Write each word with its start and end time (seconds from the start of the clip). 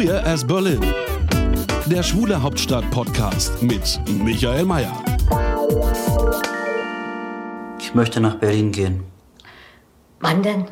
Queer 0.00 0.24
as 0.24 0.46
Berlin. 0.46 0.80
Der 1.84 2.02
Schwule 2.02 2.40
Hauptstadt-Podcast 2.40 3.62
mit 3.62 4.00
Michael 4.08 4.64
Mayer. 4.64 5.04
Ich 7.78 7.94
möchte 7.94 8.18
nach 8.18 8.36
Berlin 8.36 8.72
gehen. 8.72 9.04
Wann 10.20 10.42
denn? 10.42 10.68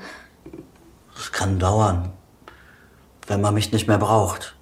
Es 1.15 1.31
kann 1.31 1.59
dauern, 1.59 2.11
wenn 3.27 3.43
man 3.43 3.53
mich 3.53 3.71
nicht 3.71 3.87
mehr 3.87 3.99
braucht. 3.99 4.57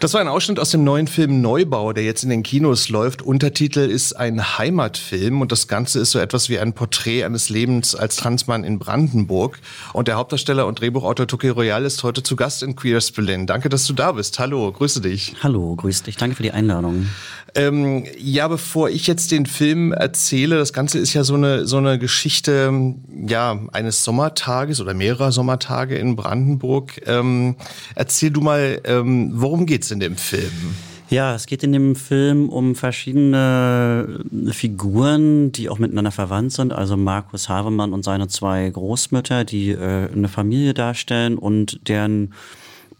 Das 0.00 0.14
war 0.14 0.22
ein 0.22 0.28
Ausschnitt 0.28 0.58
aus 0.58 0.70
dem 0.70 0.82
neuen 0.82 1.06
Film 1.06 1.42
Neubau, 1.42 1.92
der 1.92 2.04
jetzt 2.04 2.22
in 2.22 2.30
den 2.30 2.42
Kinos 2.42 2.88
läuft. 2.88 3.20
Untertitel 3.20 3.80
ist 3.80 4.14
ein 4.14 4.56
Heimatfilm 4.56 5.42
und 5.42 5.52
das 5.52 5.68
Ganze 5.68 6.00
ist 6.00 6.12
so 6.12 6.18
etwas 6.18 6.48
wie 6.48 6.58
ein 6.58 6.72
Porträt 6.72 7.22
eines 7.22 7.50
Lebens 7.50 7.94
als 7.94 8.16
Transmann 8.16 8.64
in 8.64 8.78
Brandenburg. 8.78 9.58
Und 9.92 10.08
der 10.08 10.16
Hauptdarsteller 10.16 10.66
und 10.66 10.80
Drehbuchautor 10.80 11.26
Toki 11.26 11.50
Royal 11.50 11.84
ist 11.84 12.02
heute 12.02 12.22
zu 12.22 12.34
Gast 12.34 12.62
in 12.62 12.76
Queers 12.76 13.10
Berlin. 13.10 13.46
Danke, 13.46 13.68
dass 13.68 13.84
du 13.84 13.92
da 13.92 14.12
bist. 14.12 14.38
Hallo, 14.38 14.72
grüße 14.72 15.02
dich. 15.02 15.34
Hallo, 15.42 15.76
grüß 15.76 16.04
dich. 16.04 16.16
Danke 16.16 16.34
für 16.34 16.44
die 16.44 16.52
Einladung. 16.52 17.06
Ähm, 17.54 18.04
ja, 18.18 18.48
bevor 18.48 18.88
ich 18.88 19.06
jetzt 19.06 19.32
den 19.32 19.44
Film 19.44 19.92
erzähle, 19.92 20.56
das 20.56 20.72
Ganze 20.72 20.98
ist 20.98 21.14
ja 21.14 21.24
so 21.24 21.34
eine, 21.34 21.66
so 21.66 21.78
eine 21.78 21.98
Geschichte 21.98 22.94
ja, 23.26 23.58
eines 23.72 24.04
Sommertages 24.04 24.80
oder 24.80 24.94
mehrerer 24.94 25.32
Sommertage 25.32 25.96
in 25.96 26.16
Brandenburg. 26.16 27.02
Ähm, 27.06 27.56
erzähl 27.94 28.30
du 28.30 28.40
mal, 28.40 28.80
ähm, 28.84 29.32
worum 29.34 29.66
geht's 29.66 29.89
in 29.90 30.00
dem 30.00 30.16
Film? 30.16 30.74
Ja, 31.10 31.34
es 31.34 31.46
geht 31.46 31.64
in 31.64 31.72
dem 31.72 31.96
Film 31.96 32.48
um 32.48 32.76
verschiedene 32.76 34.20
Figuren, 34.52 35.50
die 35.50 35.68
auch 35.68 35.80
miteinander 35.80 36.12
verwandt 36.12 36.52
sind. 36.52 36.72
Also 36.72 36.96
Markus 36.96 37.48
Havemann 37.48 37.92
und 37.92 38.04
seine 38.04 38.28
zwei 38.28 38.70
Großmütter, 38.70 39.44
die 39.44 39.70
äh, 39.70 40.08
eine 40.12 40.28
Familie 40.28 40.72
darstellen 40.72 41.36
und 41.36 41.80
deren 41.88 42.32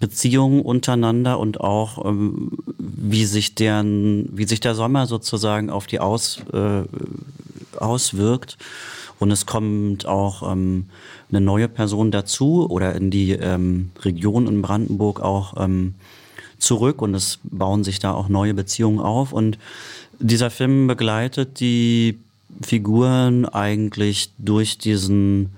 Beziehungen 0.00 0.62
untereinander 0.62 1.38
und 1.38 1.60
auch 1.60 2.04
ähm, 2.04 2.50
wie 2.78 3.26
sich 3.26 3.54
deren, 3.54 4.28
wie 4.32 4.44
sich 4.44 4.58
der 4.58 4.74
Sommer 4.74 5.06
sozusagen 5.06 5.70
auf 5.70 5.86
die 5.86 6.00
aus, 6.00 6.40
äh, 6.52 6.82
auswirkt. 7.78 8.58
Und 9.20 9.30
es 9.30 9.46
kommt 9.46 10.06
auch 10.06 10.50
ähm, 10.50 10.86
eine 11.28 11.42
neue 11.42 11.68
Person 11.68 12.10
dazu 12.10 12.68
oder 12.68 12.96
in 12.96 13.10
die 13.10 13.32
ähm, 13.32 13.90
Region 14.00 14.48
in 14.48 14.62
Brandenburg 14.62 15.20
auch 15.20 15.54
ähm, 15.62 15.94
zurück 16.60 17.02
und 17.02 17.14
es 17.14 17.38
bauen 17.42 17.84
sich 17.84 17.98
da 17.98 18.12
auch 18.12 18.28
neue 18.28 18.54
Beziehungen 18.54 19.00
auf. 19.00 19.32
Und 19.32 19.58
dieser 20.18 20.50
Film 20.50 20.86
begleitet 20.86 21.60
die 21.60 22.18
Figuren 22.62 23.46
eigentlich 23.46 24.30
durch 24.38 24.78
diesen 24.78 25.50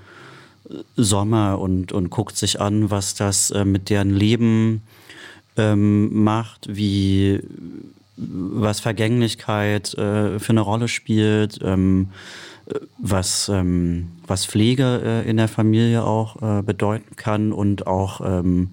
Sommer 0.97 1.59
und, 1.59 1.93
und 1.93 2.11
guckt 2.11 2.37
sich 2.37 2.61
an, 2.61 2.91
was 2.91 3.15
das 3.15 3.51
äh, 3.51 3.65
mit 3.65 3.91
deren 3.91 4.11
Leben 4.11 4.83
ähm, 5.57 6.25
macht, 6.25 6.69
wie 6.71 7.41
was 8.17 8.81
Vergänglichkeit 8.81 9.95
äh, 9.95 10.39
für 10.39 10.51
eine 10.51 10.61
Rolle 10.61 10.89
spielt, 10.89 11.59
ähm, 11.63 12.11
was, 12.99 13.49
ähm, 13.49 14.09
was 14.27 14.47
Pflege 14.47 15.03
äh, 15.05 15.29
in 15.29 15.37
der 15.37 15.49
Familie 15.49 16.05
auch 16.05 16.41
äh, 16.43 16.63
bedeuten 16.63 17.17
kann 17.17 17.53
und 17.53 17.87
auch, 17.87 18.21
ähm, 18.21 18.73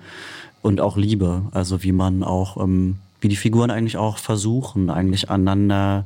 und 0.62 0.81
auch 0.81 0.97
Liebe. 0.97 1.44
Also 1.52 1.84
wie 1.84 1.92
man 1.92 2.24
auch, 2.24 2.58
ähm, 2.58 2.97
wie 3.22 3.28
die 3.28 3.36
Figuren 3.36 3.72
eigentlich 3.72 3.97
auch 3.97 4.18
versuchen, 4.18 4.90
eigentlich 4.90 5.30
aneinander, 5.30 6.06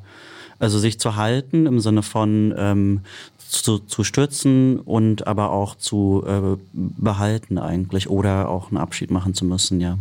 also 0.60 0.80
sich 0.80 1.00
zu 1.00 1.16
halten 1.16 1.66
im 1.66 1.80
Sinne 1.80 2.04
von 2.04 2.54
ähm, 2.58 3.02
zu, 3.38 3.80
zu 3.80 4.04
stützen 4.04 4.80
und 4.80 5.28
aber 5.28 5.52
auch 5.52 5.76
zu 5.76 6.24
äh, 6.26 6.58
behalten 6.74 7.58
eigentlich 7.58 8.10
oder 8.10 8.50
auch 8.50 8.70
einen 8.70 8.78
Abschied 8.78 9.12
machen 9.12 9.34
zu 9.34 9.46
müssen, 9.46 9.80
ja. 9.80 9.98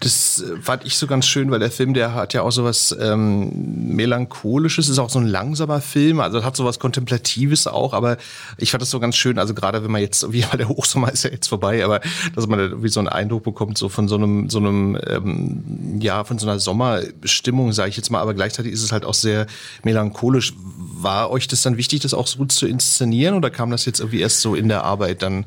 Das 0.00 0.42
äh, 0.42 0.56
fand 0.60 0.84
ich 0.84 0.96
so 0.96 1.06
ganz 1.06 1.26
schön, 1.26 1.50
weil 1.50 1.58
der 1.58 1.70
Film, 1.70 1.94
der 1.94 2.14
hat 2.14 2.34
ja 2.34 2.42
auch 2.42 2.50
sowas 2.50 2.96
ähm, 2.98 3.50
melancholisches, 3.94 4.88
ist 4.88 4.98
auch 4.98 5.10
so 5.10 5.18
ein 5.18 5.26
langsamer 5.26 5.80
Film, 5.80 6.20
also 6.20 6.44
hat 6.44 6.56
sowas 6.56 6.78
kontemplatives 6.78 7.66
auch, 7.66 7.92
aber 7.92 8.16
ich 8.58 8.70
fand 8.70 8.82
das 8.82 8.90
so 8.90 9.00
ganz 9.00 9.16
schön, 9.16 9.38
also 9.38 9.54
gerade 9.54 9.84
wenn 9.84 9.90
man 9.90 10.00
jetzt, 10.00 10.32
wie 10.32 10.44
der 10.56 10.68
Hochsommer 10.68 11.12
ist 11.12 11.24
ja 11.24 11.30
jetzt 11.30 11.48
vorbei, 11.48 11.84
aber 11.84 12.00
dass 12.34 12.46
man 12.46 12.58
da 12.58 12.82
wie 12.82 12.88
so 12.88 13.00
einen 13.00 13.08
Eindruck 13.08 13.44
bekommt, 13.44 13.78
so 13.78 13.88
von 13.88 14.08
so 14.08 14.16
einem, 14.16 14.50
so 14.50 14.58
einem, 14.58 14.98
ähm, 15.06 16.00
ja, 16.00 16.24
von 16.24 16.38
so 16.38 16.48
einer 16.48 16.58
Sommerstimmung, 16.58 17.72
sage 17.72 17.90
ich 17.90 17.96
jetzt 17.96 18.10
mal, 18.10 18.20
aber 18.20 18.34
gleichzeitig 18.34 18.72
ist 18.72 18.82
es 18.82 18.92
halt 18.92 19.04
auch 19.04 19.14
sehr 19.14 19.46
melancholisch. 19.82 20.54
War 20.56 21.30
euch 21.30 21.48
das 21.48 21.62
dann 21.62 21.76
wichtig, 21.76 22.00
das 22.00 22.14
auch 22.14 22.26
so 22.26 22.38
gut 22.38 22.52
zu 22.52 22.66
inszenieren 22.66 23.34
oder 23.34 23.50
kam 23.50 23.70
das 23.70 23.84
jetzt 23.84 24.00
irgendwie 24.00 24.20
erst 24.20 24.40
so 24.40 24.54
in 24.54 24.68
der 24.68 24.84
Arbeit 24.84 25.22
dann? 25.22 25.44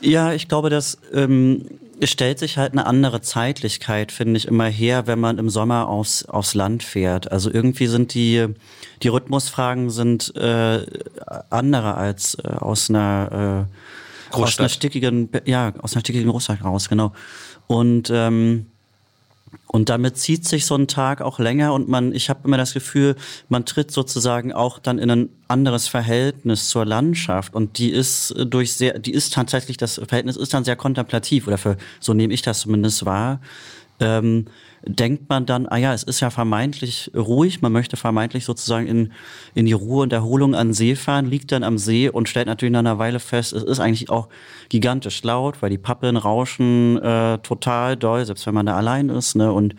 Ja, 0.00 0.32
ich 0.32 0.48
glaube, 0.48 0.70
dass 0.70 0.98
ähm, 1.12 1.64
es 2.00 2.10
stellt 2.10 2.38
sich 2.38 2.58
halt 2.58 2.72
eine 2.72 2.86
andere 2.86 3.20
Zeitlichkeit, 3.20 4.12
finde 4.12 4.38
ich, 4.38 4.46
immer 4.48 4.66
her, 4.66 5.06
wenn 5.06 5.20
man 5.20 5.38
im 5.38 5.50
Sommer 5.50 5.88
aufs, 5.88 6.24
aufs 6.24 6.54
Land 6.54 6.82
fährt. 6.82 7.30
Also 7.30 7.50
irgendwie 7.52 7.86
sind 7.86 8.14
die, 8.14 8.46
die 9.02 9.08
Rhythmusfragen 9.08 9.90
sind 9.90 10.34
äh, 10.36 10.86
andere 11.50 11.94
als 11.94 12.36
äh, 12.36 12.48
aus 12.48 12.90
einer 12.90 13.68
äh, 13.70 14.34
aus 14.34 14.58
einer 14.58 14.68
stickigen, 14.68 15.28
ja, 15.44 15.72
aus 15.80 15.94
einer 15.94 16.00
stickigen 16.00 16.28
Großstadt 16.28 16.64
raus, 16.64 16.88
genau. 16.88 17.12
Und 17.68 18.10
ähm, 18.12 18.66
und 19.66 19.88
damit 19.88 20.16
zieht 20.16 20.46
sich 20.46 20.66
so 20.66 20.76
ein 20.76 20.86
Tag 20.88 21.20
auch 21.20 21.38
länger 21.38 21.72
und 21.72 21.88
man, 21.88 22.14
ich 22.14 22.30
habe 22.30 22.40
immer 22.44 22.56
das 22.56 22.74
Gefühl, 22.74 23.16
man 23.48 23.64
tritt 23.64 23.90
sozusagen 23.90 24.52
auch 24.52 24.78
dann 24.78 24.98
in 24.98 25.10
ein 25.10 25.28
anderes 25.48 25.88
Verhältnis 25.88 26.68
zur 26.68 26.84
Landschaft 26.84 27.54
und 27.54 27.78
die 27.78 27.90
ist 27.90 28.34
durch 28.46 28.74
sehr, 28.74 28.98
die 28.98 29.12
ist 29.12 29.32
tatsächlich, 29.32 29.76
das 29.76 29.94
Verhältnis 29.94 30.36
ist 30.36 30.54
dann 30.54 30.64
sehr 30.64 30.76
kontemplativ 30.76 31.46
oder 31.46 31.58
für, 31.58 31.76
so 32.00 32.14
nehme 32.14 32.32
ich 32.32 32.42
das 32.42 32.60
zumindest 32.60 33.04
wahr. 33.04 33.40
Ähm, 34.00 34.46
denkt 34.86 35.28
man 35.28 35.46
dann, 35.46 35.66
ah 35.66 35.76
ja, 35.76 35.94
es 35.94 36.02
ist 36.02 36.20
ja 36.20 36.30
vermeintlich 36.30 37.10
ruhig, 37.14 37.62
man 37.62 37.72
möchte 37.72 37.96
vermeintlich 37.96 38.44
sozusagen 38.44 38.86
in, 38.86 39.12
in 39.54 39.66
die 39.66 39.72
Ruhe 39.72 40.02
und 40.02 40.12
Erholung 40.12 40.54
an 40.54 40.72
See 40.72 40.94
fahren, 40.94 41.26
liegt 41.26 41.52
dann 41.52 41.62
am 41.62 41.78
See 41.78 42.08
und 42.08 42.28
stellt 42.28 42.46
natürlich 42.46 42.72
nach 42.72 42.80
einer 42.80 42.98
Weile 42.98 43.20
fest, 43.20 43.52
es 43.52 43.62
ist 43.62 43.80
eigentlich 43.80 44.10
auch 44.10 44.28
gigantisch 44.68 45.22
laut, 45.22 45.62
weil 45.62 45.70
die 45.70 45.78
Pappeln 45.78 46.16
rauschen 46.16 46.98
äh, 46.98 47.38
total 47.38 47.96
doll, 47.96 48.24
selbst 48.26 48.46
wenn 48.46 48.54
man 48.54 48.66
da 48.66 48.76
allein 48.76 49.08
ist, 49.08 49.36
ne, 49.36 49.52
und 49.52 49.74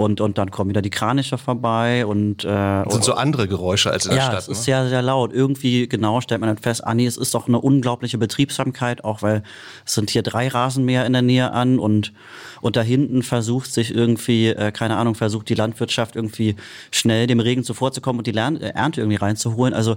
und, 0.00 0.22
und 0.22 0.38
dann 0.38 0.50
kommen 0.50 0.70
wieder 0.70 0.80
die 0.80 0.88
Kraniche 0.88 1.36
vorbei 1.36 2.06
und 2.06 2.42
äh, 2.44 2.48
das 2.48 2.94
sind 2.94 3.04
so 3.04 3.12
andere 3.12 3.46
Geräusche 3.48 3.90
als 3.90 4.06
in 4.06 4.12
der 4.12 4.18
ja, 4.18 4.24
Stadt. 4.24 4.32
Ja, 4.32 4.38
es 4.38 4.48
ist 4.48 4.58
ne? 4.58 4.64
sehr, 4.64 4.88
sehr 4.88 5.02
laut. 5.02 5.30
Irgendwie 5.30 5.88
genau 5.88 6.22
stellt 6.22 6.40
man 6.40 6.48
dann 6.48 6.56
fest, 6.56 6.86
ah 6.86 6.94
nee, 6.94 7.04
es 7.04 7.18
ist 7.18 7.34
doch 7.34 7.48
eine 7.48 7.60
unglaubliche 7.60 8.16
Betriebsamkeit, 8.16 9.04
auch 9.04 9.20
weil 9.20 9.42
es 9.84 9.94
sind 9.94 10.08
hier 10.08 10.22
drei 10.22 10.48
Rasenmäher 10.48 11.04
in 11.04 11.12
der 11.12 11.20
Nähe 11.20 11.52
an 11.52 11.78
und 11.78 12.14
und 12.62 12.76
da 12.76 12.82
hinten 12.82 13.22
versucht 13.22 13.72
sich 13.72 13.94
irgendwie, 13.94 14.48
äh, 14.48 14.72
keine 14.72 14.96
Ahnung, 14.96 15.14
versucht 15.14 15.48
die 15.48 15.54
Landwirtschaft 15.54 16.16
irgendwie 16.16 16.56
schnell 16.90 17.26
dem 17.26 17.40
Regen 17.40 17.64
zuvorzukommen 17.64 18.20
und 18.20 18.26
die 18.26 18.32
Lern 18.32 18.56
äh, 18.56 18.70
Ernte 18.70 19.00
irgendwie 19.00 19.16
reinzuholen. 19.16 19.74
Also 19.74 19.96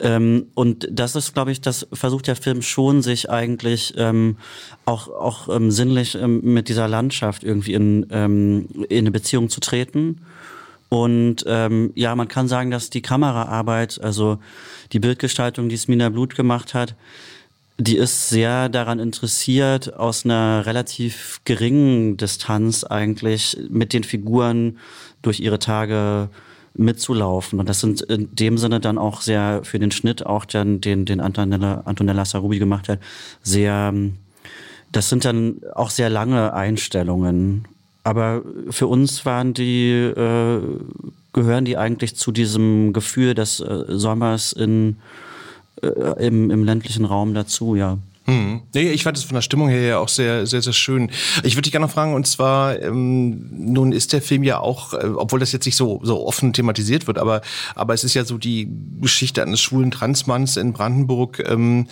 ähm, 0.00 0.46
und 0.54 0.88
das 0.90 1.16
ist, 1.16 1.34
glaube 1.34 1.50
ich, 1.50 1.60
das 1.60 1.86
versucht 1.92 2.28
der 2.28 2.36
Film 2.36 2.62
schon, 2.62 3.02
sich 3.02 3.30
eigentlich 3.30 3.94
ähm, 3.96 4.36
auch, 4.84 5.08
auch 5.08 5.48
ähm, 5.54 5.70
sinnlich 5.70 6.14
ähm, 6.14 6.40
mit 6.42 6.68
dieser 6.68 6.86
Landschaft 6.86 7.42
irgendwie 7.42 7.74
in, 7.74 8.06
ähm, 8.10 8.68
in 8.88 8.98
eine 8.98 9.10
Beziehung 9.10 9.48
zu 9.48 9.60
treten. 9.60 10.20
Und 10.88 11.44
ähm, 11.46 11.92
ja, 11.94 12.14
man 12.14 12.28
kann 12.28 12.48
sagen, 12.48 12.70
dass 12.70 12.90
die 12.90 13.02
Kameraarbeit, 13.02 14.00
also 14.00 14.38
die 14.92 15.00
Bildgestaltung, 15.00 15.68
die 15.68 15.76
Smina 15.76 16.08
Blut 16.08 16.34
gemacht 16.34 16.74
hat, 16.74 16.94
die 17.76 17.96
ist 17.96 18.28
sehr 18.28 18.68
daran 18.68 18.98
interessiert, 18.98 19.94
aus 19.94 20.24
einer 20.24 20.66
relativ 20.66 21.40
geringen 21.44 22.16
Distanz 22.16 22.84
eigentlich 22.84 23.56
mit 23.68 23.92
den 23.92 24.02
Figuren 24.02 24.78
durch 25.22 25.40
ihre 25.40 25.58
Tage 25.58 26.28
mitzulaufen. 26.78 27.58
Und 27.60 27.68
das 27.68 27.80
sind 27.80 28.00
in 28.02 28.34
dem 28.34 28.56
Sinne 28.58 28.80
dann 28.80 28.98
auch 28.98 29.20
sehr 29.20 29.60
für 29.64 29.78
den 29.78 29.90
Schnitt, 29.90 30.24
auch 30.24 30.44
dann 30.44 30.80
den, 30.80 31.04
den 31.04 31.20
Antonella, 31.20 31.82
Antonella 31.84 32.24
Sarubi 32.24 32.58
gemacht 32.58 32.88
hat, 32.88 33.00
sehr, 33.42 33.92
das 34.92 35.08
sind 35.08 35.24
dann 35.24 35.60
auch 35.74 35.90
sehr 35.90 36.08
lange 36.08 36.54
Einstellungen. 36.54 37.66
Aber 38.04 38.42
für 38.70 38.86
uns 38.86 39.26
waren 39.26 39.52
die, 39.52 39.90
äh, 39.90 40.60
gehören 41.32 41.64
die 41.64 41.76
eigentlich 41.76 42.16
zu 42.16 42.32
diesem 42.32 42.92
Gefühl 42.92 43.34
des 43.34 43.60
äh, 43.60 43.84
Sommers 43.88 44.52
in 44.52 44.96
äh, 45.82 46.26
im, 46.26 46.50
im 46.50 46.64
ländlichen 46.64 47.04
Raum 47.04 47.34
dazu, 47.34 47.74
ja. 47.74 47.98
Hm. 48.28 48.60
Nee, 48.74 48.90
ich 48.90 49.04
fand 49.04 49.16
es 49.16 49.24
von 49.24 49.34
der 49.34 49.40
Stimmung 49.40 49.70
her 49.70 49.80
ja 49.80 49.98
auch 49.98 50.08
sehr, 50.08 50.46
sehr, 50.46 50.60
sehr 50.60 50.74
schön. 50.74 51.10
Ich 51.44 51.54
würde 51.54 51.62
dich 51.62 51.72
gerne 51.72 51.86
noch 51.86 51.92
fragen, 51.92 52.12
und 52.12 52.26
zwar, 52.26 52.78
ähm, 52.80 53.48
nun 53.50 53.92
ist 53.92 54.12
der 54.12 54.20
Film 54.20 54.42
ja 54.42 54.58
auch, 54.60 54.92
äh, 54.92 55.06
obwohl 55.16 55.40
das 55.40 55.52
jetzt 55.52 55.64
nicht 55.64 55.76
so, 55.76 56.00
so 56.02 56.26
offen 56.26 56.52
thematisiert 56.52 57.06
wird, 57.06 57.16
aber, 57.16 57.40
aber 57.74 57.94
es 57.94 58.04
ist 58.04 58.12
ja 58.12 58.26
so 58.26 58.36
die 58.36 58.68
Geschichte 59.00 59.42
eines 59.42 59.62
schwulen 59.62 59.90
Transmanns 59.90 60.58
in 60.58 60.74
Brandenburg, 60.74 61.42
ähm, 61.48 61.86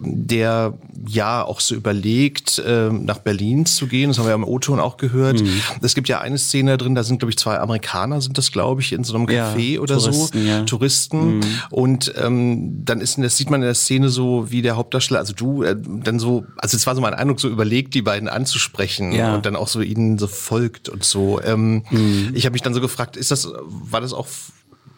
der 0.00 0.76
ja 1.06 1.44
auch 1.44 1.60
so 1.60 1.76
überlegt, 1.76 2.58
äh, 2.58 2.90
nach 2.90 3.18
Berlin 3.18 3.64
zu 3.64 3.86
gehen. 3.86 4.08
Das 4.08 4.18
haben 4.18 4.24
wir 4.24 4.30
ja 4.30 4.34
im 4.34 4.44
O-Ton 4.44 4.80
auch 4.80 4.96
gehört. 4.96 5.40
Mhm. 5.40 5.60
Es 5.82 5.94
gibt 5.94 6.08
ja 6.08 6.20
eine 6.20 6.38
Szene 6.38 6.78
drin, 6.78 6.96
da 6.96 7.04
sind, 7.04 7.20
glaube 7.20 7.30
ich, 7.30 7.38
zwei 7.38 7.60
Amerikaner, 7.60 8.20
sind 8.20 8.36
das, 8.38 8.50
glaube 8.50 8.80
ich, 8.80 8.92
in 8.92 9.04
so 9.04 9.14
einem 9.14 9.26
Café 9.26 9.74
ja, 9.74 9.80
oder 9.80 9.98
Touristen, 9.98 10.42
so. 10.42 10.48
Ja. 10.48 10.62
Touristen. 10.64 11.36
Mhm. 11.36 11.42
Und 11.70 12.12
ähm, 12.16 12.84
dann 12.84 13.00
ist, 13.00 13.18
das 13.18 13.36
sieht 13.36 13.50
man 13.50 13.62
in 13.62 13.66
der 13.66 13.74
Szene 13.74 14.08
so, 14.08 14.50
wie 14.50 14.62
der 14.62 14.76
Hauptdarsteller, 14.76 15.20
also 15.20 15.32
du, 15.32 15.62
äh, 15.62 15.75
dann 15.76 16.18
so, 16.18 16.44
also 16.56 16.76
es 16.76 16.86
war 16.86 16.94
so 16.94 17.00
mein 17.00 17.14
Eindruck, 17.14 17.40
so 17.40 17.48
überlegt, 17.48 17.94
die 17.94 18.02
beiden 18.02 18.28
anzusprechen 18.28 19.12
ja. 19.12 19.34
und 19.34 19.46
dann 19.46 19.56
auch 19.56 19.68
so 19.68 19.80
ihnen 19.80 20.18
so 20.18 20.26
folgt 20.26 20.88
und 20.88 21.04
so. 21.04 21.40
Ähm, 21.42 21.84
mhm. 21.90 22.30
Ich 22.34 22.46
habe 22.46 22.52
mich 22.52 22.62
dann 22.62 22.74
so 22.74 22.80
gefragt, 22.80 23.16
ist 23.16 23.30
das, 23.30 23.48
war 23.66 24.00
das 24.00 24.12
auch 24.12 24.26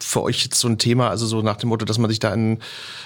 für 0.03 0.23
euch 0.23 0.43
jetzt 0.43 0.59
so 0.59 0.67
ein 0.67 0.77
Thema, 0.77 1.09
also 1.09 1.25
so 1.25 1.41
nach 1.41 1.57
dem 1.57 1.69
Motto, 1.69 1.85
dass 1.85 1.97
man 1.97 2.09
sich 2.09 2.19
da 2.19 2.33
in 2.33 2.59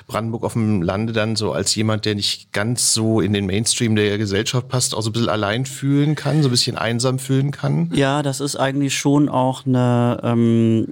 Brandenburg 0.07 0.43
auf 0.43 0.53
dem 0.53 0.81
Lande 0.81 1.13
dann 1.13 1.35
so 1.35 1.51
als 1.51 1.73
jemand, 1.75 2.05
der 2.05 2.15
nicht 2.15 2.51
ganz 2.51 2.93
so 2.93 3.21
in 3.21 3.33
den 3.33 3.45
Mainstream 3.45 3.95
der 3.95 4.17
Gesellschaft 4.17 4.67
passt, 4.67 4.95
auch 4.95 5.01
so 5.01 5.09
ein 5.09 5.13
bisschen 5.13 5.29
allein 5.29 5.65
fühlen 5.65 6.15
kann, 6.15 6.41
so 6.43 6.49
ein 6.49 6.51
bisschen 6.51 6.77
einsam 6.77 7.19
fühlen 7.19 7.51
kann? 7.51 7.89
Ja, 7.93 8.21
das 8.21 8.39
ist 8.39 8.55
eigentlich 8.55 8.97
schon 8.97 9.29
auch 9.29 9.65
eine, 9.65 10.19
ähm, 10.23 10.87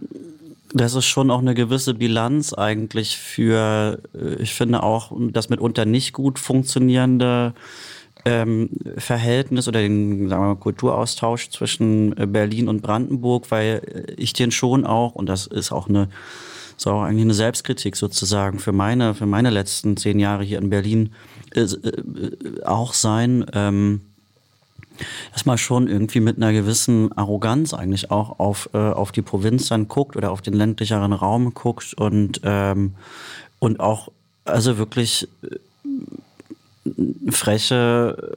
das 0.73 0.95
ist 0.95 1.05
schon 1.05 1.31
auch 1.31 1.39
eine 1.39 1.53
gewisse 1.53 1.93
Bilanz 1.93 2.53
eigentlich 2.53 3.17
für, 3.17 3.99
äh, 4.13 4.35
ich 4.41 4.53
finde 4.53 4.83
auch, 4.83 5.11
das 5.31 5.49
mitunter 5.49 5.85
nicht 5.85 6.13
gut 6.13 6.39
funktionierende 6.39 7.53
ähm, 8.25 8.69
Verhältnis 8.97 9.67
oder 9.67 9.81
den 9.81 10.29
sagen 10.29 10.43
wir 10.43 10.47
mal, 10.49 10.55
Kulturaustausch 10.55 11.49
zwischen 11.49 12.15
äh, 12.17 12.27
Berlin 12.27 12.67
und 12.67 12.81
Brandenburg, 12.81 13.49
weil 13.49 13.81
äh, 14.07 14.13
ich 14.13 14.33
den 14.33 14.51
schon 14.51 14.85
auch, 14.85 15.15
und 15.15 15.27
das 15.27 15.47
ist 15.47 15.71
auch 15.71 15.89
eine, 15.89 16.09
ist 16.77 16.87
auch 16.87 17.01
eigentlich 17.01 17.23
eine 17.23 17.33
Selbstkritik 17.33 17.95
sozusagen 17.95 18.59
für 18.59 18.71
meine, 18.71 19.15
für 19.15 19.25
meine 19.25 19.49
letzten 19.49 19.97
zehn 19.97 20.19
Jahre 20.19 20.43
hier 20.43 20.59
in 20.59 20.69
Berlin 20.69 21.13
äh, 21.55 21.65
auch 22.63 22.93
sein, 22.93 23.45
ähm, 23.53 24.01
dass 25.33 25.45
man 25.45 25.57
schon 25.57 25.87
irgendwie 25.87 26.19
mit 26.19 26.37
einer 26.37 26.53
gewissen 26.53 27.15
Arroganz 27.17 27.73
eigentlich 27.73 28.11
auch 28.11 28.39
auf, 28.39 28.69
äh, 28.73 28.77
auf 28.77 29.11
die 29.11 29.21
Provinz 29.21 29.69
dann 29.69 29.87
guckt 29.87 30.15
oder 30.15 30.31
auf 30.31 30.41
den 30.41 30.53
ländlicheren 30.53 31.13
Raum 31.13 31.53
guckt 31.53 31.93
und, 31.93 32.41
ähm, 32.43 32.95
und 33.59 33.79
auch 33.79 34.09
also 34.45 34.77
wirklich 34.77 35.27
äh, 35.43 35.57
freche 37.31 38.35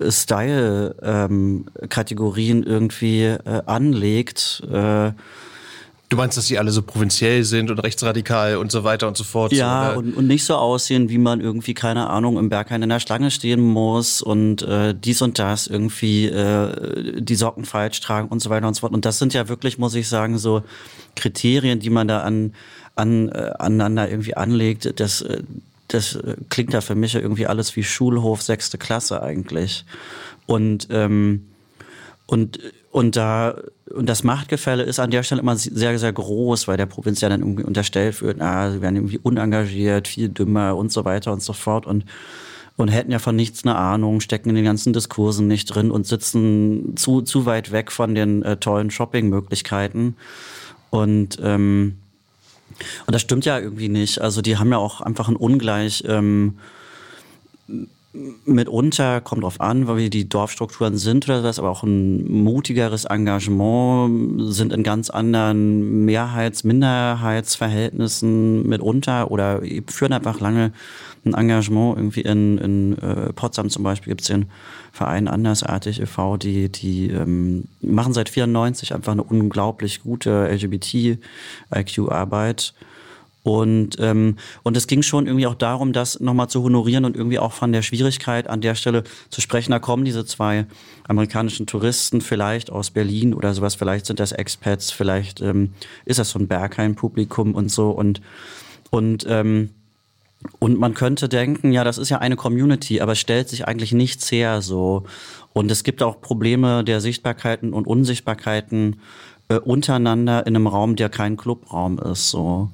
äh, 0.00 0.10
Style-Kategorien 0.10 2.56
ähm, 2.58 2.64
irgendwie 2.66 3.22
äh, 3.22 3.62
anlegt. 3.66 4.62
Äh, 4.70 5.12
Du 6.14 6.18
meinst, 6.18 6.38
dass 6.38 6.46
sie 6.46 6.60
alle 6.60 6.70
so 6.70 6.80
provinziell 6.80 7.42
sind 7.42 7.72
und 7.72 7.80
rechtsradikal 7.80 8.56
und 8.58 8.70
so 8.70 8.84
weiter 8.84 9.08
und 9.08 9.16
so 9.16 9.24
fort? 9.24 9.50
Ja, 9.50 9.94
so, 9.94 9.98
und, 9.98 10.16
und, 10.16 10.28
nicht 10.28 10.44
so 10.44 10.54
aussehen, 10.54 11.08
wie 11.08 11.18
man 11.18 11.40
irgendwie, 11.40 11.74
keine 11.74 12.08
Ahnung, 12.08 12.38
im 12.38 12.50
Berghain 12.50 12.84
in 12.84 12.88
der 12.88 13.00
Schlange 13.00 13.32
stehen 13.32 13.60
muss 13.60 14.22
und 14.22 14.62
äh, 14.62 14.94
dies 14.94 15.22
und 15.22 15.40
das 15.40 15.66
irgendwie 15.66 16.26
äh, 16.26 17.20
die 17.20 17.34
Socken 17.34 17.64
falsch 17.64 18.00
tragen 18.00 18.28
und 18.28 18.40
so 18.40 18.48
weiter 18.48 18.68
und 18.68 18.74
so 18.74 18.82
fort. 18.82 18.92
Und 18.92 19.04
das 19.04 19.18
sind 19.18 19.34
ja 19.34 19.48
wirklich, 19.48 19.76
muss 19.78 19.96
ich 19.96 20.08
sagen, 20.08 20.38
so 20.38 20.62
Kriterien, 21.16 21.80
die 21.80 21.90
man 21.90 22.06
da 22.06 22.20
an, 22.20 22.54
an 22.94 23.30
äh, 23.30 23.50
aneinander 23.58 24.08
irgendwie 24.08 24.36
anlegt. 24.36 25.00
Das, 25.00 25.20
äh, 25.20 25.42
das 25.88 26.14
äh, 26.14 26.36
klingt 26.48 26.72
ja 26.74 26.80
für 26.80 26.94
mich 26.94 27.16
irgendwie 27.16 27.48
alles 27.48 27.74
wie 27.74 27.82
Schulhof 27.82 28.40
sechste 28.40 28.78
Klasse 28.78 29.20
eigentlich. 29.20 29.84
Und 30.46 30.86
ähm, 30.90 31.46
und 32.26 32.58
und 32.94 33.16
da 33.16 33.56
und 33.92 34.08
das 34.08 34.22
Machtgefälle 34.22 34.84
ist 34.84 35.00
an 35.00 35.10
der 35.10 35.24
Stelle 35.24 35.40
immer 35.40 35.56
sehr, 35.56 35.98
sehr 35.98 36.12
groß, 36.12 36.68
weil 36.68 36.76
der 36.76 36.86
Provinz 36.86 37.20
ja 37.20 37.28
dann 37.28 37.40
irgendwie 37.40 37.64
unterstellt 37.64 38.22
wird, 38.22 38.40
ah, 38.40 38.70
sie 38.70 38.82
werden 38.82 38.94
irgendwie 38.94 39.18
unengagiert, 39.18 40.06
viel 40.06 40.28
dümmer 40.28 40.76
und 40.76 40.92
so 40.92 41.04
weiter 41.04 41.32
und 41.32 41.42
so 41.42 41.54
fort 41.54 41.86
und, 41.86 42.04
und 42.76 42.88
hätten 42.88 43.10
ja 43.10 43.18
von 43.18 43.34
nichts 43.34 43.64
eine 43.64 43.74
Ahnung, 43.74 44.20
stecken 44.20 44.50
in 44.50 44.54
den 44.54 44.64
ganzen 44.64 44.92
Diskursen 44.92 45.48
nicht 45.48 45.66
drin 45.66 45.90
und 45.90 46.06
sitzen 46.06 46.96
zu, 46.96 47.22
zu 47.22 47.46
weit 47.46 47.72
weg 47.72 47.90
von 47.90 48.14
den 48.14 48.44
äh, 48.44 48.58
tollen 48.58 48.92
Shoppingmöglichkeiten. 48.92 50.16
Und, 50.90 51.40
ähm, 51.42 51.98
und 53.06 53.12
das 53.12 53.22
stimmt 53.22 53.44
ja 53.44 53.58
irgendwie 53.58 53.88
nicht. 53.88 54.20
Also 54.20 54.40
die 54.40 54.56
haben 54.56 54.70
ja 54.70 54.78
auch 54.78 55.00
einfach 55.00 55.28
ein 55.28 55.34
ungleich 55.34 56.04
ähm, 56.06 56.58
mitunter, 58.44 59.20
kommt 59.20 59.42
drauf 59.42 59.60
an, 59.60 59.88
wie 59.96 60.08
die 60.08 60.28
Dorfstrukturen 60.28 60.96
sind 60.96 61.28
oder 61.28 61.42
was, 61.42 61.58
aber 61.58 61.70
auch 61.70 61.82
ein 61.82 62.30
mutigeres 62.30 63.06
Engagement 63.06 64.54
sind 64.54 64.72
in 64.72 64.84
ganz 64.84 65.10
anderen 65.10 66.04
Mehrheits-, 66.04 66.62
Minderheitsverhältnissen 66.64 68.68
mitunter 68.68 69.30
oder 69.30 69.62
führen 69.88 70.12
einfach 70.12 70.40
lange 70.40 70.72
ein 71.24 71.34
Engagement. 71.34 71.98
Irgendwie 71.98 72.22
in, 72.22 72.58
in 72.58 72.98
äh, 72.98 73.32
Potsdam 73.32 73.68
zum 73.68 73.82
Beispiel 73.82 74.12
gibt 74.12 74.20
es 74.20 74.28
den 74.28 74.46
Verein 74.92 75.26
Andersartig 75.26 76.00
e.V., 76.00 76.36
die, 76.36 76.70
die 76.70 77.08
ähm, 77.08 77.64
machen 77.80 78.12
seit 78.12 78.28
94 78.28 78.94
einfach 78.94 79.10
eine 79.12 79.24
unglaublich 79.24 80.02
gute 80.02 80.46
LGBT-IQ-Arbeit 80.48 82.74
und, 83.44 83.98
ähm, 84.00 84.36
und 84.62 84.74
es 84.74 84.86
ging 84.86 85.02
schon 85.02 85.26
irgendwie 85.26 85.46
auch 85.46 85.54
darum, 85.54 85.92
das 85.92 86.18
nochmal 86.18 86.48
zu 86.48 86.62
honorieren 86.62 87.04
und 87.04 87.14
irgendwie 87.14 87.38
auch 87.38 87.52
von 87.52 87.72
der 87.72 87.82
Schwierigkeit 87.82 88.48
an 88.48 88.62
der 88.62 88.74
Stelle 88.74 89.04
zu 89.28 89.42
sprechen. 89.42 89.72
Da 89.72 89.78
kommen 89.78 90.06
diese 90.06 90.24
zwei 90.24 90.64
amerikanischen 91.06 91.66
Touristen 91.66 92.22
vielleicht 92.22 92.72
aus 92.72 92.90
Berlin 92.90 93.34
oder 93.34 93.52
sowas, 93.52 93.74
vielleicht 93.74 94.06
sind 94.06 94.18
das 94.18 94.32
Expats, 94.32 94.90
vielleicht 94.90 95.42
ähm, 95.42 95.74
ist 96.06 96.18
das 96.18 96.30
so 96.30 96.38
ein 96.38 96.48
Bergheim-Publikum 96.48 97.54
und 97.54 97.70
so. 97.70 97.90
Und, 97.90 98.22
und, 98.88 99.26
ähm, 99.28 99.68
und 100.58 100.78
man 100.78 100.94
könnte 100.94 101.28
denken, 101.28 101.70
ja, 101.70 101.84
das 101.84 101.98
ist 101.98 102.08
ja 102.08 102.20
eine 102.20 102.36
Community, 102.36 103.02
aber 103.02 103.14
stellt 103.14 103.50
sich 103.50 103.68
eigentlich 103.68 103.92
nichts 103.92 104.32
her 104.32 104.62
so. 104.62 105.04
Und 105.52 105.70
es 105.70 105.84
gibt 105.84 106.02
auch 106.02 106.22
Probleme 106.22 106.82
der 106.82 107.02
Sichtbarkeiten 107.02 107.74
und 107.74 107.86
Unsichtbarkeiten 107.86 109.00
äh, 109.48 109.56
untereinander 109.56 110.46
in 110.46 110.56
einem 110.56 110.66
Raum, 110.66 110.96
der 110.96 111.10
kein 111.10 111.36
Clubraum 111.36 111.98
ist. 111.98 112.30
So. 112.30 112.70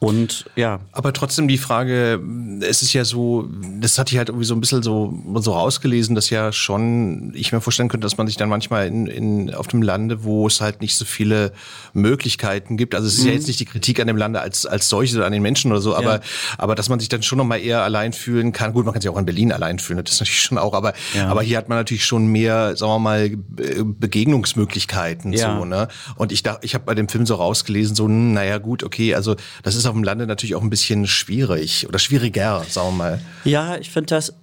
Und 0.00 0.46
ja. 0.56 0.80
Aber 0.92 1.12
trotzdem 1.12 1.46
die 1.46 1.58
Frage, 1.58 2.20
es 2.62 2.80
ist 2.80 2.94
ja 2.94 3.04
so, 3.04 3.50
das 3.80 3.98
hatte 3.98 4.12
ich 4.12 4.18
halt 4.18 4.30
irgendwie 4.30 4.46
so 4.46 4.54
ein 4.54 4.60
bisschen 4.60 4.82
so, 4.82 5.12
so 5.36 5.52
rausgelesen, 5.52 6.14
dass 6.14 6.30
ja 6.30 6.52
schon, 6.52 7.32
ich 7.34 7.52
mir 7.52 7.60
vorstellen 7.60 7.90
könnte, 7.90 8.06
dass 8.06 8.16
man 8.16 8.26
sich 8.26 8.38
dann 8.38 8.48
manchmal 8.48 8.86
in, 8.86 9.06
in, 9.06 9.54
auf 9.54 9.66
dem 9.66 9.82
Lande, 9.82 10.24
wo 10.24 10.46
es 10.46 10.62
halt 10.62 10.80
nicht 10.80 10.96
so 10.96 11.04
viele 11.04 11.52
Möglichkeiten 11.92 12.78
gibt, 12.78 12.94
also 12.94 13.06
es 13.06 13.18
ist 13.18 13.24
mhm. 13.24 13.28
ja 13.28 13.34
jetzt 13.34 13.46
nicht 13.46 13.60
die 13.60 13.66
Kritik 13.66 14.00
an 14.00 14.06
dem 14.06 14.16
Lande 14.16 14.40
als, 14.40 14.64
als 14.64 14.88
solches 14.88 15.16
oder 15.16 15.26
an 15.26 15.32
den 15.32 15.42
Menschen 15.42 15.70
oder 15.70 15.82
so, 15.82 15.94
aber, 15.94 16.14
ja. 16.14 16.20
aber 16.56 16.74
dass 16.74 16.88
man 16.88 16.98
sich 16.98 17.10
dann 17.10 17.22
schon 17.22 17.36
nochmal 17.36 17.60
eher 17.60 17.82
allein 17.82 18.14
fühlen 18.14 18.52
kann. 18.52 18.72
Gut, 18.72 18.86
man 18.86 18.94
kann 18.94 19.02
sich 19.02 19.10
auch 19.10 19.18
in 19.18 19.26
Berlin 19.26 19.52
allein 19.52 19.78
fühlen, 19.78 20.02
das 20.02 20.14
ist 20.14 20.20
natürlich 20.20 20.40
schon 20.40 20.56
auch, 20.56 20.72
aber, 20.72 20.94
ja. 21.12 21.28
aber 21.28 21.42
hier 21.42 21.58
hat 21.58 21.68
man 21.68 21.76
natürlich 21.76 22.06
schon 22.06 22.26
mehr, 22.26 22.74
sagen 22.74 22.92
wir 22.92 22.98
mal, 23.00 23.30
Begegnungsmöglichkeiten, 23.36 25.34
ja. 25.34 25.58
so, 25.58 25.66
ne? 25.66 25.88
Und 26.16 26.32
ich 26.32 26.42
dachte, 26.42 26.64
ich 26.64 26.72
habe 26.72 26.84
bei 26.84 26.94
dem 26.94 27.10
Film 27.10 27.26
so 27.26 27.34
rausgelesen, 27.34 27.94
so, 27.94 28.06
hm, 28.06 28.32
naja, 28.32 28.56
gut, 28.56 28.82
okay, 28.82 29.14
also 29.14 29.36
das 29.62 29.74
ist 29.74 29.89
auf 29.90 29.96
dem 29.96 30.04
Lande 30.04 30.26
natürlich 30.26 30.54
auch 30.54 30.62
ein 30.62 30.70
bisschen 30.70 31.06
schwierig 31.06 31.86
oder 31.88 31.98
schwieriger, 31.98 32.64
sagen 32.68 32.88
wir 32.88 32.96
mal. 32.96 33.20
Ja, 33.44 33.76
ich 33.76 33.90
finde 33.90 34.06
das 34.06 34.34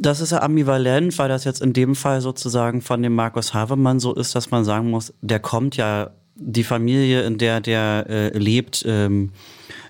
das 0.00 0.20
ist 0.20 0.32
ja 0.32 0.42
ambivalent, 0.42 1.16
weil 1.18 1.28
das 1.28 1.44
jetzt 1.44 1.62
in 1.62 1.72
dem 1.72 1.94
Fall 1.94 2.20
sozusagen 2.20 2.82
von 2.82 3.02
dem 3.02 3.14
Markus 3.14 3.54
Havemann 3.54 4.00
so 4.00 4.12
ist, 4.12 4.34
dass 4.34 4.50
man 4.50 4.64
sagen 4.64 4.90
muss, 4.90 5.14
der 5.20 5.38
kommt 5.38 5.76
ja, 5.76 6.10
die 6.34 6.64
Familie, 6.64 7.22
in 7.22 7.38
der 7.38 7.60
der 7.60 8.06
äh, 8.08 8.36
lebt, 8.36 8.84
ähm, 8.86 9.30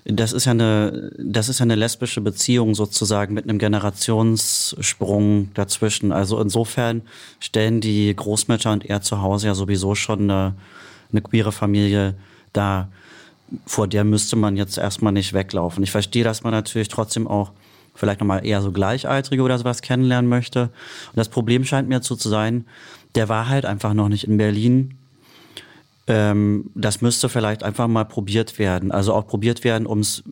das 0.05 0.33
ist 0.33 0.45
ja 0.45 0.51
eine, 0.51 1.11
das 1.17 1.47
ist 1.47 1.59
ja 1.59 1.63
eine 1.63 1.75
lesbische 1.75 2.19
Beziehung 2.19 2.75
sozusagen 2.75 3.33
mit 3.33 3.45
einem 3.45 3.57
Generationssprung 3.57 5.51
dazwischen. 5.53 6.11
Also 6.11 6.41
insofern 6.41 7.03
stellen 7.39 7.79
die 7.79 8.13
Großmütter 8.13 8.71
und 8.73 8.85
er 8.85 9.01
zu 9.01 9.21
Hause 9.21 9.47
ja 9.47 9.55
sowieso 9.55 9.95
schon 9.95 10.29
eine, 10.29 10.55
eine 11.11 11.21
queere 11.21 11.53
Familie 11.53 12.15
dar 12.51 12.89
vor 13.65 13.87
der 13.87 14.03
müsste 14.03 14.35
man 14.35 14.57
jetzt 14.57 14.77
erstmal 14.77 15.13
nicht 15.13 15.33
weglaufen. 15.33 15.83
Ich 15.83 15.91
verstehe, 15.91 16.23
dass 16.23 16.43
man 16.43 16.51
natürlich 16.51 16.87
trotzdem 16.87 17.27
auch 17.27 17.51
vielleicht 17.95 18.19
nochmal 18.19 18.45
eher 18.45 18.61
so 18.61 18.71
Gleichaltrige 18.71 19.43
oder 19.43 19.57
sowas 19.57 19.81
kennenlernen 19.81 20.29
möchte. 20.29 20.63
Und 20.63 21.15
das 21.15 21.29
Problem 21.29 21.63
scheint 21.63 21.89
mir 21.89 22.01
zu 22.01 22.15
sein, 22.15 22.65
der 23.15 23.29
war 23.29 23.47
halt 23.49 23.65
einfach 23.65 23.93
noch 23.93 24.09
nicht 24.09 24.27
in 24.27 24.37
Berlin. 24.37 24.97
Ähm, 26.07 26.71
das 26.75 27.01
müsste 27.01 27.29
vielleicht 27.29 27.63
einfach 27.63 27.87
mal 27.87 28.03
probiert 28.03 28.59
werden. 28.59 28.91
Also 28.91 29.13
auch 29.13 29.27
probiert 29.27 29.63
werden, 29.63 29.85
um 29.85 29.99
es 29.99 30.23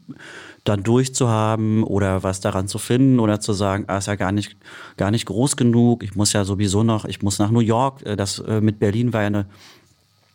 dann 0.63 0.84
durchzuhaben 0.84 1.84
oder 1.84 2.24
was 2.24 2.40
daran 2.40 2.68
zu 2.68 2.78
finden 2.78 3.20
oder 3.20 3.40
zu 3.40 3.54
sagen, 3.54 3.86
ah, 3.88 3.98
ist 3.98 4.08
ja 4.08 4.16
gar 4.16 4.32
nicht, 4.32 4.58
gar 4.98 5.12
nicht 5.12 5.25
groß 5.25 5.56
genug. 5.56 6.04
Ich 6.04 6.16
muss 6.16 6.34
ja 6.34 6.44
sowieso 6.44 6.84
noch, 6.84 7.06
ich 7.06 7.22
muss 7.22 7.40
nach 7.40 7.51
New 7.51 7.62
York. 7.62 8.06
Äh, 8.06 8.16
das 8.16 8.40
äh, 8.40 8.62
mit 8.62 8.80
Berlin 8.80 9.13
war 9.13 9.22
ja 9.22 9.28
eine, 9.28 9.46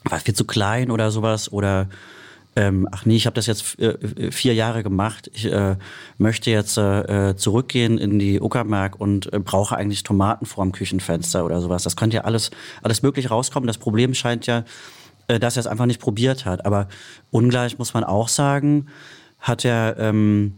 war 0.04 0.20
viel 0.20 0.34
zu 0.34 0.44
klein 0.44 0.90
oder 0.90 1.10
sowas 1.10 1.52
oder 1.52 1.88
ähm, 2.56 2.88
ach 2.90 3.04
nee, 3.04 3.16
ich 3.16 3.26
habe 3.26 3.34
das 3.34 3.46
jetzt 3.46 3.78
äh, 3.78 4.32
vier 4.32 4.54
Jahre 4.54 4.82
gemacht, 4.82 5.30
ich 5.34 5.44
äh, 5.44 5.76
möchte 6.16 6.50
jetzt 6.50 6.78
äh, 6.78 7.34
zurückgehen 7.36 7.98
in 7.98 8.18
die 8.18 8.40
Uckermark 8.40 8.98
und 8.98 9.30
äh, 9.32 9.38
brauche 9.38 9.76
eigentlich 9.76 10.02
Tomaten 10.02 10.46
vorm 10.46 10.72
Küchenfenster 10.72 11.44
oder 11.44 11.60
sowas. 11.60 11.82
Das 11.82 11.96
könnte 11.96 12.16
ja 12.16 12.24
alles, 12.24 12.50
alles 12.82 13.02
möglich 13.02 13.30
rauskommen. 13.30 13.66
Das 13.66 13.76
Problem 13.76 14.14
scheint 14.14 14.46
ja, 14.46 14.64
äh, 15.28 15.38
dass 15.38 15.56
er 15.56 15.60
es 15.60 15.66
einfach 15.66 15.86
nicht 15.86 16.00
probiert 16.00 16.46
hat. 16.46 16.64
Aber 16.64 16.88
ungleich 17.30 17.78
muss 17.78 17.92
man 17.92 18.04
auch 18.04 18.28
sagen, 18.28 18.86
hat 19.38 19.66
er, 19.66 19.96
ähm, 19.98 20.54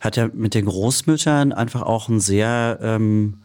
hat 0.00 0.16
er 0.16 0.28
mit 0.34 0.54
den 0.54 0.66
Großmüttern 0.66 1.52
einfach 1.52 1.82
auch 1.82 2.08
ein 2.08 2.20
sehr... 2.20 2.78
Ähm, 2.82 3.38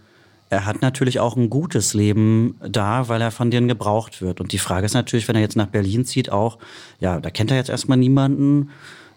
er 0.52 0.66
hat 0.66 0.82
natürlich 0.82 1.22
auch 1.22 1.38
ein 1.38 1.50
gutes 1.50 1.94
Leben 1.94 2.56
da, 2.60 3.08
weil 3.08 3.22
er 3.22 3.32
von 3.32 3.50
denen 3.50 3.70
gebraucht 3.70 4.22
wird. 4.22 4.42
Und 4.42 4.52
die 4.52 4.58
Frage 4.58 4.86
ist 4.86 4.94
natürlich, 4.94 5.30
wenn 5.30 5.36
er 5.38 5.42
jetzt 5.42 5.56
nach 5.56 5.68
Berlin 5.68 6.04
zieht, 6.04 6.30
auch, 6.30 6.58
ja, 7.00 7.22
da 7.22 7.30
kennt 7.30 7.52
er 7.52 7.58
jetzt 7.58 7.70
erstmal 7.70 7.98
niemanden. 7.98 8.70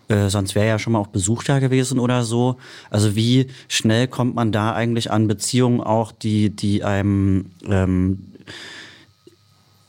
Äh, 0.07 0.29
sonst 0.29 0.55
wäre 0.55 0.67
er 0.67 0.73
ja 0.73 0.79
schon 0.79 0.93
mal 0.93 1.01
auf 1.01 1.09
Besuch 1.09 1.43
da 1.43 1.59
gewesen 1.59 1.99
oder 1.99 2.23
so. 2.23 2.57
Also 2.89 3.17
wie 3.17 3.49
schnell 3.67 4.07
kommt 4.07 4.37
man 4.37 4.53
da 4.53 4.75
eigentlich 4.75 5.11
an 5.11 5.27
Beziehungen 5.27 5.81
auch, 5.81 6.13
die, 6.13 6.51
die 6.51 6.85
einem 6.85 7.47
ähm, 7.69 8.27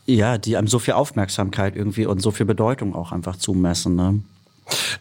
ja, 0.08 0.40
die 0.40 0.58
einem 0.58 0.68
so 0.68 0.80
viel 0.80 0.96
Aufmerksamkeit 0.96 1.76
irgendwie 1.76 2.08
und 2.08 2.24
so 2.24 2.32
viel 2.32 2.48
Bedeutung 2.48 2.96
auch 2.96 3.12
einfach 3.12 3.36
zumessen. 3.36 3.96
Ne? 3.96 4.22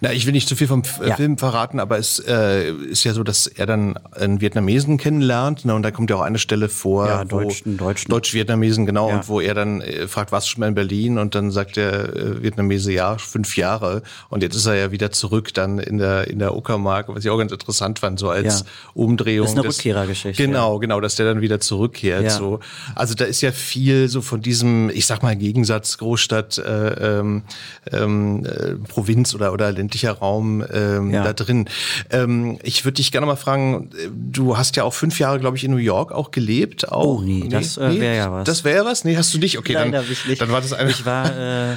Na, 0.00 0.12
ich 0.12 0.26
will 0.26 0.32
nicht 0.32 0.48
zu 0.48 0.56
viel 0.56 0.66
vom 0.66 0.82
F 0.82 1.00
ja. 1.04 1.16
Film 1.16 1.38
verraten, 1.38 1.80
aber 1.80 1.98
es 1.98 2.18
äh, 2.18 2.70
ist 2.70 3.04
ja 3.04 3.14
so, 3.14 3.22
dass 3.22 3.46
er 3.46 3.66
dann 3.66 3.96
einen 4.12 4.40
Vietnamesen 4.40 4.98
kennenlernt. 4.98 5.64
Ne, 5.64 5.74
und 5.74 5.82
da 5.82 5.90
kommt 5.90 6.10
ja 6.10 6.16
auch 6.16 6.22
eine 6.22 6.38
Stelle 6.38 6.68
vor, 6.68 7.06
ja, 7.06 7.24
Deutschen, 7.24 7.76
Deutschen. 7.76 8.10
Deutsch-Vietnamesen, 8.10 8.86
genau, 8.86 9.08
ja. 9.08 9.16
und 9.16 9.28
wo 9.28 9.40
er 9.40 9.54
dann 9.54 9.80
äh, 9.80 10.06
fragt, 10.06 10.32
warst 10.32 10.48
du 10.48 10.52
schon 10.52 10.60
mal 10.60 10.68
in 10.68 10.74
Berlin? 10.74 11.18
Und 11.18 11.34
dann 11.34 11.50
sagt 11.50 11.76
der 11.76 12.14
äh, 12.14 12.42
Vietnamese, 12.42 12.92
ja, 12.92 13.16
fünf 13.16 13.56
Jahre. 13.56 14.02
Und 14.28 14.42
jetzt 14.42 14.54
ist 14.54 14.66
er 14.66 14.74
ja 14.74 14.90
wieder 14.90 15.12
zurück 15.12 15.54
dann 15.54 15.78
in 15.78 15.98
der, 15.98 16.28
in 16.28 16.38
der 16.38 16.54
Uckermark, 16.54 17.08
was 17.08 17.24
ich 17.24 17.30
auch 17.30 17.38
ganz 17.38 17.52
interessant 17.52 17.98
fand, 17.98 18.18
so 18.18 18.28
als 18.28 18.60
ja. 18.60 18.66
Umdrehung. 18.94 19.46
Das 19.46 19.52
ist 19.52 19.58
eine 19.58 19.68
des, 19.68 19.78
Rückkehrergeschichte. 19.78 20.42
Genau, 20.42 20.78
genau, 20.78 21.00
dass 21.00 21.16
der 21.16 21.26
dann 21.26 21.40
wieder 21.40 21.60
zurückkehrt. 21.60 22.30
So. 22.30 22.60
Also 22.94 23.14
da 23.14 23.24
ist 23.24 23.40
ja 23.40 23.52
viel 23.52 24.08
so 24.08 24.20
von 24.20 24.40
diesem, 24.42 24.90
ich 24.90 25.06
sag 25.06 25.22
mal, 25.22 25.34
Gegensatz 25.36 25.98
Großstadt, 25.98 26.58
äh, 26.58 27.18
ähm, 27.18 27.42
ähm 27.90 28.44
äh, 28.44 28.74
Provinz 28.88 29.34
oder, 29.34 29.53
oder 29.54 29.72
ländlicher 29.72 30.12
Raum 30.12 30.64
ähm, 30.72 31.10
ja. 31.12 31.24
da 31.24 31.32
drin. 31.32 31.68
Ähm, 32.10 32.58
ich 32.62 32.84
würde 32.84 32.96
dich 32.96 33.12
gerne 33.12 33.26
mal 33.26 33.36
fragen, 33.36 33.90
du 34.10 34.58
hast 34.58 34.76
ja 34.76 34.84
auch 34.84 34.92
fünf 34.92 35.18
Jahre, 35.18 35.40
glaube 35.40 35.56
ich, 35.56 35.64
in 35.64 35.70
New 35.70 35.78
York 35.78 36.12
auch 36.12 36.30
gelebt. 36.30 36.92
Auch. 36.92 37.20
Oh 37.20 37.20
nee, 37.22 37.42
nee 37.44 37.48
das 37.48 37.78
äh, 37.78 38.00
wäre 38.00 38.16
ja 38.16 38.32
was. 38.32 38.44
Das 38.44 38.64
wäre 38.64 38.84
was? 38.84 39.04
Nee, 39.04 39.16
hast 39.16 39.32
du 39.32 39.38
nicht? 39.38 39.58
Okay, 39.58 39.72
Nein, 39.74 39.92
dann, 39.92 40.04
ich 40.28 40.38
dann 40.38 40.50
war 40.50 40.60
das 40.60 40.72
eine. 40.72 40.90
Ich 40.90 41.06
war... 41.06 41.72
Äh 41.72 41.76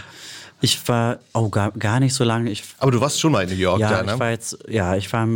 ich 0.59 0.87
war 0.87 1.19
oh, 1.33 1.49
gar, 1.49 1.71
gar 1.71 1.99
nicht 1.99 2.15
so 2.15 2.23
lange. 2.23 2.49
Ich, 2.49 2.63
Aber 2.79 2.89
du 2.89 2.99
warst 2.99 3.19
schon 3.19 3.31
mal 3.31 3.43
in 3.43 3.49
New 3.49 3.61
York, 3.61 3.79
ja, 3.79 3.91
da, 3.91 4.03
ne? 4.03 4.13
Ich 4.13 4.19
war 4.19 4.29
jetzt, 4.31 4.57
ja, 4.67 4.95
ich 4.95 5.13
war 5.13 5.27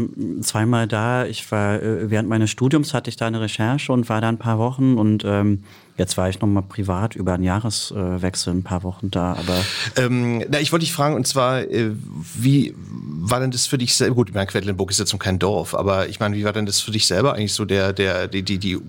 zweimal 0.41 0.87
da. 0.87 1.25
Ich 1.25 1.51
war 1.51 1.81
äh, 1.81 2.09
während 2.09 2.27
meines 2.27 2.49
Studiums 2.49 2.95
hatte 2.95 3.09
ich 3.09 3.17
da 3.17 3.27
eine 3.27 3.39
Recherche 3.39 3.93
und 3.93 4.09
war 4.09 4.19
da 4.19 4.29
ein 4.29 4.39
paar 4.39 4.57
Wochen 4.57 4.95
und 4.95 5.23
ähm, 5.23 5.63
Jetzt 6.01 6.17
war 6.17 6.27
ich 6.29 6.41
noch 6.41 6.47
mal 6.47 6.63
privat 6.63 7.15
über 7.15 7.35
einen 7.35 7.43
Jahreswechsel 7.43 8.55
ein 8.55 8.63
paar 8.63 8.81
Wochen 8.81 9.11
da, 9.11 9.33
aber. 9.33 9.63
Ähm, 9.95 10.43
na, 10.49 10.59
ich 10.59 10.71
wollte 10.71 10.83
dich 10.83 10.93
fragen, 10.93 11.15
und 11.15 11.27
zwar, 11.27 11.61
äh, 11.61 11.91
wie 12.33 12.73
war 12.75 13.39
denn 13.39 13.51
das 13.51 13.67
für 13.67 13.77
dich 13.77 13.93
selber? 13.93 14.15
Gut, 14.15 14.29
ich 14.29 14.33
meine, 14.33 14.47
Quedlinburg 14.47 14.89
ist 14.89 14.97
jetzt 14.97 15.13
noch 15.13 15.19
kein 15.19 15.37
Dorf, 15.37 15.75
aber 15.75 16.09
ich 16.09 16.19
meine, 16.19 16.35
wie 16.35 16.43
war 16.43 16.53
denn 16.53 16.65
das 16.65 16.79
für 16.79 16.89
dich 16.89 17.05
selber 17.05 17.35
eigentlich 17.35 17.53
so 17.53 17.65
der, 17.65 17.93
der, 17.93 18.27
die, 18.27 18.41
die, 18.41 18.57
die, 18.57 18.79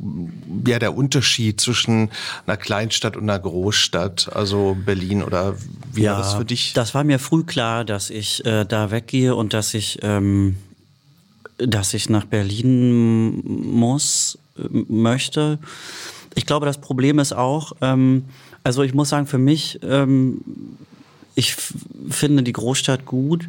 ja, 0.66 0.78
der 0.78 0.96
Unterschied 0.96 1.60
zwischen 1.60 2.08
einer 2.46 2.56
Kleinstadt 2.56 3.18
und 3.18 3.24
einer 3.24 3.38
Großstadt, 3.38 4.34
also 4.34 4.74
Berlin 4.82 5.22
oder 5.22 5.54
wie 5.92 6.04
ja, 6.04 6.12
war 6.12 6.20
das 6.20 6.32
für 6.32 6.46
dich? 6.46 6.72
Das 6.72 6.94
war 6.94 7.04
mir 7.04 7.18
früh 7.18 7.44
klar, 7.44 7.84
dass 7.84 8.08
ich 8.08 8.42
äh, 8.46 8.64
da 8.64 8.90
weggehe 8.90 9.34
und 9.34 9.52
dass 9.52 9.74
ich, 9.74 9.98
ähm, 10.00 10.56
dass 11.58 11.92
ich 11.92 12.08
nach 12.08 12.24
Berlin 12.24 13.42
muss, 13.44 14.38
äh, 14.56 14.62
möchte 14.88 15.58
ich 16.34 16.46
glaube, 16.46 16.66
das 16.66 16.78
Problem 16.78 17.18
ist 17.18 17.32
auch, 17.32 17.72
ähm, 17.80 18.24
also 18.64 18.82
ich 18.82 18.94
muss 18.94 19.08
sagen, 19.08 19.26
für 19.26 19.38
mich, 19.38 19.80
ähm, 19.82 20.40
ich 21.34 21.56
finde 22.10 22.42
die 22.42 22.52
Großstadt 22.52 23.06
gut. 23.06 23.48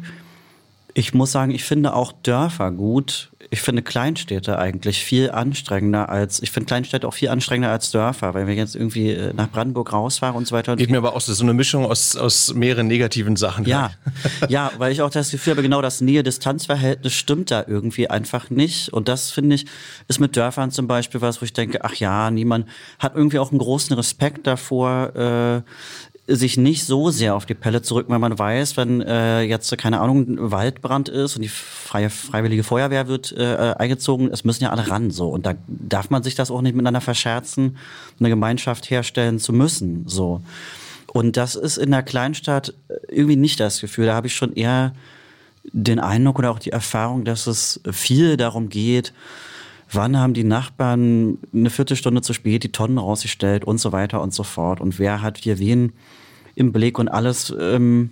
Ich 0.94 1.12
muss 1.12 1.32
sagen, 1.32 1.50
ich 1.50 1.64
finde 1.64 1.94
auch 1.94 2.12
Dörfer 2.12 2.70
gut 2.70 3.30
ich 3.54 3.62
finde 3.62 3.82
Kleinstädte 3.82 4.58
eigentlich 4.58 5.04
viel 5.04 5.30
anstrengender 5.30 6.08
als, 6.08 6.42
ich 6.42 6.50
finde 6.50 6.66
Kleinstädte 6.66 7.06
auch 7.06 7.14
viel 7.14 7.28
anstrengender 7.28 7.70
als 7.70 7.92
Dörfer, 7.92 8.34
weil 8.34 8.48
wir 8.48 8.54
jetzt 8.54 8.74
irgendwie 8.74 9.12
äh, 9.12 9.32
nach 9.32 9.48
Brandenburg 9.48 9.92
rausfahren 9.92 10.34
und 10.34 10.48
so 10.48 10.56
weiter. 10.56 10.74
Geht 10.74 10.90
mir 10.90 10.98
aber 10.98 11.14
auch 11.14 11.20
so 11.20 11.40
eine 11.40 11.54
Mischung 11.54 11.86
aus, 11.86 12.16
aus 12.16 12.52
mehreren 12.52 12.88
negativen 12.88 13.36
Sachen. 13.36 13.64
Ja, 13.64 13.92
ja, 14.48 14.72
weil 14.78 14.90
ich 14.90 15.02
auch 15.02 15.10
das 15.10 15.30
Gefühl 15.30 15.52
habe, 15.52 15.62
genau 15.62 15.82
das 15.82 16.00
Nähe-Distanz-Verhältnis 16.00 17.12
stimmt 17.12 17.52
da 17.52 17.64
irgendwie 17.64 18.10
einfach 18.10 18.50
nicht. 18.50 18.92
Und 18.92 19.06
das 19.06 19.30
finde 19.30 19.54
ich, 19.54 19.66
ist 20.08 20.18
mit 20.18 20.36
Dörfern 20.36 20.72
zum 20.72 20.88
Beispiel 20.88 21.20
was, 21.20 21.40
wo 21.40 21.44
ich 21.44 21.52
denke, 21.52 21.84
ach 21.84 21.94
ja, 21.94 22.32
niemand 22.32 22.66
hat 22.98 23.14
irgendwie 23.14 23.38
auch 23.38 23.52
einen 23.52 23.60
großen 23.60 23.94
Respekt 23.94 24.48
davor, 24.48 25.14
äh, 25.14 25.62
sich 26.26 26.56
nicht 26.56 26.84
so 26.84 27.10
sehr 27.10 27.34
auf 27.34 27.44
die 27.44 27.54
Pelle 27.54 27.82
zurück, 27.82 28.06
weil 28.08 28.18
man 28.18 28.38
weiß, 28.38 28.76
wenn 28.76 29.02
äh, 29.02 29.42
jetzt, 29.42 29.76
keine 29.76 30.00
Ahnung, 30.00 30.22
ein 30.22 30.50
Waldbrand 30.50 31.10
ist 31.10 31.36
und 31.36 31.42
die 31.42 31.48
freie, 31.48 32.08
freiwillige 32.08 32.62
Feuerwehr 32.62 33.08
wird 33.08 33.32
äh, 33.32 33.74
eingezogen, 33.76 34.30
es 34.32 34.44
müssen 34.44 34.64
ja 34.64 34.70
alle 34.70 34.88
ran 34.88 35.10
so. 35.10 35.28
Und 35.28 35.44
da 35.44 35.54
darf 35.66 36.08
man 36.08 36.22
sich 36.22 36.34
das 36.34 36.50
auch 36.50 36.62
nicht 36.62 36.74
miteinander 36.74 37.02
verscherzen, 37.02 37.76
eine 38.18 38.30
Gemeinschaft 38.30 38.88
herstellen 38.90 39.38
zu 39.38 39.52
müssen. 39.52 40.04
so. 40.06 40.40
Und 41.12 41.36
das 41.36 41.54
ist 41.54 41.76
in 41.76 41.90
der 41.90 42.02
Kleinstadt 42.02 42.74
irgendwie 43.08 43.36
nicht 43.36 43.60
das 43.60 43.80
Gefühl. 43.80 44.06
Da 44.06 44.14
habe 44.14 44.26
ich 44.26 44.34
schon 44.34 44.54
eher 44.54 44.94
den 45.72 46.00
Eindruck 46.00 46.38
oder 46.38 46.50
auch 46.50 46.58
die 46.58 46.72
Erfahrung, 46.72 47.24
dass 47.24 47.46
es 47.46 47.80
viel 47.92 48.36
darum 48.36 48.68
geht, 48.68 49.12
wann 49.94 50.18
haben 50.18 50.34
die 50.34 50.44
Nachbarn 50.44 51.38
eine 51.52 51.70
Viertelstunde 51.70 52.22
zu 52.22 52.32
spät 52.32 52.62
die 52.64 52.72
Tonnen 52.72 52.98
rausgestellt 52.98 53.64
und 53.64 53.78
so 53.78 53.92
weiter 53.92 54.20
und 54.20 54.32
so 54.32 54.42
fort. 54.42 54.80
Und 54.80 54.98
wer 54.98 55.22
hat 55.22 55.38
hier 55.38 55.58
wen 55.58 55.92
im 56.54 56.72
Blick 56.72 56.98
und 56.98 57.08
alles, 57.08 57.54
ähm, 57.58 58.10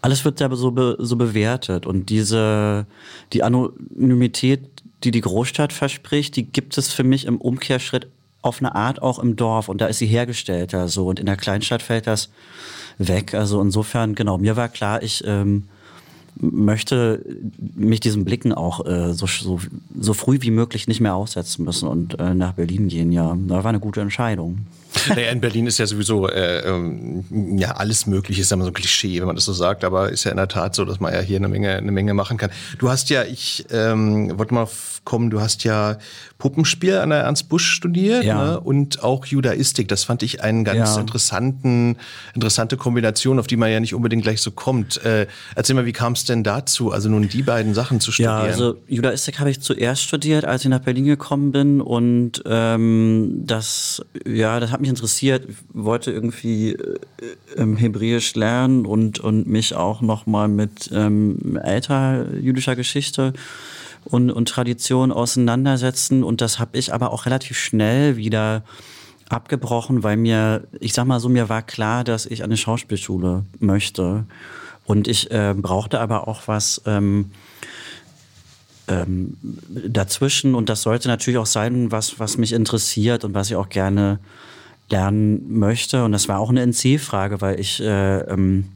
alles 0.00 0.24
wird 0.24 0.40
da 0.40 0.54
so, 0.54 0.72
be, 0.72 0.96
so 0.98 1.16
bewertet. 1.16 1.86
Und 1.86 2.10
diese, 2.10 2.86
die 3.32 3.42
Anonymität, 3.42 4.60
die 5.04 5.10
die 5.10 5.20
Großstadt 5.20 5.72
verspricht, 5.72 6.36
die 6.36 6.44
gibt 6.44 6.76
es 6.78 6.92
für 6.92 7.04
mich 7.04 7.26
im 7.26 7.40
Umkehrschritt 7.40 8.08
auf 8.42 8.60
eine 8.60 8.74
Art 8.74 9.02
auch 9.02 9.18
im 9.18 9.36
Dorf. 9.36 9.68
Und 9.68 9.80
da 9.80 9.86
ist 9.86 9.98
sie 9.98 10.06
hergestellter 10.06 10.88
so. 10.88 11.06
Und 11.06 11.20
in 11.20 11.26
der 11.26 11.36
Kleinstadt 11.36 11.82
fällt 11.82 12.06
das 12.06 12.30
weg. 12.98 13.34
Also 13.34 13.60
insofern, 13.60 14.14
genau, 14.14 14.38
mir 14.38 14.56
war 14.56 14.68
klar, 14.68 15.02
ich, 15.02 15.22
ähm, 15.26 15.64
möchte 16.40 17.24
mich 17.74 18.00
diesen 18.00 18.24
Blicken 18.24 18.52
auch 18.52 18.84
äh, 18.86 19.12
so, 19.14 19.26
so, 19.26 19.60
so 19.98 20.14
früh 20.14 20.38
wie 20.40 20.50
möglich 20.50 20.88
nicht 20.88 21.00
mehr 21.00 21.14
aussetzen 21.14 21.64
müssen 21.64 21.88
und 21.88 22.18
äh, 22.18 22.34
nach 22.34 22.52
Berlin 22.52 22.88
gehen. 22.88 23.12
Ja, 23.12 23.36
das 23.36 23.64
war 23.64 23.70
eine 23.70 23.80
gute 23.80 24.00
Entscheidung. 24.00 24.66
Naja, 25.08 25.30
in 25.30 25.40
Berlin 25.40 25.66
ist 25.66 25.78
ja 25.78 25.86
sowieso 25.86 26.28
äh, 26.28 26.60
ähm, 26.68 27.58
ja 27.58 27.72
alles 27.72 28.06
Mögliche, 28.06 28.40
ist 28.40 28.50
ja 28.50 28.54
immer 28.54 28.64
so 28.64 28.70
ein 28.70 28.74
Klischee, 28.74 29.20
wenn 29.20 29.26
man 29.26 29.36
das 29.36 29.44
so 29.44 29.52
sagt, 29.52 29.84
aber 29.84 30.10
ist 30.10 30.24
ja 30.24 30.30
in 30.30 30.36
der 30.36 30.48
Tat 30.48 30.74
so, 30.74 30.84
dass 30.84 31.00
man 31.00 31.12
ja 31.12 31.20
hier 31.20 31.36
eine 31.36 31.48
Menge, 31.48 31.76
eine 31.76 31.92
Menge 31.92 32.14
machen 32.14 32.36
kann. 32.36 32.50
Du 32.78 32.88
hast 32.88 33.10
ja, 33.10 33.24
ich 33.24 33.66
ähm, 33.70 34.38
wollte 34.38 34.54
mal 34.54 34.68
kommen, 35.06 35.30
du 35.30 35.40
hast 35.40 35.64
ja 35.64 35.96
Puppenspiel 36.38 36.98
an 36.98 37.08
der 37.08 37.20
Ernst 37.20 37.48
Busch 37.48 37.70
studiert 37.70 38.24
ja. 38.24 38.44
ne? 38.44 38.60
und 38.60 39.02
auch 39.02 39.24
Judaistik. 39.24 39.88
Das 39.88 40.04
fand 40.04 40.22
ich 40.22 40.42
einen 40.42 40.64
ganz 40.64 40.94
ja. 40.94 41.00
interessanten, 41.00 41.96
interessante 42.34 42.76
Kombination, 42.76 43.38
auf 43.38 43.46
die 43.46 43.56
man 43.56 43.70
ja 43.70 43.80
nicht 43.80 43.94
unbedingt 43.94 44.22
gleich 44.22 44.42
so 44.42 44.50
kommt. 44.50 45.02
Äh, 45.02 45.28
erzähl 45.54 45.74
mal, 45.74 45.86
wie 45.86 45.92
kam 45.92 46.12
es 46.12 46.26
denn 46.26 46.42
dazu, 46.42 46.92
also 46.92 47.08
nun 47.08 47.28
die 47.28 47.42
beiden 47.42 47.72
Sachen 47.72 48.00
zu 48.00 48.12
studieren? 48.12 48.34
Ja, 48.34 48.42
also 48.42 48.76
Judaistik 48.86 49.38
habe 49.38 49.50
ich 49.50 49.60
zuerst 49.60 50.02
studiert, 50.02 50.44
als 50.44 50.64
ich 50.64 50.68
nach 50.68 50.80
Berlin 50.80 51.06
gekommen 51.06 51.52
bin 51.52 51.80
und 51.80 52.42
ähm, 52.44 53.42
das, 53.46 54.04
ja, 54.26 54.60
das 54.60 54.72
hat 54.72 54.80
mich 54.80 54.90
interessiert. 54.96 55.46
Wollte 55.72 56.10
irgendwie 56.10 56.72
äh, 56.72 56.98
ähm, 57.56 57.76
Hebräisch 57.76 58.34
lernen 58.34 58.86
und, 58.86 59.20
und 59.20 59.46
mich 59.46 59.74
auch 59.74 60.00
nochmal 60.00 60.48
mit 60.48 60.90
ähm, 60.92 61.58
älter 61.62 62.34
jüdischer 62.34 62.76
Geschichte 62.76 63.34
und, 64.04 64.30
und 64.30 64.48
Tradition 64.48 65.12
auseinandersetzen. 65.12 66.24
Und 66.24 66.40
das 66.40 66.58
habe 66.58 66.78
ich 66.78 66.94
aber 66.94 67.12
auch 67.12 67.26
relativ 67.26 67.58
schnell 67.58 68.16
wieder 68.16 68.62
abgebrochen, 69.28 70.02
weil 70.02 70.16
mir, 70.16 70.66
ich 70.80 70.92
sag 70.92 71.06
mal 71.06 71.20
so, 71.20 71.28
mir 71.28 71.48
war 71.48 71.62
klar, 71.62 72.04
dass 72.04 72.26
ich 72.26 72.42
eine 72.42 72.56
Schauspielschule 72.56 73.44
möchte. 73.58 74.24
Und 74.84 75.08
ich 75.08 75.30
äh, 75.30 75.54
brauchte 75.56 76.00
aber 76.00 76.28
auch 76.28 76.42
was 76.46 76.80
ähm, 76.86 77.32
ähm, 78.88 79.36
dazwischen. 79.68 80.54
Und 80.54 80.68
das 80.68 80.82
sollte 80.82 81.08
natürlich 81.08 81.38
auch 81.38 81.46
sein, 81.46 81.90
was, 81.90 82.18
was 82.20 82.38
mich 82.38 82.52
interessiert 82.52 83.24
und 83.24 83.34
was 83.34 83.50
ich 83.50 83.56
auch 83.56 83.68
gerne 83.68 84.20
lernen 84.90 85.58
möchte. 85.58 86.04
Und 86.04 86.12
das 86.12 86.28
war 86.28 86.38
auch 86.38 86.50
eine 86.50 86.62
NC-Frage, 86.62 87.40
weil 87.40 87.60
ich 87.60 87.80
äh, 87.80 88.20
ähm, 88.20 88.66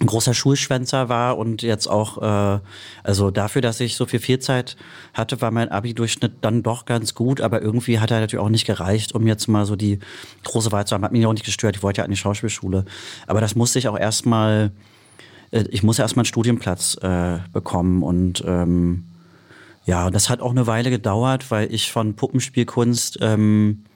ein 0.00 0.06
großer 0.06 0.34
Schulschwänzer 0.34 1.08
war 1.08 1.38
und 1.38 1.62
jetzt 1.62 1.86
auch, 1.86 2.20
äh, 2.20 2.60
also 3.02 3.30
dafür, 3.30 3.62
dass 3.62 3.80
ich 3.80 3.96
so 3.96 4.04
viel 4.04 4.20
Fehlzeit 4.20 4.76
hatte, 5.14 5.40
war 5.40 5.50
mein 5.50 5.70
Abi-Durchschnitt 5.70 6.32
dann 6.40 6.62
doch 6.62 6.84
ganz 6.84 7.14
gut, 7.14 7.40
aber 7.40 7.62
irgendwie 7.62 8.00
hat 8.00 8.10
er 8.10 8.20
natürlich 8.20 8.44
auch 8.44 8.48
nicht 8.48 8.66
gereicht, 8.66 9.14
um 9.14 9.26
jetzt 9.26 9.46
mal 9.46 9.64
so 9.64 9.76
die 9.76 10.00
große 10.44 10.72
Wahl 10.72 10.86
zu 10.86 10.94
haben. 10.94 11.04
Hat 11.04 11.12
mich 11.12 11.24
auch 11.24 11.32
nicht 11.32 11.46
gestört, 11.46 11.76
ich 11.76 11.82
wollte 11.82 11.98
ja 11.98 12.04
an 12.04 12.10
die 12.10 12.16
Schauspielschule. 12.16 12.84
Aber 13.26 13.40
das 13.40 13.54
musste 13.54 13.78
ich 13.78 13.88
auch 13.88 13.98
erstmal 13.98 14.72
äh, 15.52 15.64
ich 15.70 15.82
muss 15.82 15.98
erstmal 15.98 16.22
einen 16.22 16.26
Studienplatz 16.26 16.96
äh, 17.00 17.38
bekommen 17.52 18.02
und 18.02 18.42
ähm, 18.46 19.04
ja, 19.84 20.10
das 20.10 20.30
hat 20.30 20.40
auch 20.40 20.52
eine 20.52 20.66
Weile 20.66 20.90
gedauert, 20.90 21.50
weil 21.50 21.72
ich 21.72 21.90
von 21.90 22.14
Puppenspielkunst 22.14 23.18
ähm, 23.20 23.84
äh, 23.84 23.91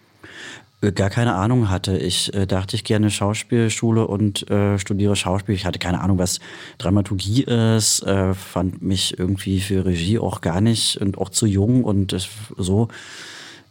gar 0.93 1.11
keine 1.11 1.35
Ahnung 1.35 1.71
hatte. 1.71 1.97
Ich 1.97 2.33
äh, 2.35 2.47
dachte, 2.47 2.77
ich 2.77 2.85
gerne 2.85 3.11
Schauspielschule 3.11 4.07
und 4.07 4.51
äh, 4.51 4.79
studiere 4.79 5.17
Schauspiel. 5.17 5.55
Ich 5.55 5.67
hatte 5.67 5.79
keine 5.79 6.01
Ahnung, 6.01 6.19
was 6.19 6.41
Dramaturgie 6.79 7.43
ist, 7.43 8.03
äh, 8.03 8.35
fand 8.35 8.83
mich 8.83 9.19
irgendwie 9.19 9.61
für 9.61 9.85
Regie 9.85 10.19
auch 10.19 10.41
gar 10.41 10.61
nicht 10.61 11.01
und 11.01 11.19
auch 11.19 11.29
zu 11.29 11.47
jung 11.47 11.85
und 11.85 12.17
so. 12.57 12.89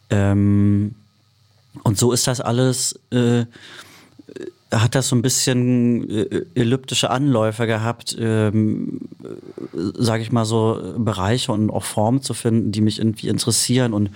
Ähm, 0.09 0.95
und 1.83 1.97
so 1.97 2.11
ist 2.11 2.27
das 2.27 2.41
alles, 2.41 2.99
äh, 3.11 3.45
hat 4.71 4.95
das 4.95 5.09
so 5.09 5.15
ein 5.15 5.21
bisschen 5.21 6.09
äh, 6.09 6.45
elliptische 6.55 7.09
Anläufe 7.09 7.67
gehabt, 7.67 8.15
ähm, 8.19 9.01
sage 9.73 10.23
ich 10.23 10.31
mal 10.31 10.45
so, 10.45 10.95
Bereiche 10.97 11.51
und 11.51 11.69
auch 11.69 11.83
Formen 11.83 12.21
zu 12.21 12.33
finden, 12.33 12.71
die 12.71 12.81
mich 12.81 12.99
irgendwie 12.99 13.29
interessieren 13.29 13.93
und 13.93 14.09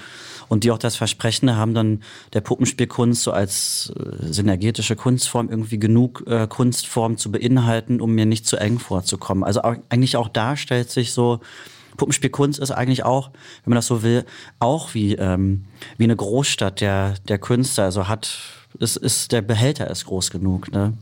und 0.49 0.63
die 0.63 0.71
auch 0.71 0.77
das 0.77 0.97
Versprechen 0.97 1.55
haben, 1.55 1.73
dann 1.73 2.03
der 2.33 2.41
Puppenspielkunst 2.41 3.23
so 3.23 3.31
als 3.31 3.93
äh, 3.95 4.33
synergetische 4.33 4.95
Kunstform 4.95 5.49
irgendwie 5.49 5.79
genug 5.79 6.23
äh, 6.27 6.47
Kunstform 6.47 7.17
zu 7.17 7.31
beinhalten, 7.31 8.01
um 8.01 8.13
mir 8.13 8.25
nicht 8.25 8.45
zu 8.45 8.57
eng 8.57 8.79
vorzukommen. 8.79 9.43
Also 9.43 9.61
auch, 9.61 9.75
eigentlich 9.89 10.17
auch 10.17 10.27
da 10.27 10.57
stellt 10.57 10.89
sich 10.89 11.13
so, 11.13 11.39
Puppenspielkunst 11.97 12.59
ist 12.59 12.71
eigentlich 12.71 13.05
auch, 13.05 13.29
wenn 13.63 13.71
man 13.71 13.75
das 13.75 13.87
so 13.87 14.03
will, 14.03 14.25
auch 14.59 14.93
wie, 14.93 15.15
ähm, 15.15 15.65
wie 15.97 16.05
eine 16.05 16.15
Großstadt 16.15 16.81
der, 16.81 17.15
der 17.27 17.37
Künste. 17.37 17.83
Also 17.83 18.07
hat, 18.07 18.39
es 18.79 18.95
ist, 18.95 19.31
der 19.31 19.41
Behälter 19.41 19.89
ist 19.89 20.05
groß 20.05 20.31
genug, 20.31 20.71
ne? 20.71 20.93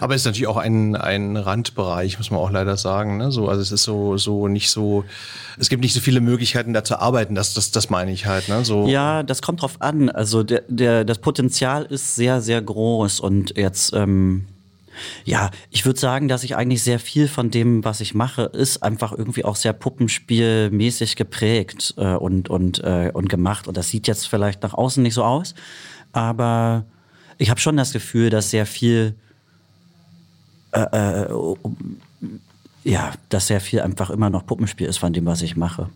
Aber 0.00 0.14
es 0.14 0.22
ist 0.22 0.26
natürlich 0.26 0.46
auch 0.46 0.56
ein, 0.56 0.96
ein 0.96 1.36
Randbereich, 1.36 2.18
muss 2.18 2.30
man 2.30 2.40
auch 2.40 2.50
leider 2.50 2.76
sagen. 2.76 3.16
Ne? 3.16 3.30
So, 3.30 3.48
also 3.48 3.62
es 3.62 3.72
ist 3.72 3.84
so, 3.84 4.16
so 4.16 4.48
nicht 4.48 4.70
so, 4.70 5.04
es 5.58 5.68
gibt 5.68 5.82
nicht 5.82 5.94
so 5.94 6.00
viele 6.00 6.20
Möglichkeiten, 6.20 6.72
da 6.72 6.84
zu 6.84 6.98
arbeiten. 6.98 7.34
Das, 7.34 7.54
das, 7.54 7.70
das 7.70 7.90
meine 7.90 8.12
ich 8.12 8.26
halt. 8.26 8.48
Ne? 8.48 8.64
So. 8.64 8.86
Ja, 8.86 9.22
das 9.22 9.42
kommt 9.42 9.62
drauf 9.62 9.76
an. 9.80 10.08
Also 10.08 10.42
der, 10.42 10.62
der, 10.68 11.04
das 11.04 11.18
Potenzial 11.18 11.84
ist 11.84 12.14
sehr, 12.14 12.40
sehr 12.40 12.60
groß 12.60 13.20
und 13.20 13.56
jetzt, 13.56 13.92
ähm, 13.94 14.46
ja, 15.24 15.50
ich 15.70 15.86
würde 15.86 15.98
sagen, 15.98 16.28
dass 16.28 16.44
ich 16.44 16.56
eigentlich 16.56 16.82
sehr 16.82 16.98
viel 16.98 17.28
von 17.28 17.50
dem, 17.50 17.84
was 17.84 18.00
ich 18.00 18.14
mache, 18.14 18.42
ist 18.42 18.82
einfach 18.82 19.12
irgendwie 19.12 19.44
auch 19.44 19.56
sehr 19.56 19.72
puppenspielmäßig 19.72 21.16
geprägt 21.16 21.94
äh, 21.96 22.14
und, 22.14 22.50
und, 22.50 22.80
äh, 22.84 23.10
und 23.12 23.28
gemacht. 23.28 23.68
Und 23.68 23.76
das 23.76 23.88
sieht 23.88 24.06
jetzt 24.06 24.28
vielleicht 24.28 24.62
nach 24.62 24.74
außen 24.74 25.02
nicht 25.02 25.14
so 25.14 25.24
aus, 25.24 25.54
aber 26.12 26.84
ich 27.38 27.50
habe 27.50 27.60
schon 27.60 27.76
das 27.76 27.92
Gefühl, 27.92 28.30
dass 28.30 28.50
sehr 28.50 28.66
viel 28.66 29.14
äh, 30.72 31.22
äh, 31.22 31.28
ja, 32.84 33.12
dass 33.28 33.48
sehr 33.48 33.60
viel 33.60 33.80
einfach 33.80 34.10
immer 34.10 34.30
noch 34.30 34.46
Puppenspiel 34.46 34.86
ist 34.86 34.98
von 34.98 35.12
dem, 35.12 35.26
was 35.26 35.42
ich 35.42 35.56
mache. 35.56 35.90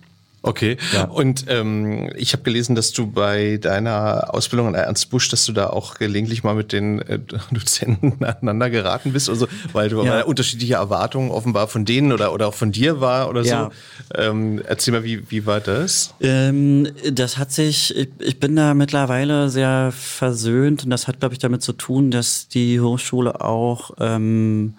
Okay. 0.45 0.77
Ja. 0.93 1.05
Und 1.05 1.47
ähm, 1.49 2.11
ich 2.17 2.35
habe 2.35 2.43
gelesen, 2.43 2.75
dass 2.75 2.93
du 2.93 3.07
bei 3.07 3.57
deiner 3.57 4.35
Ausbildung 4.35 4.69
an 4.69 4.75
Ernst 4.75 5.09
Busch, 5.09 5.31
dass 5.31 5.47
du 5.47 5.53
da 5.53 5.69
auch 5.69 5.95
gelegentlich 5.95 6.45
mal 6.45 6.55
mit 6.55 6.73
den 6.73 7.01
äh, 7.01 7.19
Dozenten 7.51 8.23
aneinander 8.23 8.69
geraten 8.69 9.15
bist, 9.15 9.31
also 9.31 9.49
weil 9.73 9.89
du 9.89 10.05
ja. 10.05 10.23
unterschiedliche 10.23 10.75
Erwartungen 10.75 11.31
offenbar 11.31 11.67
von 11.67 11.87
denen 11.87 12.13
oder, 12.13 12.35
oder 12.35 12.49
auch 12.49 12.55
von 12.55 12.73
dir 12.73 13.01
war 13.01 13.31
oder 13.31 13.43
ja. 13.43 13.71
so. 14.13 14.21
Ähm, 14.21 14.61
erzähl 14.67 14.93
mal, 14.93 15.03
wie, 15.03 15.31
wie 15.31 15.47
war 15.47 15.61
das? 15.61 16.15
Ähm, 16.21 16.89
das 17.11 17.39
hat 17.39 17.51
sich, 17.51 17.97
ich, 17.97 18.11
ich 18.19 18.39
bin 18.39 18.55
da 18.55 18.75
mittlerweile 18.75 19.49
sehr 19.49 19.93
versöhnt 19.93 20.85
und 20.85 20.91
das 20.91 21.09
hat, 21.09 21.21
glaube 21.21 21.35
ich, 21.35 21.39
damit 21.39 21.63
zu 21.63 21.73
tun, 21.73 22.11
dass 22.11 22.49
die 22.49 22.81
Hochschule 22.81 23.41
auch 23.41 23.93
ähm, 23.99 24.75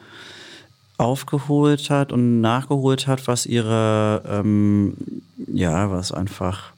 aufgeholt 0.98 1.90
hat 1.90 2.12
und 2.12 2.42
nachgeholt 2.42 3.08
hat, 3.08 3.28
was 3.28 3.46
ihre, 3.46 4.24
ähm, 4.28 4.96
ja, 5.48 5.92
was 5.92 6.12
einfach 6.12 6.74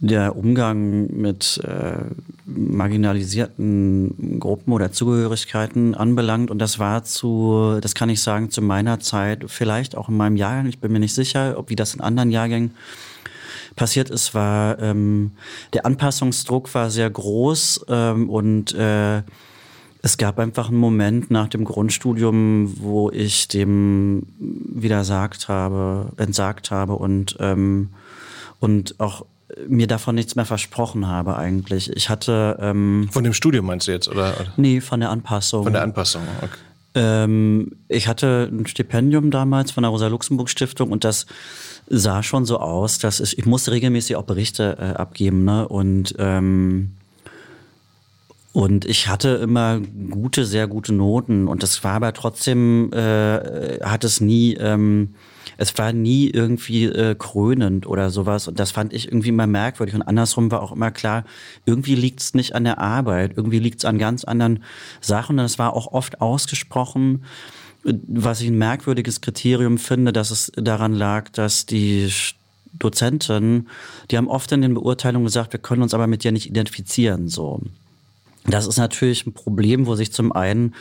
der 0.00 0.34
Umgang 0.34 1.08
mit 1.14 1.60
äh, 1.62 1.98
marginalisierten 2.46 4.40
Gruppen 4.40 4.72
oder 4.72 4.92
Zugehörigkeiten 4.92 5.94
anbelangt. 5.94 6.50
Und 6.50 6.58
das 6.58 6.78
war 6.78 7.04
zu, 7.04 7.78
das 7.82 7.94
kann 7.94 8.08
ich 8.08 8.22
sagen, 8.22 8.50
zu 8.50 8.62
meiner 8.62 8.98
Zeit, 9.00 9.44
vielleicht 9.48 9.96
auch 9.96 10.08
in 10.08 10.16
meinem 10.16 10.36
Jahrgang, 10.36 10.66
ich 10.66 10.78
bin 10.78 10.92
mir 10.92 11.00
nicht 11.00 11.14
sicher, 11.14 11.58
ob 11.58 11.68
wie 11.68 11.76
das 11.76 11.94
in 11.94 12.00
anderen 12.00 12.30
Jahrgängen 12.30 12.74
passiert 13.76 14.10
ist, 14.10 14.34
war 14.34 14.78
ähm, 14.80 15.32
der 15.74 15.86
Anpassungsdruck 15.86 16.74
war 16.74 16.90
sehr 16.90 17.08
groß 17.10 17.84
ähm, 17.88 18.30
und 18.30 18.74
äh, 18.74 19.22
es 20.02 20.16
gab 20.16 20.38
einfach 20.38 20.68
einen 20.68 20.78
Moment 20.78 21.30
nach 21.30 21.48
dem 21.48 21.64
Grundstudium, 21.64 22.74
wo 22.78 23.10
ich 23.10 23.48
dem 23.48 24.22
widersagt 24.38 25.48
habe, 25.48 26.12
entsagt 26.16 26.70
habe 26.70 26.94
und, 26.94 27.36
ähm, 27.40 27.90
und 28.60 28.98
auch 28.98 29.26
mir 29.68 29.86
davon 29.86 30.14
nichts 30.14 30.36
mehr 30.36 30.46
versprochen 30.46 31.06
habe 31.06 31.36
eigentlich. 31.36 31.94
Ich 31.94 32.08
hatte... 32.08 32.56
Ähm, 32.60 33.08
von 33.10 33.24
dem 33.24 33.34
Studium 33.34 33.66
meinst 33.66 33.88
du 33.88 33.92
jetzt, 33.92 34.08
oder? 34.08 34.34
Nee, 34.56 34.80
von 34.80 35.00
der 35.00 35.10
Anpassung. 35.10 35.64
Von 35.64 35.72
der 35.72 35.82
Anpassung, 35.82 36.22
okay. 36.40 36.58
Ähm, 36.94 37.72
ich 37.88 38.08
hatte 38.08 38.48
ein 38.50 38.66
Stipendium 38.66 39.30
damals 39.30 39.70
von 39.70 39.82
der 39.82 39.90
Rosa-Luxemburg-Stiftung 39.90 40.90
und 40.90 41.04
das 41.04 41.26
sah 41.88 42.22
schon 42.22 42.46
so 42.46 42.58
aus, 42.58 42.98
dass 42.98 43.20
ich, 43.20 43.38
ich 43.38 43.46
musste 43.46 43.70
regelmäßig 43.70 44.16
auch 44.16 44.24
Berichte 44.24 44.76
äh, 44.80 44.96
abgeben, 44.96 45.44
ne? 45.44 45.68
Und 45.68 46.14
ähm, 46.18 46.92
und 48.52 48.84
ich 48.84 49.06
hatte 49.06 49.28
immer 49.28 49.80
gute, 50.10 50.44
sehr 50.44 50.66
gute 50.66 50.92
Noten. 50.92 51.46
Und 51.46 51.62
das 51.62 51.84
war 51.84 51.94
aber 51.94 52.12
trotzdem, 52.12 52.92
äh, 52.92 53.78
hat 53.80 54.02
es 54.02 54.20
nie, 54.20 54.54
ähm, 54.54 55.14
es 55.56 55.76
war 55.78 55.92
nie 55.92 56.28
irgendwie 56.28 56.86
äh, 56.86 57.14
krönend 57.16 57.86
oder 57.86 58.10
sowas. 58.10 58.48
Und 58.48 58.58
das 58.58 58.72
fand 58.72 58.92
ich 58.92 59.06
irgendwie 59.06 59.28
immer 59.28 59.46
merkwürdig. 59.46 59.94
Und 59.94 60.02
andersrum 60.02 60.50
war 60.50 60.62
auch 60.62 60.72
immer 60.72 60.90
klar, 60.90 61.24
irgendwie 61.64 61.94
liegt 61.94 62.20
es 62.20 62.34
nicht 62.34 62.56
an 62.56 62.64
der 62.64 62.78
Arbeit, 62.78 63.34
irgendwie 63.36 63.60
liegt 63.60 63.78
es 63.78 63.84
an 63.84 63.98
ganz 63.98 64.24
anderen 64.24 64.64
Sachen. 65.00 65.38
Und 65.38 65.44
es 65.44 65.60
war 65.60 65.74
auch 65.74 65.92
oft 65.92 66.20
ausgesprochen, 66.20 67.24
was 67.84 68.40
ich 68.40 68.48
ein 68.48 68.58
merkwürdiges 68.58 69.20
Kriterium 69.20 69.78
finde, 69.78 70.12
dass 70.12 70.32
es 70.32 70.50
daran 70.56 70.92
lag, 70.92 71.28
dass 71.30 71.66
die 71.66 72.10
Dozenten, 72.72 73.68
die 74.10 74.16
haben 74.16 74.28
oft 74.28 74.50
in 74.50 74.62
den 74.62 74.74
Beurteilungen 74.74 75.24
gesagt, 75.24 75.52
wir 75.52 75.60
können 75.60 75.82
uns 75.82 75.94
aber 75.94 76.08
mit 76.08 76.24
dir 76.24 76.32
nicht 76.32 76.48
identifizieren, 76.48 77.28
so. 77.28 77.60
Das 78.46 78.66
ist 78.66 78.78
natürlich 78.78 79.26
ein 79.26 79.32
Problem, 79.32 79.86
wo 79.86 79.94
sich 79.94 80.12
zum 80.12 80.32
einen 80.32 80.74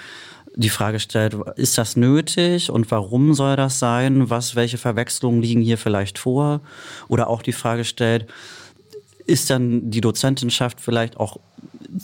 die 0.55 0.69
Frage 0.69 0.99
stellt, 0.99 1.35
ist 1.55 1.77
das 1.77 1.95
nötig 1.95 2.69
und 2.71 2.89
warum 2.91 3.33
soll 3.33 3.55
das 3.55 3.79
sein? 3.79 4.29
Was, 4.29 4.55
welche 4.55 4.77
Verwechslungen 4.77 5.41
liegen 5.41 5.61
hier 5.61 5.77
vielleicht 5.77 6.17
vor? 6.17 6.61
Oder 7.07 7.29
auch 7.29 7.41
die 7.41 7.53
Frage 7.53 7.85
stellt, 7.85 8.27
ist 9.25 9.49
dann 9.49 9.91
die 9.91 10.01
Dozentenschaft 10.01 10.81
vielleicht 10.81 11.17
auch 11.17 11.37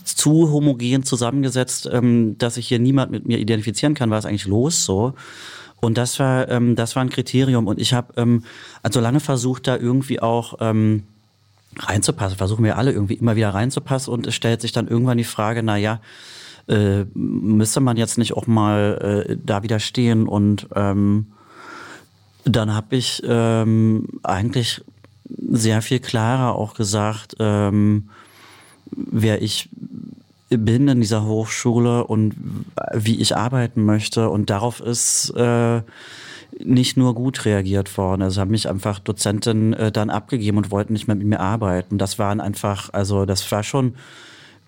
zu 0.03 0.51
homogen 0.51 1.03
zusammengesetzt, 1.03 1.89
ähm, 1.91 2.37
dass 2.37 2.55
sich 2.55 2.67
hier 2.67 2.79
niemand 2.79 3.11
mit 3.11 3.25
mir 3.25 3.39
identifizieren 3.39 3.93
kann? 3.93 4.11
Was 4.11 4.25
ist 4.25 4.29
eigentlich 4.29 4.45
los 4.45 4.85
so? 4.85 5.13
Und 5.81 5.97
das 5.97 6.19
war, 6.19 6.47
ähm, 6.49 6.75
das 6.75 6.95
war 6.95 7.03
ein 7.03 7.09
Kriterium. 7.09 7.67
Und 7.67 7.79
ich 7.79 7.93
habe 7.93 8.13
ähm, 8.17 8.43
also 8.83 8.99
lange 8.99 9.19
versucht, 9.19 9.67
da 9.67 9.75
irgendwie 9.75 10.19
auch 10.19 10.55
reinzupassen. 11.77 12.38
Versuchen 12.38 12.63
wir 12.63 12.77
alle 12.77 12.91
irgendwie 12.91 13.15
immer 13.15 13.35
wieder 13.35 13.53
reinzupassen 13.53 14.13
und 14.13 14.27
es 14.27 14.35
stellt 14.35 14.61
sich 14.61 14.71
dann 14.71 14.88
irgendwann 14.88 15.17
die 15.17 15.23
Frage, 15.23 15.63
na 15.63 15.77
ja, 15.77 15.99
äh, 16.67 17.05
müsste 17.13 17.79
man 17.79 17.97
jetzt 17.97 18.17
nicht 18.17 18.33
auch 18.33 18.47
mal 18.47 19.25
äh, 19.29 19.38
da 19.43 19.63
wieder 19.63 19.79
stehen 19.79 20.27
und 20.27 20.67
ähm, 20.75 21.27
dann 22.43 22.73
habe 22.73 22.95
ich 22.95 23.21
ähm, 23.25 24.07
eigentlich 24.23 24.83
sehr 25.51 25.81
viel 25.81 25.99
klarer 25.99 26.55
auch 26.55 26.75
gesagt, 26.75 27.35
ähm, 27.39 28.09
wer 28.91 29.41
ich 29.41 29.69
bin 30.49 30.88
in 30.88 31.01
dieser 31.01 31.25
Hochschule 31.25 32.05
und 32.05 32.35
wie 32.93 33.19
ich 33.19 33.35
arbeiten 33.35 33.83
möchte 33.83 34.29
und 34.29 34.49
darauf 34.49 34.79
ist 34.79 35.31
äh, 35.35 35.81
nicht 36.63 36.97
nur 36.97 37.15
gut 37.15 37.45
reagiert 37.45 37.97
worden. 37.97 38.21
Also 38.21 38.41
haben 38.41 38.51
mich 38.51 38.69
einfach 38.69 38.99
Dozenten 38.99 39.73
äh, 39.73 39.91
dann 39.91 40.09
abgegeben 40.09 40.57
und 40.57 40.71
wollten 40.71 40.93
nicht 40.93 41.07
mehr 41.07 41.15
mit 41.15 41.27
mir 41.27 41.39
arbeiten. 41.39 41.97
Das 41.97 42.19
waren 42.19 42.39
einfach, 42.39 42.89
also 42.93 43.25
das 43.25 43.51
war 43.51 43.63
schon 43.63 43.95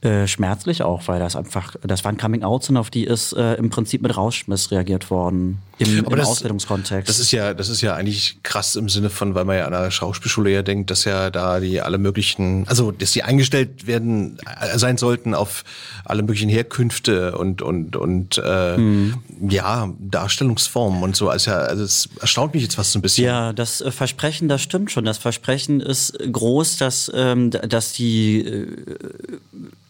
äh, 0.01 0.27
schmerzlich 0.27 0.83
auch, 0.83 1.07
weil 1.07 1.19
das 1.19 1.35
einfach, 1.35 1.75
das 1.81 2.03
waren 2.03 2.17
Coming-Outs 2.17 2.69
und 2.69 2.77
auf 2.77 2.91
die 2.91 3.05
ist 3.05 3.33
äh, 3.33 3.55
im 3.55 3.71
Prinzip 3.71 4.03
mit 4.03 4.15
Rausschmiss 4.15 4.69
reagiert 4.69 5.09
worden 5.09 5.57
im, 5.79 6.05
im 6.05 6.15
das, 6.15 6.27
Ausbildungskontext. 6.27 7.09
Das 7.09 7.17
ist 7.17 7.31
ja, 7.31 7.55
das 7.55 7.69
ist 7.69 7.81
ja 7.81 7.95
eigentlich 7.95 8.37
krass 8.43 8.75
im 8.75 8.89
Sinne 8.89 9.09
von, 9.09 9.33
weil 9.33 9.45
man 9.45 9.57
ja 9.57 9.65
an 9.65 9.71
der 9.71 9.89
Schauspielschule 9.89 10.51
ja 10.51 10.61
denkt, 10.61 10.91
dass 10.91 11.03
ja 11.05 11.31
da 11.31 11.59
die 11.59 11.81
alle 11.81 11.97
möglichen, 11.97 12.67
also 12.67 12.91
dass 12.91 13.11
die 13.11 13.23
eingestellt 13.23 13.87
werden 13.87 14.37
äh, 14.61 14.77
sein 14.77 14.97
sollten 14.97 15.33
auf 15.33 15.63
alle 16.05 16.21
möglichen 16.21 16.49
Herkünfte 16.49 17.37
und 17.37 17.63
und 17.63 17.95
und 17.95 18.37
äh, 18.37 18.75
hm. 18.75 19.15
ja 19.49 19.91
Darstellungsformen 19.99 21.01
und 21.01 21.15
so. 21.15 21.29
Also, 21.29 21.51
ja, 21.51 21.57
also 21.57 21.83
es 21.83 22.07
erstaunt 22.21 22.53
mich 22.53 22.63
jetzt 22.63 22.75
fast 22.75 22.91
so 22.91 22.99
ein 22.99 23.01
bisschen. 23.01 23.25
Ja, 23.25 23.51
das 23.51 23.81
äh, 23.81 23.91
Versprechen, 23.91 24.47
das 24.47 24.61
stimmt 24.61 24.91
schon. 24.91 25.05
Das 25.05 25.17
Versprechen 25.17 25.81
ist 25.81 26.17
groß, 26.31 26.77
dass 26.77 27.11
ähm, 27.15 27.49
dass 27.49 27.93
die 27.93 28.41
äh, 28.41 28.67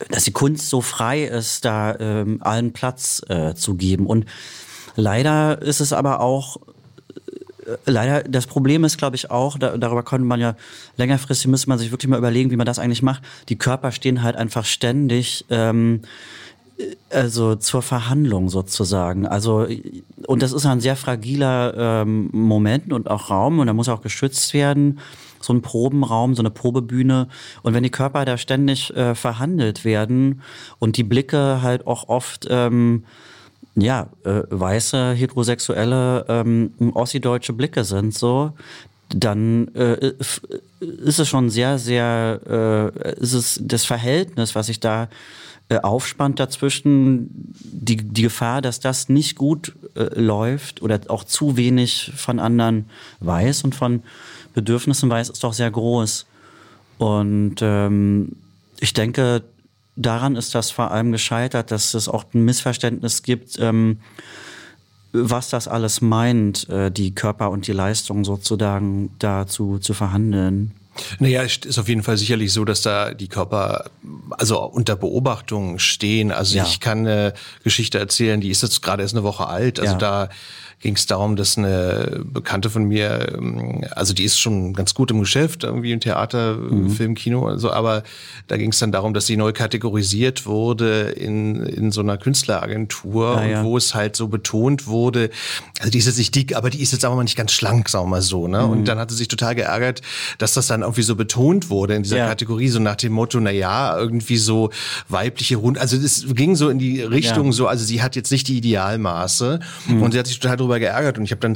dass 0.09 0.23
die 0.23 0.31
Kunst 0.31 0.69
so 0.69 0.81
frei 0.81 1.23
ist, 1.23 1.65
da 1.65 1.95
ähm, 1.99 2.37
allen 2.41 2.73
Platz 2.73 3.21
äh, 3.29 3.55
zu 3.55 3.75
geben. 3.75 4.05
Und 4.05 4.25
Leider 4.97 5.61
ist 5.61 5.79
es 5.79 5.93
aber 5.93 6.19
auch 6.19 6.57
äh, 7.65 7.77
leider, 7.85 8.23
das 8.23 8.47
Problem 8.47 8.83
ist, 8.83 8.97
glaube 8.97 9.15
ich, 9.15 9.31
auch, 9.31 9.57
da, 9.57 9.77
darüber 9.77 10.03
könnte 10.03 10.25
man 10.25 10.41
ja 10.41 10.55
längerfristig, 10.97 11.47
müsste 11.47 11.69
man 11.69 11.77
sich 11.77 11.91
wirklich 11.91 12.09
mal 12.09 12.17
überlegen, 12.17 12.51
wie 12.51 12.57
man 12.57 12.65
das 12.65 12.79
eigentlich 12.79 13.03
macht. 13.03 13.21
Die 13.47 13.57
Körper 13.57 13.91
stehen 13.91 14.23
halt 14.23 14.35
einfach 14.35 14.65
ständig 14.65 15.45
ähm, 15.49 16.01
äh, 16.79 16.95
also 17.15 17.55
zur 17.55 17.83
Verhandlung 17.83 18.49
sozusagen. 18.49 19.27
Also 19.27 19.67
und 20.25 20.41
das 20.41 20.51
ist 20.51 20.65
ein 20.65 20.81
sehr 20.81 20.95
fragiler 20.95 22.01
ähm, 22.01 22.29
Moment 22.31 22.91
und 22.91 23.09
auch 23.09 23.29
Raum 23.29 23.59
und 23.59 23.67
da 23.67 23.73
muss 23.73 23.89
auch 23.89 24.01
geschützt 24.01 24.55
werden. 24.55 24.99
So 25.41 25.53
ein 25.53 25.61
Probenraum, 25.61 26.35
so 26.35 26.41
eine 26.41 26.51
Probebühne. 26.51 27.27
Und 27.63 27.73
wenn 27.73 27.83
die 27.83 27.89
Körper 27.89 28.25
da 28.25 28.37
ständig 28.37 28.95
äh, 28.95 29.15
verhandelt 29.15 29.85
werden 29.85 30.41
und 30.79 30.97
die 30.97 31.03
Blicke 31.03 31.61
halt 31.61 31.87
auch 31.87 32.09
oft 32.09 32.47
ähm, 32.49 33.03
ja, 33.75 34.09
äh, 34.23 34.41
weiße, 34.49 35.13
heterosexuelle, 35.13 36.25
ähm, 36.27 36.71
ossi-deutsche 36.93 37.53
Blicke 37.53 37.83
sind, 37.83 38.13
so, 38.13 38.53
dann 39.09 39.67
äh, 39.75 40.13
ist 40.79 41.19
es 41.19 41.27
schon 41.27 41.49
sehr, 41.49 41.77
sehr, 41.77 42.91
äh, 43.05 43.21
ist 43.21 43.33
es 43.33 43.59
das 43.63 43.85
Verhältnis, 43.85 44.55
was 44.55 44.67
sich 44.67 44.79
da 44.79 45.09
äh, 45.69 45.79
aufspannt 45.79 46.39
dazwischen, 46.39 47.29
die, 47.59 47.97
die 47.97 48.23
Gefahr, 48.23 48.61
dass 48.61 48.79
das 48.79 49.09
nicht 49.09 49.35
gut 49.35 49.73
äh, 49.95 50.19
läuft 50.19 50.81
oder 50.81 50.99
auch 51.09 51.23
zu 51.23 51.57
wenig 51.57 52.11
von 52.15 52.39
anderen 52.39 52.85
weiß 53.19 53.63
und 53.63 53.75
von 53.75 54.03
Bedürfnissen 54.57 55.07
weiß, 55.07 55.29
ist 55.29 55.43
doch 55.43 55.53
sehr 55.53 55.69
groß. 55.69 56.25
Und 56.97 57.57
ähm, 57.61 58.37
ich 58.79 58.91
denke, 58.93 59.43
daran 59.95 60.35
ist 60.35 60.55
das 60.55 60.71
vor 60.71 60.89
allem 60.89 61.11
gescheitert, 61.11 61.69
dass 61.69 61.93
es 61.93 62.09
auch 62.09 62.25
ein 62.33 62.43
Missverständnis 62.43 63.21
gibt, 63.21 63.59
ähm, 63.59 63.99
was 65.13 65.49
das 65.49 65.67
alles 65.67 66.01
meint, 66.01 66.67
äh, 66.69 66.89
die 66.89 67.13
Körper 67.13 67.51
und 67.51 67.67
die 67.67 67.71
Leistung 67.71 68.25
sozusagen 68.25 69.11
dazu 69.19 69.77
zu 69.77 69.93
verhandeln. 69.93 70.71
Naja, 71.19 71.43
es 71.43 71.57
ist 71.57 71.77
auf 71.77 71.87
jeden 71.87 72.01
Fall 72.01 72.17
sicherlich 72.17 72.51
so, 72.51 72.65
dass 72.65 72.81
da 72.81 73.13
die 73.13 73.27
Körper 73.27 73.91
also 74.31 74.63
unter 74.63 74.95
Beobachtung 74.95 75.77
stehen. 75.77 76.31
Also 76.31 76.57
ja. 76.57 76.63
ich 76.63 76.79
kann 76.79 77.01
eine 77.01 77.35
Geschichte 77.63 77.99
erzählen, 77.99 78.41
die 78.41 78.49
ist 78.49 78.63
jetzt 78.63 78.81
gerade 78.81 79.03
erst 79.03 79.13
eine 79.13 79.23
Woche 79.23 79.45
alt. 79.45 79.79
Also 79.79 79.93
ja. 79.93 79.99
da 79.99 80.29
ging 80.79 80.95
es 80.95 81.07
darum, 81.07 81.35
dass 81.35 81.57
eine 81.57 82.23
Bekannte 82.23 82.69
von 82.69 82.85
mir, 82.85 83.33
ähm, 83.35 83.83
also 83.91 84.13
die 84.13 84.23
ist 84.23 84.39
schon 84.39 84.73
ganz 84.73 84.93
gut 84.93 85.09
im 85.09 85.19
Geschäft, 85.19 85.63
irgendwie 85.63 85.91
im 85.91 85.99
Theater, 85.99 86.55
mhm. 86.55 86.91
Film, 86.91 87.15
Kino 87.15 87.47
und 87.47 87.57
so, 87.57 87.71
aber 87.71 88.03
da 88.47 88.57
ging 88.57 88.71
es 88.71 88.79
dann 88.79 88.91
darum, 88.91 89.13
dass 89.13 89.25
sie 89.25 89.37
neu 89.37 89.53
kategorisiert 89.53 90.45
wurde 90.45 91.09
in, 91.09 91.63
in 91.65 91.91
so 91.91 92.01
einer 92.01 92.17
Künstleragentur, 92.17 93.35
ja, 93.41 93.45
ja. 93.45 93.63
wo 93.63 93.75
es 93.77 93.95
halt 93.95 94.15
so 94.15 94.27
betont 94.27 94.85
wurde, 94.85 95.31
also 95.79 95.89
die 95.89 95.97
ist 95.97 96.05
jetzt 96.05 96.17
nicht 96.17 96.35
dick, 96.35 96.55
aber 96.55 96.69
die 96.69 96.81
ist 96.81 96.91
jetzt 96.91 97.05
aber 97.05 97.15
mal 97.15 97.23
nicht 97.23 97.37
ganz 97.37 97.53
schlank, 97.53 97.89
sagen 97.89 98.05
wir 98.05 98.09
mal 98.09 98.21
so. 98.21 98.47
Ne? 98.47 98.61
Mhm. 98.61 98.69
Und 98.69 98.87
dann 98.87 98.99
hat 98.99 99.09
sie 99.09 99.17
sich 99.17 99.27
total 99.27 99.55
geärgert, 99.55 100.01
dass 100.37 100.53
das 100.53 100.67
dann 100.67 100.81
irgendwie 100.81 101.01
so 101.01 101.15
betont 101.15 101.69
wurde 101.69 101.95
in 101.95 102.03
dieser 102.03 102.17
ja. 102.17 102.27
Kategorie, 102.27 102.69
so 102.69 102.79
nach 102.79 102.95
dem 102.95 103.13
Motto, 103.13 103.39
na 103.39 103.51
ja, 103.51 103.97
irgendwie 103.97 104.37
so 104.37 104.69
weibliche 105.09 105.55
Rund, 105.55 105.79
also 105.79 105.97
es 105.97 106.25
ging 106.35 106.55
so 106.55 106.69
in 106.69 106.77
die 106.77 107.01
Richtung 107.01 107.51
so, 107.51 107.67
also 107.67 107.83
sie 107.83 108.03
hat 108.03 108.15
jetzt 108.15 108.31
nicht 108.31 108.47
die 108.47 108.57
Idealmaße 108.57 109.59
mhm. 109.87 110.03
und 110.03 110.11
sie 110.11 110.19
hat 110.19 110.27
sich 110.27 110.39
total 110.39 110.57
darüber 110.67 110.79
geärgert 110.79 111.17
und 111.17 111.23
ich 111.23 111.31
habe 111.31 111.39
dann 111.39 111.55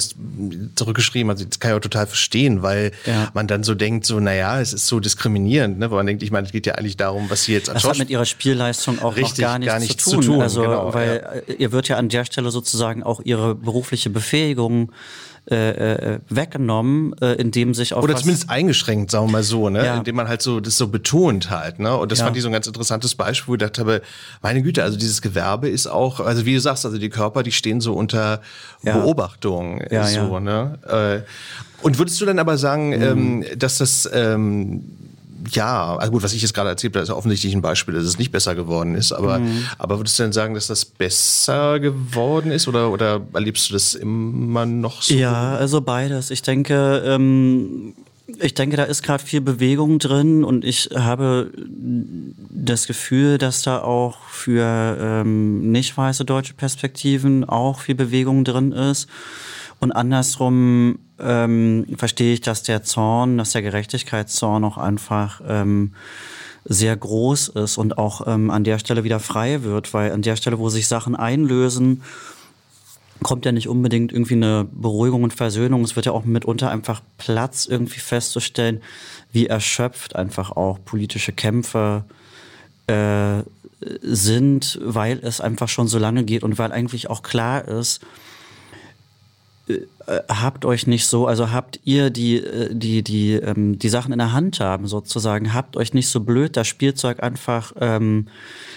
zurückgeschrieben, 0.75 1.29
also 1.29 1.45
das 1.45 1.59
kann 1.59 1.71
ich 1.71 1.77
auch 1.77 1.81
total 1.81 2.07
verstehen, 2.07 2.61
weil 2.61 2.91
ja. 3.05 3.29
man 3.33 3.47
dann 3.47 3.63
so 3.63 3.75
denkt, 3.75 4.05
so, 4.05 4.19
naja, 4.19 4.59
es 4.59 4.73
ist 4.73 4.87
so 4.87 4.99
diskriminierend, 4.99 5.79
ne? 5.79 5.91
weil 5.91 5.97
man 5.97 6.07
denkt, 6.07 6.23
ich 6.23 6.31
meine, 6.31 6.47
es 6.47 6.51
geht 6.51 6.65
ja 6.65 6.75
eigentlich 6.75 6.97
darum, 6.97 7.29
was 7.29 7.43
sie 7.43 7.53
jetzt 7.53 7.69
an 7.69 7.75
Das 7.75 7.83
hat 7.83 7.97
mit 7.97 8.09
ihrer 8.09 8.25
Spielleistung 8.25 9.01
auch 9.01 9.15
Richtig, 9.15 9.39
gar, 9.39 9.59
nichts 9.59 9.73
gar 9.73 9.79
nichts 9.79 10.03
zu 10.03 10.11
tun. 10.11 10.21
Zu 10.21 10.31
tun 10.31 10.41
also, 10.41 10.61
genau, 10.61 10.93
weil 10.93 11.43
ja. 11.47 11.55
ihr 11.55 11.71
wird 11.71 11.87
ja 11.87 11.97
an 11.97 12.09
der 12.09 12.25
Stelle 12.25 12.51
sozusagen 12.51 13.03
auch 13.03 13.21
ihre 13.23 13.55
berufliche 13.55 14.09
Befähigung 14.09 14.91
äh, 15.49 16.13
äh, 16.15 16.19
weggenommen, 16.29 17.13
äh, 17.19 17.33
indem 17.33 17.73
sich 17.73 17.95
auch 17.95 18.03
oder 18.03 18.15
zumindest 18.15 18.49
eingeschränkt, 18.49 19.09
sagen 19.09 19.27
wir 19.27 19.31
mal 19.31 19.43
so, 19.43 19.69
ne, 19.69 19.83
ja. 19.83 19.97
indem 19.97 20.15
man 20.15 20.27
halt 20.27 20.43
so 20.43 20.59
das 20.59 20.77
so 20.77 20.87
betont 20.87 21.49
halt, 21.49 21.79
ne, 21.79 21.97
und 21.97 22.11
das 22.11 22.19
ja. 22.19 22.25
fand 22.25 22.37
ich 22.37 22.43
so 22.43 22.49
ein 22.49 22.53
ganz 22.53 22.67
interessantes 22.67 23.15
Beispiel, 23.15 23.47
wo 23.47 23.55
ich 23.55 23.59
dachte, 23.59 23.81
habe, 23.81 24.01
meine 24.43 24.61
Güte, 24.61 24.83
also 24.83 24.99
dieses 24.99 25.21
Gewerbe 25.21 25.67
ist 25.67 25.87
auch, 25.87 26.19
also 26.19 26.45
wie 26.45 26.53
du 26.53 26.61
sagst, 26.61 26.85
also 26.85 26.99
die 26.99 27.09
Körper, 27.09 27.41
die 27.41 27.51
stehen 27.51 27.81
so 27.81 27.93
unter 27.93 28.41
ja. 28.83 28.97
Beobachtung, 28.97 29.81
ja, 29.89 30.05
so, 30.05 30.39
ne. 30.39 30.77
Äh, 30.87 31.81
und 31.81 31.97
würdest 31.97 32.21
du 32.21 32.25
dann 32.25 32.37
aber 32.37 32.59
sagen, 32.59 32.89
mhm. 32.89 33.01
ähm, 33.01 33.45
dass 33.57 33.79
das 33.79 34.07
ähm, 34.13 34.83
ja, 35.49 35.95
also 35.95 36.11
gut, 36.11 36.23
was 36.23 36.33
ich 36.33 36.41
jetzt 36.41 36.53
gerade 36.53 36.69
erzählt 36.69 36.95
habe, 36.95 37.03
ist 37.03 37.09
offensichtlich 37.09 37.53
ein 37.53 37.61
Beispiel, 37.61 37.93
dass 37.93 38.03
es 38.03 38.17
nicht 38.17 38.31
besser 38.31 38.55
geworden 38.55 38.95
ist. 38.95 39.11
Aber, 39.11 39.39
mhm. 39.39 39.65
aber 39.77 39.99
würdest 39.99 40.19
du 40.19 40.23
denn 40.23 40.33
sagen, 40.33 40.53
dass 40.53 40.67
das 40.67 40.85
besser 40.85 41.79
geworden 41.79 42.51
ist 42.51 42.67
oder, 42.67 42.91
oder 42.91 43.21
erlebst 43.33 43.69
du 43.69 43.73
das 43.73 43.95
immer 43.95 44.65
noch 44.65 45.01
so? 45.01 45.13
Ja, 45.13 45.55
also 45.55 45.81
beides. 45.81 46.31
Ich 46.31 46.41
denke, 46.41 47.03
ähm, 47.05 47.93
ich 48.39 48.53
denke, 48.53 48.77
da 48.77 48.83
ist 48.83 49.03
gerade 49.03 49.23
viel 49.23 49.41
Bewegung 49.41 49.99
drin 49.99 50.43
und 50.43 50.63
ich 50.63 50.89
habe 50.95 51.51
das 52.49 52.87
Gefühl, 52.87 53.37
dass 53.37 53.61
da 53.61 53.81
auch 53.81 54.17
für 54.29 54.97
ähm, 54.99 55.71
nicht 55.71 55.97
weiße 55.97 56.25
deutsche 56.25 56.53
Perspektiven 56.53 57.43
auch 57.47 57.79
viel 57.79 57.95
Bewegung 57.95 58.43
drin 58.43 58.71
ist. 58.71 59.07
Und 59.81 59.91
andersrum 59.91 60.99
ähm, 61.19 61.85
verstehe 61.97 62.33
ich, 62.33 62.41
dass 62.41 62.61
der 62.61 62.83
Zorn, 62.83 63.39
dass 63.39 63.51
der 63.51 63.63
Gerechtigkeitszorn 63.63 64.63
auch 64.63 64.77
einfach 64.77 65.41
ähm, 65.47 65.93
sehr 66.65 66.95
groß 66.95 67.49
ist 67.49 67.79
und 67.79 67.97
auch 67.97 68.27
ähm, 68.27 68.51
an 68.51 68.63
der 68.63 68.77
Stelle 68.77 69.03
wieder 69.03 69.19
frei 69.19 69.63
wird, 69.63 69.93
weil 69.95 70.11
an 70.11 70.21
der 70.21 70.35
Stelle, 70.35 70.59
wo 70.59 70.69
sich 70.69 70.87
Sachen 70.87 71.15
einlösen, 71.15 72.03
kommt 73.23 73.43
ja 73.45 73.51
nicht 73.51 73.67
unbedingt 73.67 74.11
irgendwie 74.11 74.35
eine 74.35 74.67
Beruhigung 74.71 75.23
und 75.23 75.33
Versöhnung. 75.33 75.83
Es 75.83 75.95
wird 75.95 76.05
ja 76.05 76.11
auch 76.11 76.25
mitunter 76.25 76.69
einfach 76.69 77.01
Platz, 77.17 77.65
irgendwie 77.65 77.99
festzustellen, 77.99 78.81
wie 79.31 79.47
erschöpft 79.47 80.15
einfach 80.15 80.51
auch 80.51 80.77
politische 80.85 81.31
Kämpfe 81.31 82.03
äh, 82.85 83.41
sind, 84.03 84.79
weil 84.83 85.19
es 85.23 85.41
einfach 85.41 85.69
schon 85.69 85.87
so 85.87 85.97
lange 85.97 86.23
geht 86.23 86.43
und 86.43 86.59
weil 86.59 86.71
eigentlich 86.71 87.09
auch 87.09 87.23
klar 87.23 87.67
ist, 87.67 88.01
habt 90.27 90.65
euch 90.65 90.87
nicht 90.87 91.05
so, 91.05 91.27
also 91.27 91.51
habt 91.51 91.79
ihr 91.83 92.09
die, 92.09 92.37
äh, 92.37 92.73
die, 92.73 93.03
die, 93.03 93.33
ähm, 93.33 93.79
die 93.79 93.89
Sachen 93.89 94.11
in 94.11 94.19
der 94.19 94.33
Hand 94.33 94.59
haben 94.59 94.87
sozusagen, 94.87 95.53
habt 95.53 95.77
euch 95.77 95.93
nicht 95.93 96.09
so 96.09 96.19
blöd, 96.21 96.57
das 96.57 96.67
Spielzeug 96.67 97.21
einfach 97.23 97.73
ähm, 97.79 98.27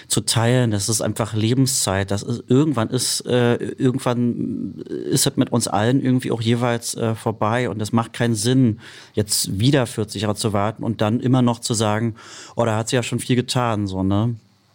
zu 0.08 0.20
teilen. 0.20 0.70
Das 0.70 0.88
ist 0.88 1.00
einfach 1.00 1.34
Lebenszeit. 1.34 2.10
Das 2.10 2.22
ist 2.22 2.44
irgendwann 2.48 2.90
ist 2.90 3.26
äh, 3.26 3.54
irgendwann 3.54 4.84
ist 4.88 5.26
es 5.26 5.36
mit 5.36 5.52
uns 5.52 5.68
allen 5.68 6.02
irgendwie 6.02 6.30
auch 6.30 6.42
jeweils 6.42 6.94
äh, 6.94 7.14
vorbei 7.14 7.68
und 7.68 7.80
es 7.80 7.92
macht 7.92 8.12
keinen 8.12 8.34
Sinn, 8.34 8.80
jetzt 9.14 9.58
wieder 9.58 9.86
40 9.86 10.22
Jahre 10.22 10.36
zu 10.36 10.52
warten 10.52 10.84
und 10.84 11.00
dann 11.00 11.20
immer 11.20 11.42
noch 11.42 11.60
zu 11.60 11.74
sagen, 11.74 12.14
oh, 12.56 12.64
da 12.64 12.76
hat 12.76 12.88
sie 12.88 12.96
ja 12.96 13.02
schon 13.02 13.20
viel 13.20 13.36
getan, 13.36 13.86
so 13.86 14.02
ne. 14.02 14.34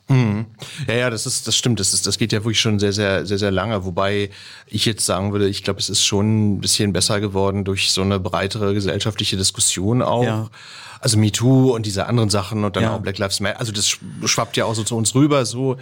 Mhm. 0.10 0.48
Ja, 0.88 0.95
ja, 0.95 1.10
das 1.10 1.26
ist, 1.26 1.48
das 1.48 1.56
stimmt. 1.56 1.80
Das 1.80 1.93
ist, 1.93 2.06
das 2.08 2.17
geht 2.17 2.34
ja 2.34 2.39
wirklich 2.39 2.60
schon 2.60 2.80
sehr, 2.80 2.93
sehr, 2.93 3.26
sehr, 3.26 3.38
sehr 3.38 3.52
lange. 3.52 3.86
Wobei 3.86 4.30
ich 4.67 4.86
jetzt 4.86 5.06
sagen 5.06 5.32
würde, 5.32 5.48
ich 5.48 5.63
glaube, 5.63 5.80
es 5.80 5.89
ist 5.89 6.04
schon 6.04 6.56
ein 6.56 6.62
bisschen 6.62 6.93
besser 6.93 7.19
geworden 7.22 7.63
durch 7.63 7.91
so 7.91 8.02
eine 8.02 8.19
breitere 8.19 8.74
gesellschaftliche 8.74 9.38
Diskussion 9.38 10.02
auch. 10.02 10.24
Ja 10.24 10.50
also 11.02 11.18
MeToo 11.18 11.74
und 11.74 11.86
diese 11.86 12.08
anderen 12.08 12.30
Sachen 12.30 12.64
und 12.64 12.76
dann 12.76 12.84
ja. 12.84 12.96
auch 12.96 13.00
Black 13.00 13.18
Lives 13.18 13.40
Matter. 13.40 13.60
Also 13.60 13.72
das 13.72 13.98
schwappt 14.26 14.58
ja 14.58 14.66
auch 14.66 14.76
so 14.76 14.84
zu 14.84 14.96
uns 14.96 15.16
rüber, 15.16 15.46
so. 15.46 15.78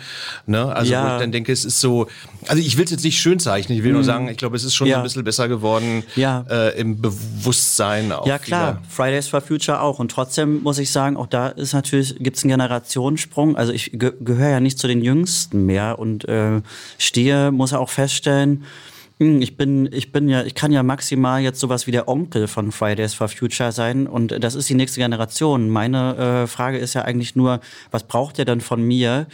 Ne? 0.46 0.74
Also 0.76 0.92
ja. 0.92 1.04
wo 1.04 1.14
ich 1.16 1.22
dann 1.22 1.32
denke, 1.32 1.52
es 1.52 1.66
ist 1.66 1.82
so. 1.82 2.08
Also 2.48 2.62
ich 2.62 2.78
will 2.78 2.86
es 2.86 2.92
jetzt 2.92 3.04
nicht 3.04 3.20
schön 3.20 3.40
zeichnen. 3.40 3.78
Ich 3.78 3.84
will 3.84 3.92
mhm. 3.92 3.98
nur 3.98 4.04
sagen, 4.04 4.28
ich 4.30 4.38
glaube, 4.38 4.56
es 4.56 4.64
ist 4.64 4.76
schon 4.76 4.88
ja. 4.88 4.98
ein 4.98 5.04
bisschen 5.04 5.24
besser 5.24 5.48
geworden 5.48 6.04
äh, 6.18 6.80
im 6.80 7.02
Bewusstsein. 7.02 8.12
Auch 8.12 8.28
ja 8.28 8.38
klar. 8.38 8.82
Fridays 8.90 9.28
for 9.28 9.42
Future 9.42 9.82
auch. 9.82 10.00
Und 10.00 10.12
trotzdem 10.12 10.62
muss 10.62 10.78
ich 10.78 10.92
sagen, 10.92 11.18
auch 11.18 11.28
da 11.28 11.48
ist 11.48 11.74
natürlich 11.74 12.16
gibt's 12.20 12.44
einen 12.44 12.52
Generationssprung. 12.52 13.58
Also 13.58 13.74
ich 13.74 13.92
ge 13.94 14.14
gehöre 14.20 14.50
ja 14.50 14.60
nicht 14.60 14.78
zu 14.80 14.88
den 14.88 15.02
Jüngsten 15.02 15.66
mehr 15.66 16.00
und 16.00 16.28
äh, 16.28 16.62
stehe, 16.98 17.52
muss 17.52 17.74
auch 17.74 17.90
feststellen 17.90 18.66
ich 19.20 19.58
bin, 19.58 19.90
ich 19.92 20.12
bin 20.12 20.30
ja, 20.30 20.44
ich 20.44 20.54
kann 20.54 20.72
ja 20.72 20.84
maximal 20.84 21.42
jetzt 21.42 21.60
sowas 21.60 21.88
wie 21.88 21.92
der 21.92 22.08
Onkel 22.08 22.48
von 22.48 22.72
Fridays 22.72 23.16
for 23.16 23.28
Future 23.28 23.72
sein 23.72 24.06
und 24.06 24.44
das 24.44 24.54
ist 24.54 24.70
die 24.70 24.76
nächste 24.76 25.00
Generation. 25.00 25.70
Meine 25.70 26.44
äh, 26.44 26.48
Frage 26.48 26.78
ist 26.78 26.94
ja 26.94 27.02
eigentlich 27.02 27.36
nur, 27.36 27.60
was 27.90 28.04
braucht 28.04 28.38
ihr 28.38 28.46
denn 28.46 28.62
von 28.62 28.84
mir? 28.84 29.26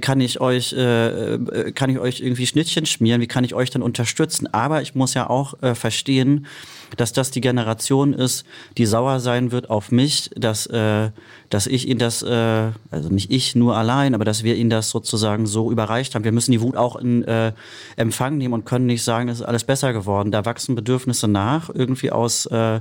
Kann 0.00 0.22
ich 0.22 0.40
euch, 0.40 0.72
äh, 0.72 1.34
äh, 1.34 1.72
kann 1.72 1.90
ich 1.90 1.98
euch 1.98 2.20
irgendwie 2.20 2.46
Schnittchen 2.46 2.86
schmieren? 2.86 3.20
Wie 3.20 3.26
kann 3.26 3.44
ich 3.44 3.54
euch 3.54 3.68
denn 3.68 3.82
unterstützen? 3.82 4.46
Aber 4.54 4.80
ich 4.80 4.94
muss 4.94 5.12
ja 5.12 5.28
auch 5.28 5.62
äh, 5.62 5.74
verstehen, 5.74 6.46
dass 6.96 7.12
das 7.12 7.30
die 7.30 7.40
Generation 7.40 8.12
ist, 8.12 8.44
die 8.76 8.86
sauer 8.86 9.20
sein 9.20 9.52
wird 9.52 9.70
auf 9.70 9.90
mich, 9.90 10.30
dass, 10.36 10.66
äh, 10.66 11.10
dass 11.50 11.66
ich 11.66 11.88
ihnen 11.88 11.98
das, 11.98 12.22
äh, 12.22 12.70
also 12.90 13.08
nicht 13.10 13.30
ich 13.30 13.54
nur 13.54 13.76
allein, 13.76 14.14
aber 14.14 14.24
dass 14.24 14.42
wir 14.42 14.56
ihnen 14.56 14.70
das 14.70 14.90
sozusagen 14.90 15.46
so 15.46 15.70
überreicht 15.70 16.14
haben. 16.14 16.24
Wir 16.24 16.32
müssen 16.32 16.52
die 16.52 16.60
Wut 16.60 16.76
auch 16.76 16.96
in 16.96 17.24
äh, 17.24 17.52
Empfang 17.96 18.38
nehmen 18.38 18.54
und 18.54 18.64
können 18.64 18.86
nicht 18.86 19.04
sagen, 19.04 19.28
es 19.28 19.40
ist 19.40 19.46
alles 19.46 19.64
besser 19.64 19.92
geworden. 19.92 20.30
Da 20.30 20.44
wachsen 20.44 20.74
Bedürfnisse 20.74 21.28
nach, 21.28 21.70
irgendwie 21.72 22.10
aus, 22.10 22.46
äh, 22.46 22.80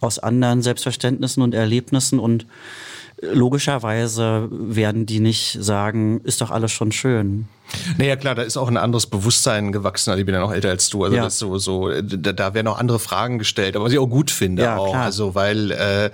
aus 0.00 0.18
anderen 0.18 0.62
Selbstverständnissen 0.62 1.42
und 1.42 1.54
Erlebnissen 1.54 2.18
und 2.18 2.46
logischerweise 3.22 4.48
werden 4.50 5.06
die 5.06 5.20
nicht 5.20 5.56
sagen, 5.60 6.20
ist 6.24 6.40
doch 6.40 6.50
alles 6.50 6.72
schon 6.72 6.92
schön. 6.92 7.48
Naja, 7.98 8.14
klar, 8.16 8.34
da 8.34 8.42
ist 8.42 8.56
auch 8.56 8.68
ein 8.68 8.76
anderes 8.76 9.06
Bewusstsein 9.06 9.72
gewachsen. 9.72 10.10
Also 10.10 10.20
ich 10.20 10.26
bin 10.26 10.34
ja 10.34 10.40
noch 10.40 10.52
älter 10.52 10.68
als 10.68 10.88
du. 10.88 11.02
Also 11.04 11.16
Ja. 11.16 11.24
das 11.24 11.38
so, 11.38 11.58
so, 11.58 11.90
da, 12.00 12.32
da 12.32 12.54
werden 12.54 12.68
auch 12.68 12.78
andere 12.78 12.98
Fragen 12.98 13.38
gestellt, 13.38 13.74
aber 13.74 13.86
was 13.86 13.92
ich 13.92 13.98
auch 13.98 14.06
gut 14.06 14.30
finde 14.30 14.62
Ja, 14.62 14.76
auch. 14.76 14.90
klar. 14.90 15.04
Also 15.04 15.34
weil 15.34 15.70
äh, 15.72 16.10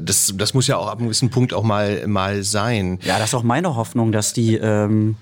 das, 0.00 0.32
das 0.36 0.54
muss 0.54 0.66
ja 0.66 0.76
auch 0.78 0.88
ab 0.88 0.98
einem 0.98 1.06
gewissen 1.08 1.30
Punkt 1.30 1.54
auch 1.54 1.62
mal, 1.62 2.06
mal 2.08 2.42
sein. 2.42 2.98
Ja, 3.04 3.18
das 3.18 3.28
ist 3.30 3.34
auch 3.34 3.42
meine 3.44 3.76
Hoffnung, 3.76 4.10
dass 4.10 4.32
die, 4.32 4.56
ähm, 4.56 5.16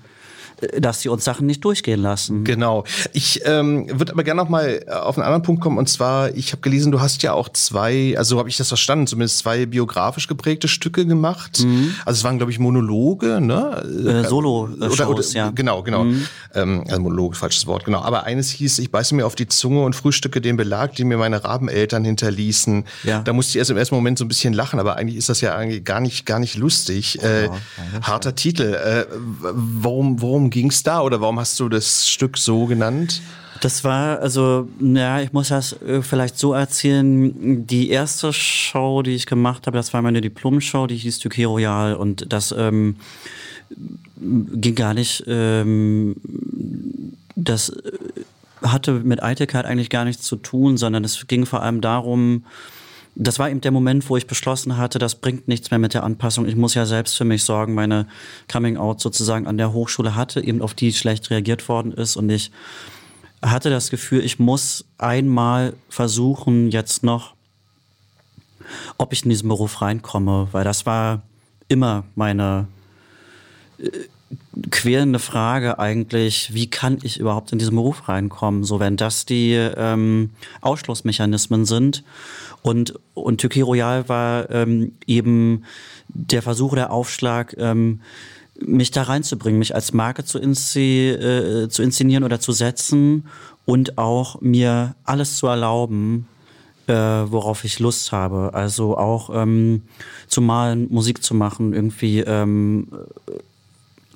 dass 0.79 0.99
die 0.99 1.09
uns 1.09 1.23
Sachen 1.23 1.47
nicht 1.47 1.63
durchgehen 1.65 2.01
lassen. 2.01 2.43
Genau. 2.43 2.83
Ich 3.13 3.41
ähm, 3.45 3.87
würde 3.99 4.13
aber 4.13 4.23
gerne 4.23 4.41
noch 4.41 4.49
mal 4.49 4.85
auf 4.89 5.17
einen 5.17 5.25
anderen 5.25 5.41
Punkt 5.43 5.61
kommen. 5.61 5.77
Und 5.77 5.89
zwar, 5.89 6.35
ich 6.35 6.51
habe 6.51 6.61
gelesen, 6.61 6.91
du 6.91 7.01
hast 7.01 7.23
ja 7.23 7.33
auch 7.33 7.49
zwei, 7.49 8.15
also 8.17 8.35
so 8.35 8.39
habe 8.39 8.49
ich 8.49 8.57
das 8.57 8.69
verstanden, 8.69 9.07
zumindest 9.07 9.39
zwei 9.39 9.65
biografisch 9.65 10.27
geprägte 10.27 10.67
Stücke 10.67 11.05
gemacht. 11.05 11.65
Also 12.05 12.19
es 12.19 12.23
waren, 12.23 12.37
glaube 12.37 12.51
ich, 12.51 12.59
Monologe, 12.59 13.41
ne? 13.41 13.83
Mhm. 13.85 14.07
Äh, 14.07 14.23
Solo-Shows, 14.27 15.33
ja. 15.33 15.51
Mhm. 15.51 15.55
Genau, 15.55 15.83
genau. 15.83 16.05
Ähm, 16.53 16.83
also 16.87 17.01
Monologe, 17.01 17.35
falsches 17.35 17.67
Wort, 17.67 17.85
genau. 17.85 18.01
Aber 18.01 18.23
eines 18.23 18.49
hieß, 18.49 18.79
ich 18.79 18.91
beiße 18.91 19.15
mir 19.15 19.25
auf 19.25 19.35
die 19.35 19.47
Zunge 19.47 19.83
und 19.83 19.95
frühstücke 19.95 20.41
den 20.41 20.57
Belag, 20.57 20.95
den 20.95 21.07
mir 21.07 21.17
meine 21.17 21.43
Rabeneltern 21.43 22.05
hinterließen. 22.05 22.85
Ja. 23.03 23.21
Da 23.21 23.33
musste 23.33 23.51
ich 23.51 23.57
erst 23.57 23.71
im 23.71 23.77
ersten 23.77 23.95
Moment 23.95 24.17
so 24.17 24.25
ein 24.25 24.27
bisschen 24.27 24.53
lachen, 24.53 24.79
aber 24.79 24.95
eigentlich 24.95 25.17
ist 25.17 25.29
das 25.29 25.41
ja 25.41 25.55
eigentlich 25.55 25.83
gar 25.83 25.99
nicht, 25.99 26.25
gar 26.25 26.39
nicht 26.39 26.55
lustig. 26.55 27.21
Äh, 27.23 27.49
harter 28.01 28.35
Titel. 28.35 28.73
Äh, 28.73 29.05
w- 29.11 29.85
worum, 30.45 30.49
worum 30.49 30.49
ging's 30.49 30.83
da 30.83 31.01
oder 31.01 31.21
warum 31.21 31.39
hast 31.39 31.59
du 31.59 31.69
das 31.69 32.07
Stück 32.07 32.37
so 32.37 32.65
genannt? 32.65 33.21
Das 33.61 33.83
war, 33.83 34.19
also, 34.19 34.67
ja, 34.79 35.21
ich 35.21 35.31
muss 35.33 35.47
das 35.47 35.73
äh, 35.81 36.01
vielleicht 36.01 36.37
so 36.37 36.53
erzählen. 36.53 37.65
Die 37.65 37.89
erste 37.89 38.33
Show, 38.33 39.01
die 39.01 39.15
ich 39.15 39.25
gemacht 39.25 39.65
habe, 39.65 39.77
das 39.77 39.93
war 39.93 40.01
meine 40.01 40.21
Diplom-Show, 40.21 40.87
die 40.87 40.97
hieß 40.97 41.19
Duquet 41.19 41.45
Royal 41.45 41.95
und 41.95 42.31
das 42.31 42.53
ähm, 42.57 42.97
ging 44.17 44.75
gar 44.75 44.93
nicht, 44.93 45.23
ähm, 45.27 46.15
das 47.35 47.69
äh, 47.69 47.91
hatte 48.61 48.91
mit 48.93 49.23
Eitelkeit 49.23 49.65
eigentlich 49.65 49.89
gar 49.89 50.05
nichts 50.05 50.23
zu 50.23 50.35
tun, 50.35 50.77
sondern 50.77 51.03
es 51.03 51.25
ging 51.27 51.45
vor 51.45 51.61
allem 51.63 51.81
darum, 51.81 52.43
das 53.15 53.39
war 53.39 53.49
eben 53.49 53.61
der 53.61 53.71
Moment, 53.71 54.09
wo 54.09 54.17
ich 54.17 54.27
beschlossen 54.27 54.77
hatte, 54.77 54.99
das 54.99 55.15
bringt 55.15 55.47
nichts 55.47 55.71
mehr 55.71 55.79
mit 55.79 55.93
der 55.93 56.03
Anpassung. 56.03 56.45
Ich 56.47 56.55
muss 56.55 56.73
ja 56.73 56.85
selbst 56.85 57.15
für 57.15 57.23
mich 57.23 57.43
sorgen. 57.43 57.73
Meine 57.73 58.07
Coming 58.51 58.77
Out 58.77 58.99
sozusagen 58.99 59.47
an 59.47 59.57
der 59.57 59.71
Hochschule 59.71 60.15
hatte, 60.15 60.43
eben 60.43 60.61
auf 60.61 60.73
die 60.73 60.91
schlecht 60.91 61.29
reagiert 61.29 61.67
worden 61.69 61.93
ist. 61.93 62.17
Und 62.17 62.29
ich 62.29 62.51
hatte 63.41 63.69
das 63.69 63.89
Gefühl, 63.89 64.23
ich 64.23 64.37
muss 64.37 64.85
einmal 64.97 65.73
versuchen, 65.89 66.71
jetzt 66.71 67.03
noch, 67.03 67.35
ob 68.97 69.13
ich 69.13 69.23
in 69.23 69.29
diesen 69.29 69.47
Beruf 69.47 69.81
reinkomme, 69.81 70.49
weil 70.51 70.65
das 70.65 70.85
war 70.85 71.21
immer 71.69 72.03
meine 72.15 72.67
äh, 73.77 73.89
quälende 74.71 75.19
Frage 75.19 75.79
eigentlich, 75.79 76.53
wie 76.53 76.69
kann 76.69 76.97
ich 77.03 77.19
überhaupt 77.19 77.51
in 77.51 77.59
diesen 77.59 77.75
Beruf 77.75 78.07
reinkommen? 78.07 78.63
So, 78.63 78.79
wenn 78.79 78.97
das 78.97 79.25
die 79.25 79.53
ähm, 79.53 80.31
Ausschlussmechanismen 80.61 81.65
sind. 81.65 82.03
Und, 82.65 82.95
und 83.13 83.41
Türkei 83.41 83.61
Royal 83.61 84.09
war 84.09 84.49
ähm, 84.49 84.93
eben 85.05 85.65
der 86.07 86.41
Versuch, 86.41 86.73
der 86.73 86.91
Aufschlag, 86.91 87.55
ähm, 87.59 88.01
mich 88.59 88.89
da 88.89 89.03
reinzubringen, 89.03 89.59
mich 89.59 89.75
als 89.75 89.93
Marke 89.93 90.25
zu, 90.25 90.39
inszi 90.39 91.09
äh, 91.09 91.69
zu 91.69 91.83
inszenieren 91.83 92.23
oder 92.23 92.39
zu 92.39 92.53
setzen 92.53 93.27
und 93.65 93.99
auch 93.99 94.41
mir 94.41 94.95
alles 95.03 95.37
zu 95.37 95.45
erlauben, 95.45 96.27
äh, 96.87 96.93
worauf 96.93 97.65
ich 97.65 97.77
Lust 97.77 98.11
habe. 98.11 98.55
Also 98.55 98.97
auch 98.97 99.29
ähm, 99.31 99.83
zu 100.25 100.41
malen, 100.41 100.87
Musik 100.89 101.21
zu 101.21 101.35
machen, 101.35 101.71
irgendwie 101.71 102.21
ähm, 102.21 102.87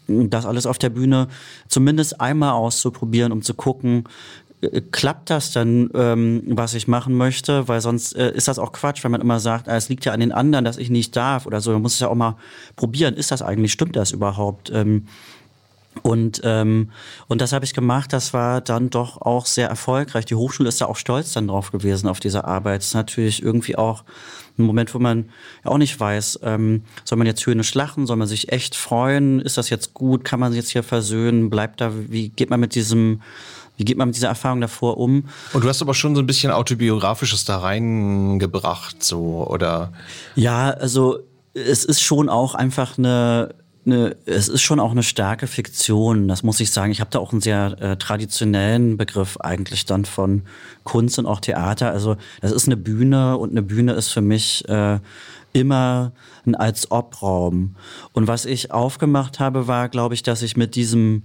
das 0.07 0.47
alles 0.47 0.65
auf 0.65 0.79
der 0.79 0.89
Bühne 0.89 1.27
zumindest 1.67 2.19
einmal 2.19 2.53
auszuprobieren, 2.53 3.31
um 3.31 3.43
zu 3.43 3.53
gucken, 3.53 4.05
klappt 4.91 5.29
das 5.29 5.51
dann, 5.51 5.89
ähm, 5.93 6.43
was 6.47 6.73
ich 6.73 6.87
machen 6.87 7.15
möchte? 7.15 7.67
Weil 7.67 7.81
sonst 7.81 8.15
äh, 8.15 8.31
ist 8.33 8.47
das 8.47 8.59
auch 8.59 8.71
Quatsch, 8.71 9.03
wenn 9.03 9.11
man 9.11 9.21
immer 9.21 9.39
sagt, 9.39 9.69
ah, 9.69 9.75
es 9.75 9.89
liegt 9.89 10.05
ja 10.05 10.11
an 10.11 10.19
den 10.19 10.31
anderen, 10.31 10.65
dass 10.65 10.77
ich 10.77 10.89
nicht 10.89 11.15
darf 11.15 11.45
oder 11.45 11.61
so. 11.61 11.71
Man 11.71 11.81
muss 11.81 11.93
es 11.93 11.99
ja 11.99 12.09
auch 12.09 12.15
mal 12.15 12.35
probieren. 12.75 13.15
Ist 13.15 13.31
das 13.31 13.41
eigentlich, 13.41 13.71
stimmt 13.71 13.95
das 13.95 14.11
überhaupt? 14.11 14.69
Ähm, 14.73 15.05
und, 16.03 16.41
ähm, 16.43 16.91
und 17.27 17.41
das 17.41 17.53
habe 17.53 17.65
ich 17.65 17.73
gemacht. 17.73 18.13
Das 18.13 18.33
war 18.33 18.61
dann 18.61 18.89
doch 18.89 19.21
auch 19.21 19.45
sehr 19.45 19.69
erfolgreich. 19.69 20.25
Die 20.25 20.35
Hochschule 20.35 20.69
ist 20.69 20.81
da 20.81 20.85
auch 20.85 20.95
stolz 20.95 21.33
dann 21.33 21.47
drauf 21.47 21.71
gewesen, 21.71 22.07
auf 22.07 22.19
diese 22.19 22.45
Arbeit. 22.45 22.81
Das 22.81 22.87
ist 22.87 22.93
natürlich 22.93 23.41
irgendwie 23.41 23.75
auch 23.75 24.03
ein 24.57 24.63
Moment, 24.63 24.93
wo 24.93 24.99
man 24.99 25.29
auch 25.63 25.77
nicht 25.77 25.99
weiß, 25.99 26.39
ähm, 26.43 26.83
soll 27.05 27.17
man 27.17 27.27
jetzt 27.27 27.45
höhnisch 27.45 27.73
lachen, 27.73 28.05
soll 28.05 28.17
man 28.17 28.27
sich 28.27 28.51
echt 28.51 28.75
freuen? 28.75 29.39
Ist 29.39 29.57
das 29.57 29.69
jetzt 29.69 29.93
gut? 29.93 30.25
Kann 30.25 30.39
man 30.39 30.51
sich 30.51 30.61
jetzt 30.61 30.71
hier 30.71 30.83
versöhnen? 30.83 31.49
Bleibt 31.49 31.81
da, 31.81 31.91
wie 31.93 32.29
geht 32.29 32.49
man 32.49 32.59
mit 32.59 32.75
diesem, 32.75 33.21
wie 33.79 33.85
geht 33.85 33.97
man 33.97 34.09
mit 34.09 34.17
dieser 34.17 34.27
Erfahrung 34.27 34.59
davor 34.59 34.97
um? 34.97 35.23
Und 35.53 35.63
du 35.63 35.69
hast 35.69 35.81
aber 35.81 35.93
schon 35.93 36.13
so 36.13 36.21
ein 36.21 36.27
bisschen 36.27 36.51
autobiografisches 36.51 37.45
da 37.45 37.59
reingebracht, 37.59 39.01
so, 39.01 39.47
oder? 39.49 39.93
Ja, 40.35 40.71
also 40.71 41.19
es 41.53 41.85
ist 41.85 42.01
schon 42.01 42.27
auch 42.27 42.55
einfach 42.55 42.97
eine, 42.97 43.55
eine 43.85 44.17
es 44.25 44.49
ist 44.49 44.63
schon 44.63 44.81
auch 44.81 44.91
eine 44.91 45.01
starke 45.01 45.47
Fiktion, 45.47 46.27
das 46.27 46.43
muss 46.43 46.59
ich 46.59 46.71
sagen. 46.71 46.91
Ich 46.91 46.99
habe 46.99 47.09
da 47.09 47.19
auch 47.19 47.31
einen 47.31 47.39
sehr 47.39 47.81
äh, 47.81 47.95
traditionellen 47.95 48.97
Begriff 48.97 49.37
eigentlich 49.37 49.85
dann 49.85 50.03
von 50.03 50.41
Kunst 50.83 51.17
und 51.17 51.25
auch 51.25 51.39
Theater. 51.39 51.91
Also 51.91 52.17
das 52.41 52.51
ist 52.51 52.67
eine 52.67 52.75
Bühne 52.75 53.37
und 53.37 53.51
eine 53.51 53.61
Bühne 53.61 53.93
ist 53.93 54.09
für 54.09 54.21
mich 54.21 54.67
äh, 54.67 54.99
immer 55.53 56.11
ein 56.45 56.55
Als-Ob-Raum. 56.55 57.75
Und 58.11 58.27
was 58.27 58.43
ich 58.43 58.71
aufgemacht 58.71 59.39
habe, 59.39 59.67
war, 59.67 59.87
glaube 59.87 60.15
ich, 60.15 60.23
dass 60.23 60.41
ich 60.41 60.57
mit 60.57 60.75
diesem 60.75 61.23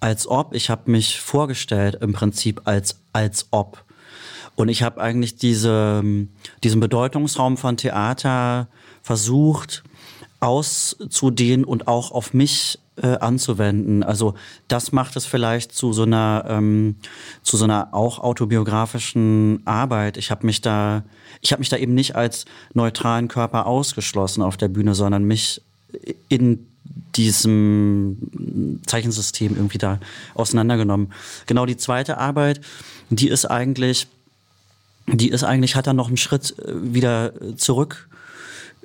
Als-Ob, 0.00 0.54
ich 0.54 0.70
habe 0.70 0.90
mich 0.90 1.20
vorgestellt 1.20 1.98
im 2.00 2.12
Prinzip 2.12 2.62
als 2.64 3.00
Als-Ob. 3.12 3.84
Und 4.56 4.68
ich 4.68 4.82
habe 4.82 5.00
eigentlich 5.00 5.36
diese, 5.36 6.02
diesen 6.62 6.80
Bedeutungsraum 6.80 7.56
von 7.56 7.76
Theater 7.76 8.68
versucht 9.02 9.82
auszudehnen 10.40 11.64
und 11.64 11.86
auch 11.86 12.12
auf 12.12 12.32
mich 12.34 12.78
äh, 12.96 13.18
anzuwenden. 13.18 14.02
Also 14.02 14.34
das 14.68 14.92
macht 14.92 15.16
es 15.16 15.26
vielleicht 15.26 15.72
zu 15.72 15.92
so 15.92 16.02
einer 16.02 16.44
ähm, 16.48 16.96
zu 17.42 17.56
so 17.56 17.64
einer 17.64 17.92
auch 17.92 18.18
autobiografischen 18.18 19.62
Arbeit. 19.66 20.16
Ich 20.16 20.30
habe 20.30 20.46
mich 20.46 20.60
da 20.60 21.04
ich 21.40 21.52
habe 21.52 21.60
mich 21.60 21.68
da 21.68 21.76
eben 21.76 21.94
nicht 21.94 22.16
als 22.16 22.46
neutralen 22.74 23.28
Körper 23.28 23.66
ausgeschlossen 23.66 24.42
auf 24.42 24.56
der 24.56 24.68
Bühne, 24.68 24.94
sondern 24.94 25.24
mich 25.24 25.62
in 26.28 26.69
diesem 27.16 28.80
Zeichensystem 28.86 29.56
irgendwie 29.56 29.78
da 29.78 30.00
auseinandergenommen. 30.34 31.12
Genau 31.46 31.66
die 31.66 31.76
zweite 31.76 32.18
Arbeit, 32.18 32.60
die 33.10 33.28
ist 33.28 33.46
eigentlich 33.46 34.06
die 35.06 35.30
ist 35.30 35.44
eigentlich, 35.44 35.76
hat 35.76 35.86
dann 35.86 35.96
noch 35.96 36.08
einen 36.08 36.16
Schritt 36.16 36.56
äh, 36.58 36.72
wieder 36.94 37.32
zurück 37.56 38.08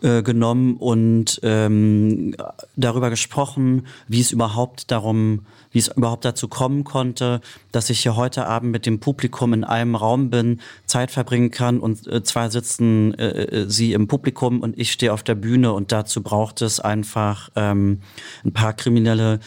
äh, 0.02 0.24
genommen 0.24 0.78
und 0.78 1.40
ähm, 1.44 2.36
darüber 2.76 3.10
gesprochen, 3.10 3.88
wie 4.08 4.20
es 4.20 4.32
überhaupt 4.32 4.92
darum, 4.92 5.46
wie 5.72 5.80
es 5.80 5.88
überhaupt 5.88 6.26
dazu 6.26 6.48
kommen 6.48 6.84
konnte, 6.84 7.42
dass 7.72 7.90
ich 7.90 8.02
hier 8.02 8.16
heute 8.16 8.46
Abend 8.46 8.72
mit 8.72 8.86
dem 8.86 9.00
Publikum 9.00 9.54
in 9.54 9.64
einem 9.64 9.96
Raum 9.96 10.30
bin, 10.30 10.60
Zeit 10.86 11.12
verbringen 11.12 11.52
kann 11.52 11.80
und 11.80 12.08
äh, 12.08 12.24
zwar 12.24 12.52
sitzen 12.52 13.14
äh, 13.14 13.44
äh, 13.44 13.70
sie 13.70 13.94
im 13.94 14.08
Publikum 14.08 14.62
und 14.62 14.78
ich 14.78 14.92
stehe 14.92 15.14
auf 15.14 15.24
der 15.24 15.36
Bühne 15.36 15.74
und 15.74 15.92
dazu 15.92 16.22
braucht 16.22 16.62
es 16.62 16.80
einfach 16.80 17.50
ähm, 17.56 18.02
ein 18.44 18.54
paar 18.54 18.74
kriminelle 18.74 19.40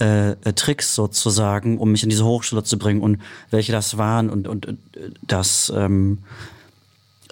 äh, 0.00 0.32
äh, 0.32 0.52
Tricks 0.54 0.94
sozusagen, 0.94 1.78
um 1.78 1.92
mich 1.92 2.02
in 2.02 2.10
diese 2.10 2.24
Hochschule 2.24 2.62
zu 2.62 2.78
bringen 2.78 3.00
und 3.00 3.22
welche 3.50 3.72
das 3.72 3.96
waren 3.96 4.28
und, 4.28 4.48
und 4.48 4.66
äh, 4.66 4.74
das 5.22 5.72
ähm, 5.74 6.18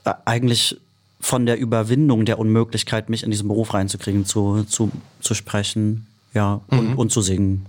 äh, 0.05 0.15
eigentlich 0.25 0.81
von 1.25 1.47
der 1.47 1.57
Überwindung 1.59 2.25
der 2.27 2.39
Unmöglichkeit, 2.39 3.09
mich 3.09 3.23
in 3.23 3.31
diesen 3.31 3.47
Beruf 3.49 3.73
reinzukriegen, 3.73 4.27
zu, 4.27 4.65
zu, 4.65 4.91
zu 5.21 5.35
sprechen, 5.35 6.07
ja, 6.35 6.61
und, 6.67 6.97
und 6.97 7.13
zu 7.13 7.23
singen. 7.23 7.65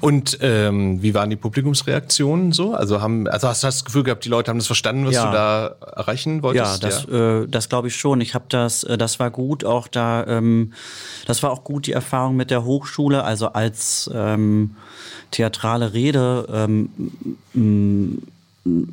Und 0.00 0.38
ähm, 0.42 1.02
wie 1.02 1.12
waren 1.14 1.30
die 1.30 1.36
Publikumsreaktionen 1.36 2.52
so? 2.52 2.74
Also 2.74 3.00
haben, 3.00 3.26
also 3.26 3.48
hast 3.48 3.62
du 3.64 3.66
das 3.66 3.84
Gefühl 3.84 4.04
gehabt, 4.04 4.24
die 4.24 4.28
Leute 4.28 4.50
haben 4.50 4.58
das 4.58 4.66
verstanden, 4.66 5.06
was 5.06 5.14
Ja. 5.14 5.26
du 5.26 5.32
da 5.32 5.66
erreichen 5.96 6.36
Ja, 6.36 6.42
wolltest? 6.42 6.84
das, 6.84 7.04
Äh, 7.06 7.48
das 7.48 7.68
glaube 7.68 7.88
ich 7.88 7.96
schon. 7.96 8.20
Ich 8.20 8.34
habe 8.34 8.44
das, 8.48 8.84
äh, 8.84 8.96
das 8.98 9.18
war 9.18 9.30
gut, 9.32 9.64
auch 9.64 9.88
da, 9.88 10.24
ähm, 10.26 10.72
das 11.26 11.42
war 11.42 11.50
auch 11.50 11.64
gut 11.64 11.86
die 11.88 11.92
Erfahrung 11.92 12.36
mit 12.36 12.50
der 12.52 12.64
Hochschule, 12.64 13.24
also 13.24 13.48
als 13.54 14.08
ähm, 14.14 14.76
theatrale 15.32 15.94
Rede 15.94 16.46
ähm, 16.52 18.22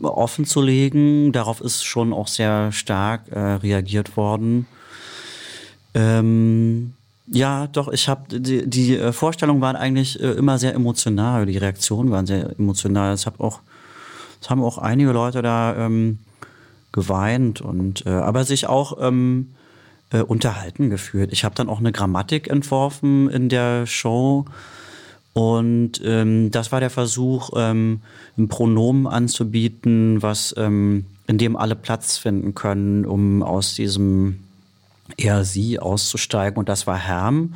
offen 0.01 0.45
zu 0.45 0.62
legen. 0.62 1.31
Darauf 1.31 1.62
ist 1.62 1.83
schon 1.83 2.13
auch 2.13 2.27
sehr 2.27 2.71
stark 2.71 3.29
äh, 3.29 3.39
reagiert 3.39 4.17
worden. 4.17 4.67
Ähm, 5.93 6.93
ja, 7.27 7.67
doch, 7.67 7.88
ich 7.88 8.09
habe 8.09 8.39
die, 8.39 8.67
die 8.69 8.97
äh, 8.97 9.13
Vorstellungen 9.13 9.62
waren 9.62 9.75
eigentlich 9.75 10.21
äh, 10.21 10.31
immer 10.31 10.57
sehr 10.57 10.73
emotional, 10.73 11.45
die 11.45 11.57
Reaktionen 11.57 12.12
waren 12.12 12.25
sehr 12.25 12.51
emotional. 12.59 13.13
Es 13.13 13.25
hab 13.25 13.39
haben 13.39 14.62
auch 14.62 14.77
einige 14.77 15.12
Leute 15.12 15.41
da 15.41 15.75
ähm, 15.77 16.19
geweint 16.91 17.62
und 17.62 18.05
äh, 18.05 18.09
aber 18.09 18.43
sich 18.43 18.67
auch 18.67 18.97
ähm, 18.99 19.53
äh, 20.12 20.21
unterhalten 20.21 20.89
gefühlt. 20.89 21.31
Ich 21.31 21.43
habe 21.43 21.55
dann 21.55 21.69
auch 21.69 21.79
eine 21.79 21.91
Grammatik 21.91 22.49
entworfen 22.49 23.29
in 23.29 23.49
der 23.49 23.86
Show. 23.86 24.45
Und 25.33 25.99
ähm, 26.03 26.51
das 26.51 26.71
war 26.71 26.79
der 26.79 26.91
Versuch, 26.91 27.51
ähm, 27.55 28.01
ein 28.37 28.47
Pronomen 28.47 29.07
anzubieten, 29.07 30.21
was 30.21 30.53
ähm, 30.57 31.05
in 31.25 31.37
dem 31.37 31.55
alle 31.55 31.75
Platz 31.75 32.17
finden 32.17 32.53
können, 32.53 33.05
um 33.05 33.41
aus 33.41 33.73
diesem 33.73 34.39
er 35.17 35.43
sie 35.43 35.79
auszusteigen. 35.79 36.57
Und 36.57 36.69
das 36.69 36.87
war 36.87 36.97
Herm. 36.97 37.55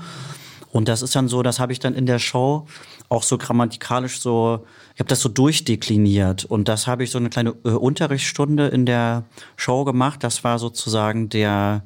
Und 0.71 0.87
das 0.87 1.01
ist 1.01 1.15
dann 1.15 1.27
so, 1.27 1.43
das 1.43 1.59
habe 1.59 1.71
ich 1.71 1.79
dann 1.79 1.93
in 1.93 2.05
der 2.05 2.19
Show 2.19 2.67
auch 3.09 3.23
so 3.23 3.37
grammatikalisch 3.37 4.19
so, 4.19 4.65
ich 4.93 4.99
habe 4.99 5.07
das 5.07 5.21
so 5.21 5.29
durchdekliniert. 5.29 6.45
Und 6.45 6.67
das 6.67 6.87
habe 6.87 7.03
ich 7.03 7.11
so 7.11 7.17
eine 7.17 7.29
kleine 7.29 7.55
äh, 7.63 7.69
Unterrichtsstunde 7.69 8.67
in 8.67 8.85
der 8.85 9.23
Show 9.55 9.85
gemacht. 9.85 10.23
Das 10.23 10.43
war 10.43 10.59
sozusagen 10.59 11.29
der 11.29 11.83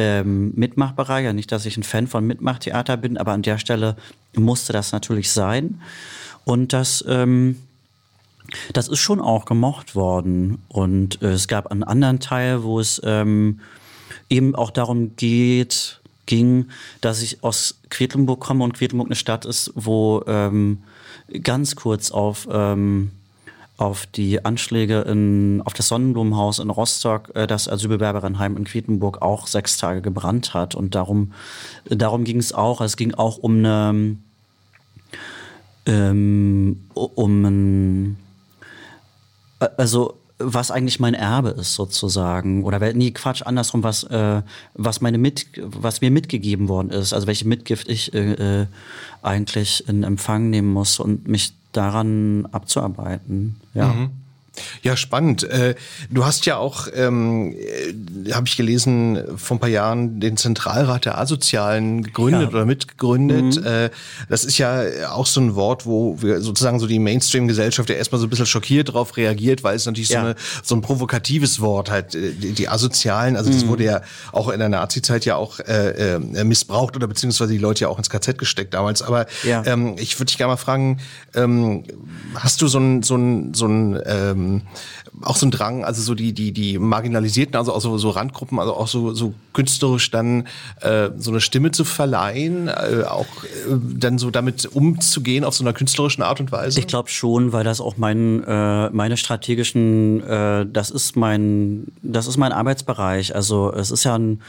ähm, 0.00 0.52
Mitmachbereich. 0.54 1.24
Ja, 1.24 1.32
nicht, 1.32 1.52
dass 1.52 1.66
ich 1.66 1.76
ein 1.76 1.82
Fan 1.82 2.06
von 2.06 2.26
Mitmachtheater 2.26 2.96
bin, 2.96 3.18
aber 3.18 3.32
an 3.32 3.42
der 3.42 3.58
Stelle 3.58 3.96
musste 4.34 4.72
das 4.72 4.92
natürlich 4.92 5.30
sein. 5.30 5.80
Und 6.44 6.72
das, 6.72 7.04
ähm, 7.06 7.56
das 8.72 8.88
ist 8.88 8.98
schon 8.98 9.20
auch 9.20 9.44
gemocht 9.44 9.94
worden. 9.94 10.62
Und 10.68 11.22
äh, 11.22 11.32
es 11.32 11.48
gab 11.48 11.68
einen 11.68 11.84
anderen 11.84 12.20
Teil, 12.20 12.62
wo 12.62 12.80
es 12.80 13.00
ähm, 13.04 13.60
eben 14.28 14.54
auch 14.54 14.70
darum 14.70 15.16
geht, 15.16 16.00
ging, 16.26 16.68
dass 17.00 17.22
ich 17.22 17.42
aus 17.42 17.80
Quedlinburg 17.90 18.40
komme 18.40 18.64
und 18.64 18.74
Quedlinburg 18.74 19.08
eine 19.08 19.16
Stadt 19.16 19.44
ist, 19.44 19.72
wo 19.74 20.22
ähm, 20.26 20.78
ganz 21.42 21.76
kurz 21.76 22.10
auf 22.10 22.48
ähm, 22.50 23.10
auf 23.80 24.04
die 24.06 24.44
Anschläge 24.44 25.00
in, 25.00 25.62
auf 25.64 25.72
das 25.72 25.88
Sonnenblumenhaus 25.88 26.58
in 26.58 26.68
Rostock, 26.68 27.34
äh, 27.34 27.46
das 27.46 27.66
Asylbewerberinnenheim 27.66 28.56
in 28.56 28.64
Quedlinburg 28.64 29.22
auch 29.22 29.46
sechs 29.46 29.78
Tage 29.78 30.02
gebrannt 30.02 30.52
hat. 30.52 30.74
Und 30.74 30.94
darum, 30.94 31.32
darum 31.86 32.24
ging 32.24 32.38
es 32.38 32.52
auch. 32.52 32.82
Es 32.82 32.96
ging 32.96 33.14
auch 33.14 33.38
um 33.38 33.58
eine, 33.58 34.16
ähm, 35.86 36.84
um 36.94 37.44
ein, 37.44 38.16
also 39.78 40.14
was 40.42 40.70
eigentlich 40.70 41.00
mein 41.00 41.14
Erbe 41.14 41.50
ist 41.50 41.74
sozusagen 41.74 42.64
oder 42.64 42.94
nee 42.94 43.10
Quatsch 43.10 43.42
andersrum 43.42 43.82
was 43.82 44.04
äh, 44.04 44.40
was 44.72 45.02
meine 45.02 45.18
mit 45.18 45.46
was 45.62 46.00
mir 46.00 46.10
mitgegeben 46.10 46.68
worden 46.68 46.88
ist 46.88 47.12
also 47.12 47.26
welche 47.26 47.46
Mitgift 47.46 47.90
ich 47.90 48.14
äh, 48.14 48.62
äh 48.62 48.66
eigentlich 49.20 49.86
in 49.86 50.02
Empfang 50.02 50.48
nehmen 50.48 50.72
muss 50.72 50.98
und 50.98 51.28
mich 51.28 51.52
daran 51.72 52.46
abzuarbeiten. 52.52 53.60
Ja. 53.74 53.86
Mhm. 53.88 54.10
Ja, 54.82 54.96
spannend. 54.96 55.44
Äh, 55.44 55.74
du 56.10 56.24
hast 56.24 56.46
ja 56.46 56.56
auch, 56.56 56.88
ähm, 56.94 57.54
äh, 57.54 58.32
habe 58.32 58.46
ich 58.46 58.56
gelesen, 58.56 59.22
vor 59.36 59.56
ein 59.56 59.60
paar 59.60 59.68
Jahren 59.68 60.20
den 60.20 60.36
Zentralrat 60.36 61.04
der 61.04 61.18
Asozialen 61.18 62.02
gegründet 62.02 62.42
ja. 62.42 62.48
oder 62.48 62.66
mitgegründet. 62.66 63.60
Mhm. 63.60 63.66
Äh, 63.66 63.90
das 64.28 64.44
ist 64.44 64.58
ja 64.58 64.82
auch 65.10 65.26
so 65.26 65.40
ein 65.40 65.54
Wort, 65.54 65.86
wo 65.86 66.20
wir 66.22 66.40
sozusagen 66.40 66.78
so 66.78 66.86
die 66.86 66.98
Mainstream-Gesellschaft 66.98 67.88
ja 67.90 67.96
erstmal 67.96 68.20
so 68.20 68.26
ein 68.26 68.30
bisschen 68.30 68.46
schockiert 68.46 68.88
darauf 68.88 69.16
reagiert, 69.16 69.62
weil 69.62 69.76
es 69.76 69.86
natürlich 69.86 70.08
ja. 70.10 70.20
so, 70.20 70.26
eine, 70.26 70.36
so 70.62 70.74
ein 70.74 70.80
provokatives 70.80 71.60
Wort 71.60 71.90
halt, 71.90 72.14
die, 72.14 72.52
die 72.52 72.68
Asozialen, 72.68 73.36
also 73.36 73.50
das 73.50 73.64
mhm. 73.64 73.68
wurde 73.68 73.84
ja 73.84 74.00
auch 74.32 74.48
in 74.48 74.58
der 74.58 74.68
Nazi-Zeit 74.68 75.24
ja 75.24 75.36
auch 75.36 75.60
äh, 75.60 76.18
missbraucht 76.44 76.96
oder 76.96 77.06
beziehungsweise 77.06 77.52
die 77.52 77.58
Leute 77.58 77.82
ja 77.82 77.88
auch 77.88 77.98
ins 77.98 78.10
KZ 78.10 78.38
gesteckt 78.38 78.74
damals. 78.74 79.02
Aber 79.02 79.26
ja. 79.44 79.62
ähm, 79.66 79.96
ich 79.98 80.18
würde 80.18 80.26
dich 80.26 80.38
gerne 80.38 80.52
mal 80.52 80.56
fragen, 80.56 80.98
ähm, 81.34 81.84
hast 82.34 82.62
du 82.62 82.68
so 82.68 82.78
ein, 82.78 83.02
so 83.02 83.16
ein, 83.16 83.54
so 83.54 83.66
ein 83.66 84.00
ähm, 84.06 84.49
ähm, 84.50 84.62
auch 85.22 85.36
so 85.36 85.46
ein 85.46 85.50
Drang, 85.50 85.84
also 85.84 86.02
so 86.02 86.14
die, 86.14 86.32
die, 86.32 86.52
die 86.52 86.78
Marginalisierten, 86.78 87.56
also 87.56 87.72
auch 87.72 87.80
so, 87.80 87.98
so 87.98 88.10
Randgruppen, 88.10 88.58
also 88.58 88.74
auch 88.74 88.88
so, 88.88 89.12
so 89.12 89.34
künstlerisch 89.52 90.10
dann 90.10 90.46
äh, 90.80 91.10
so 91.16 91.30
eine 91.30 91.40
Stimme 91.40 91.70
zu 91.70 91.84
verleihen, 91.84 92.68
äh, 92.68 93.04
auch 93.06 93.26
äh, 93.44 93.76
dann 93.96 94.18
so 94.18 94.30
damit 94.30 94.66
umzugehen 94.66 95.44
auf 95.44 95.54
so 95.54 95.64
einer 95.64 95.72
künstlerischen 95.72 96.22
Art 96.22 96.40
und 96.40 96.52
Weise? 96.52 96.78
Ich 96.78 96.86
glaube 96.86 97.08
schon, 97.08 97.52
weil 97.52 97.64
das 97.64 97.80
auch 97.80 97.96
mein, 97.96 98.44
äh, 98.44 98.90
meine 98.90 99.16
strategischen, 99.16 100.22
äh, 100.22 100.66
das 100.66 100.90
ist 100.90 101.16
mein, 101.16 101.88
das 102.02 102.26
ist 102.26 102.36
mein 102.36 102.52
Arbeitsbereich. 102.52 103.34
Also 103.34 103.72
es 103.72 103.90
ist 103.90 104.04
ja 104.04 104.16
ein 104.16 104.40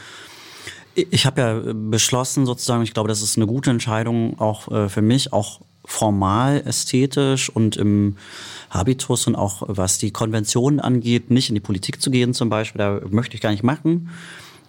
ich 0.94 1.24
habe 1.24 1.40
ja 1.40 1.72
beschlossen, 1.74 2.44
sozusagen, 2.44 2.82
ich 2.82 2.92
glaube, 2.92 3.08
das 3.08 3.22
ist 3.22 3.38
eine 3.38 3.46
gute 3.46 3.70
Entscheidung 3.70 4.38
auch 4.38 4.70
äh, 4.70 4.90
für 4.90 5.00
mich, 5.00 5.32
auch 5.32 5.60
formal, 5.84 6.62
ästhetisch 6.64 7.50
und 7.50 7.76
im 7.76 8.16
Habitus 8.70 9.26
und 9.26 9.34
auch 9.34 9.62
was 9.66 9.98
die 9.98 10.10
Konventionen 10.10 10.80
angeht, 10.80 11.30
nicht 11.30 11.48
in 11.48 11.54
die 11.54 11.60
Politik 11.60 12.00
zu 12.00 12.10
gehen 12.10 12.34
zum 12.34 12.48
Beispiel, 12.48 12.78
da 12.78 13.00
möchte 13.10 13.34
ich 13.34 13.40
gar 13.40 13.50
nicht 13.50 13.64
machen, 13.64 14.10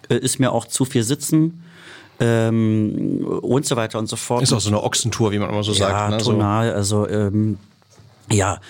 äh, 0.08 0.16
ist 0.16 0.40
mir 0.40 0.52
auch 0.52 0.66
zu 0.66 0.84
viel 0.84 1.02
Sitzen. 1.02 1.62
Ähm, 2.20 3.26
und 3.42 3.66
so 3.66 3.74
weiter 3.74 3.98
und 3.98 4.06
so 4.06 4.14
fort. 4.14 4.40
Ist 4.40 4.52
auch 4.52 4.60
so 4.60 4.68
eine 4.68 4.84
Ochsentour, 4.84 5.32
wie 5.32 5.38
man 5.40 5.50
immer 5.50 5.64
so 5.64 5.72
ja, 5.72 5.88
sagt. 5.88 6.10
Ne? 6.10 6.18
tonal, 6.18 6.72
also 6.72 7.08
ähm, 7.08 7.58
ja. 8.30 8.60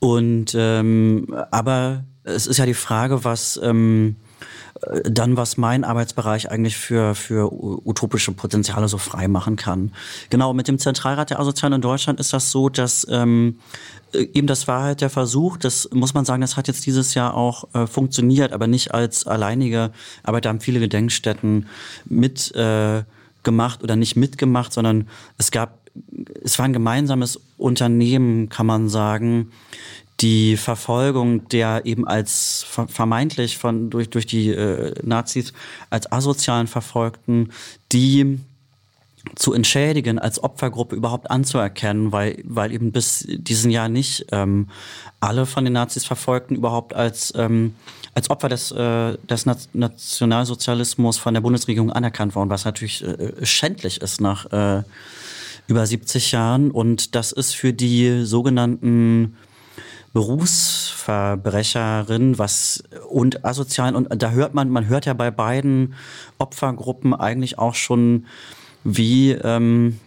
Und 0.00 0.56
ähm, 0.56 1.32
aber 1.52 2.02
es 2.24 2.48
ist 2.48 2.56
ja 2.56 2.66
die 2.66 2.74
Frage, 2.74 3.22
was 3.22 3.60
ähm, 3.62 4.16
dann, 5.04 5.36
was 5.36 5.56
mein 5.56 5.84
Arbeitsbereich 5.84 6.50
eigentlich 6.50 6.76
für, 6.76 7.14
für 7.14 7.52
utopische 7.52 8.32
Potenziale 8.32 8.88
so 8.88 8.98
frei 8.98 9.28
machen 9.28 9.56
kann. 9.56 9.92
Genau, 10.30 10.54
mit 10.54 10.68
dem 10.68 10.78
Zentralrat 10.78 11.30
der 11.30 11.40
Asozialen 11.40 11.74
in 11.74 11.80
Deutschland 11.82 12.18
ist 12.18 12.32
das 12.32 12.50
so, 12.50 12.68
dass 12.70 13.06
ähm, 13.10 13.58
eben 14.14 14.46
das 14.46 14.68
war 14.68 14.82
halt 14.82 15.02
der 15.02 15.10
Versuch, 15.10 15.58
das 15.58 15.88
muss 15.92 16.14
man 16.14 16.24
sagen, 16.24 16.40
das 16.40 16.56
hat 16.56 16.66
jetzt 16.66 16.86
dieses 16.86 17.14
Jahr 17.14 17.34
auch 17.34 17.74
äh, 17.74 17.86
funktioniert, 17.86 18.52
aber 18.52 18.66
nicht 18.66 18.94
als 18.94 19.26
alleinige, 19.26 19.90
aber 20.22 20.40
da 20.40 20.48
haben 20.48 20.60
viele 20.60 20.80
Gedenkstätten 20.80 21.66
mit 22.06 22.54
äh, 22.54 23.02
gemacht 23.42 23.82
oder 23.82 23.96
nicht 23.96 24.16
mitgemacht, 24.16 24.72
sondern 24.72 25.08
es 25.36 25.50
gab, 25.50 25.78
es 26.42 26.58
war 26.58 26.64
ein 26.64 26.72
gemeinsames 26.72 27.40
Unternehmen, 27.58 28.48
kann 28.48 28.66
man 28.66 28.88
sagen, 28.88 29.50
die 30.20 30.56
Verfolgung 30.56 31.48
der 31.48 31.86
eben 31.86 32.06
als 32.06 32.66
vermeintlich 32.88 33.58
von 33.58 33.90
durch 33.90 34.10
durch 34.10 34.26
die 34.26 34.50
äh, 34.50 34.94
Nazis 35.02 35.52
als 35.88 36.10
asozialen 36.12 36.66
Verfolgten, 36.66 37.50
die 37.92 38.40
zu 39.34 39.52
entschädigen, 39.52 40.18
als 40.18 40.42
Opfergruppe 40.42 40.96
überhaupt 40.96 41.30
anzuerkennen, 41.30 42.12
weil, 42.12 42.42
weil 42.44 42.72
eben 42.72 42.92
bis 42.92 43.26
diesen 43.28 43.70
Jahr 43.70 43.88
nicht 43.88 44.26
ähm, 44.32 44.68
alle 45.20 45.46
von 45.46 45.64
den 45.64 45.74
Nazis 45.74 46.04
Verfolgten 46.04 46.56
überhaupt 46.56 46.94
als, 46.94 47.32
ähm, 47.36 47.74
als 48.14 48.30
Opfer 48.30 48.48
des, 48.48 48.72
äh, 48.72 49.18
des 49.18 49.46
Nationalsozialismus 49.74 51.18
von 51.18 51.34
der 51.34 51.42
Bundesregierung 51.42 51.92
anerkannt 51.92 52.34
worden, 52.34 52.50
was 52.50 52.64
natürlich 52.64 53.04
äh, 53.04 53.44
schändlich 53.44 54.00
ist 54.00 54.20
nach 54.20 54.50
äh, 54.52 54.82
über 55.66 55.86
70 55.86 56.32
Jahren. 56.32 56.70
Und 56.70 57.14
das 57.14 57.32
ist 57.32 57.54
für 57.54 57.72
die 57.74 58.24
sogenannten 58.24 59.36
Berufsverbrecherin, 60.12 62.38
was 62.38 62.82
und 63.08 63.44
asozialen 63.44 63.94
und 63.94 64.08
da 64.22 64.30
hört 64.30 64.54
man, 64.54 64.70
man 64.70 64.88
hört 64.88 65.06
ja 65.06 65.14
bei 65.14 65.30
beiden 65.30 65.94
Opfergruppen 66.38 67.14
eigentlich 67.14 67.58
auch 67.58 67.74
schon, 67.74 68.26
wie 68.82 69.32
ähm, 69.32 70.00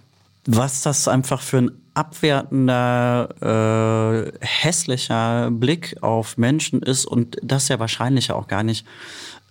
was 0.46 0.82
das 0.82 1.08
einfach 1.08 1.42
für 1.42 1.60
ein 1.60 1.72
abwertender, 1.94 3.30
äh, 3.42 4.32
hässlicher 4.42 5.52
Blick 5.52 5.96
auf 6.02 6.38
Menschen 6.38 6.82
ist 6.82 7.06
und 7.06 7.38
das 7.44 7.68
ja 7.68 7.80
wahrscheinlich 7.80 8.32
auch 8.32 8.48
gar 8.48 8.64
nicht 8.64 8.86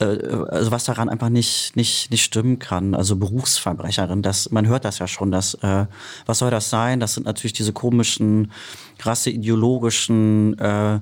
also 0.05 0.71
was 0.71 0.85
daran 0.85 1.09
einfach 1.09 1.29
nicht, 1.29 1.77
nicht, 1.77 2.11
nicht 2.11 2.23
stimmen 2.23 2.59
kann. 2.59 2.95
Also 2.95 3.17
Berufsverbrecherin, 3.17 4.23
das, 4.23 4.51
man 4.51 4.67
hört 4.67 4.85
das 4.85 4.99
ja 4.99 5.07
schon, 5.07 5.31
dass, 5.31 5.55
äh, 5.55 5.87
was 6.27 6.39
soll 6.39 6.51
das 6.51 6.71
sein? 6.71 7.01
Das 7.01 7.15
sind 7.15 7.27
natürlich 7.27 7.53
diese 7.53 7.73
komischen, 7.73 8.53
rasseideologischen 9.01 10.59
äh, 10.59 11.01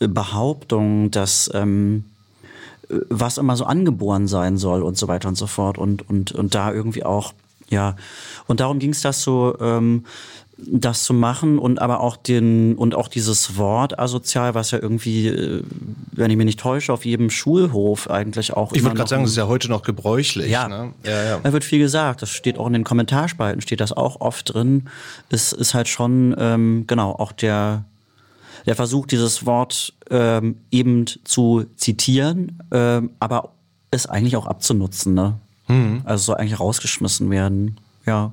Behauptungen, 0.00 1.10
dass 1.10 1.50
ähm, 1.54 2.04
was 2.88 3.38
immer 3.38 3.56
so 3.56 3.64
angeboren 3.64 4.28
sein 4.28 4.56
soll 4.56 4.82
und 4.82 4.96
so 4.96 5.08
weiter 5.08 5.28
und 5.28 5.36
so 5.36 5.46
fort 5.46 5.78
und, 5.78 6.08
und, 6.08 6.32
und 6.32 6.54
da 6.54 6.72
irgendwie 6.72 7.04
auch, 7.04 7.34
ja, 7.68 7.96
und 8.46 8.60
darum 8.60 8.78
ging 8.78 8.90
es 8.90 9.02
das 9.02 9.22
so, 9.22 9.56
ähm, 9.60 10.04
das 10.66 11.04
zu 11.04 11.14
machen 11.14 11.58
und 11.58 11.80
aber 11.80 12.00
auch 12.00 12.16
den 12.16 12.74
und 12.74 12.94
auch 12.94 13.08
dieses 13.08 13.56
Wort 13.56 13.98
asozial, 13.98 14.54
was 14.54 14.72
ja 14.72 14.80
irgendwie, 14.80 15.28
äh, 15.28 15.62
wenn 16.12 16.30
ich 16.30 16.36
mich 16.36 16.46
nicht 16.46 16.60
täusche, 16.60 16.92
auf 16.92 17.04
jedem 17.04 17.30
Schulhof 17.30 18.10
eigentlich 18.10 18.52
auch. 18.54 18.72
Ich 18.72 18.82
würde 18.82 18.96
gerade 18.96 19.08
sagen, 19.08 19.22
das 19.22 19.32
ist 19.32 19.36
ja 19.36 19.46
heute 19.46 19.68
noch 19.68 19.82
gebräuchlich. 19.82 20.50
Ja. 20.50 20.68
Ne? 20.68 20.92
ja, 21.04 21.24
ja. 21.24 21.40
Da 21.42 21.52
wird 21.52 21.64
viel 21.64 21.78
gesagt. 21.78 22.22
Das 22.22 22.30
steht 22.30 22.58
auch 22.58 22.66
in 22.66 22.72
den 22.72 22.84
Kommentarspalten, 22.84 23.60
steht 23.60 23.80
das 23.80 23.92
auch 23.92 24.20
oft 24.20 24.52
drin. 24.52 24.88
Es 25.30 25.52
ist 25.52 25.74
halt 25.74 25.88
schon 25.88 26.34
ähm, 26.38 26.84
genau 26.86 27.12
auch 27.12 27.32
der 27.32 27.84
der 28.66 28.76
Versuch, 28.76 29.06
dieses 29.06 29.46
Wort 29.46 29.94
ähm, 30.10 30.56
eben 30.70 31.06
zu 31.24 31.64
zitieren, 31.76 32.62
ähm, 32.70 33.10
aber 33.18 33.52
es 33.90 34.06
eigentlich 34.06 34.36
auch 34.36 34.46
abzunutzen. 34.46 35.14
Ne? 35.14 35.38
Mhm. 35.68 36.02
Also 36.04 36.24
soll 36.24 36.36
eigentlich 36.36 36.60
rausgeschmissen 36.60 37.30
werden. 37.30 37.80
Ja. 38.04 38.32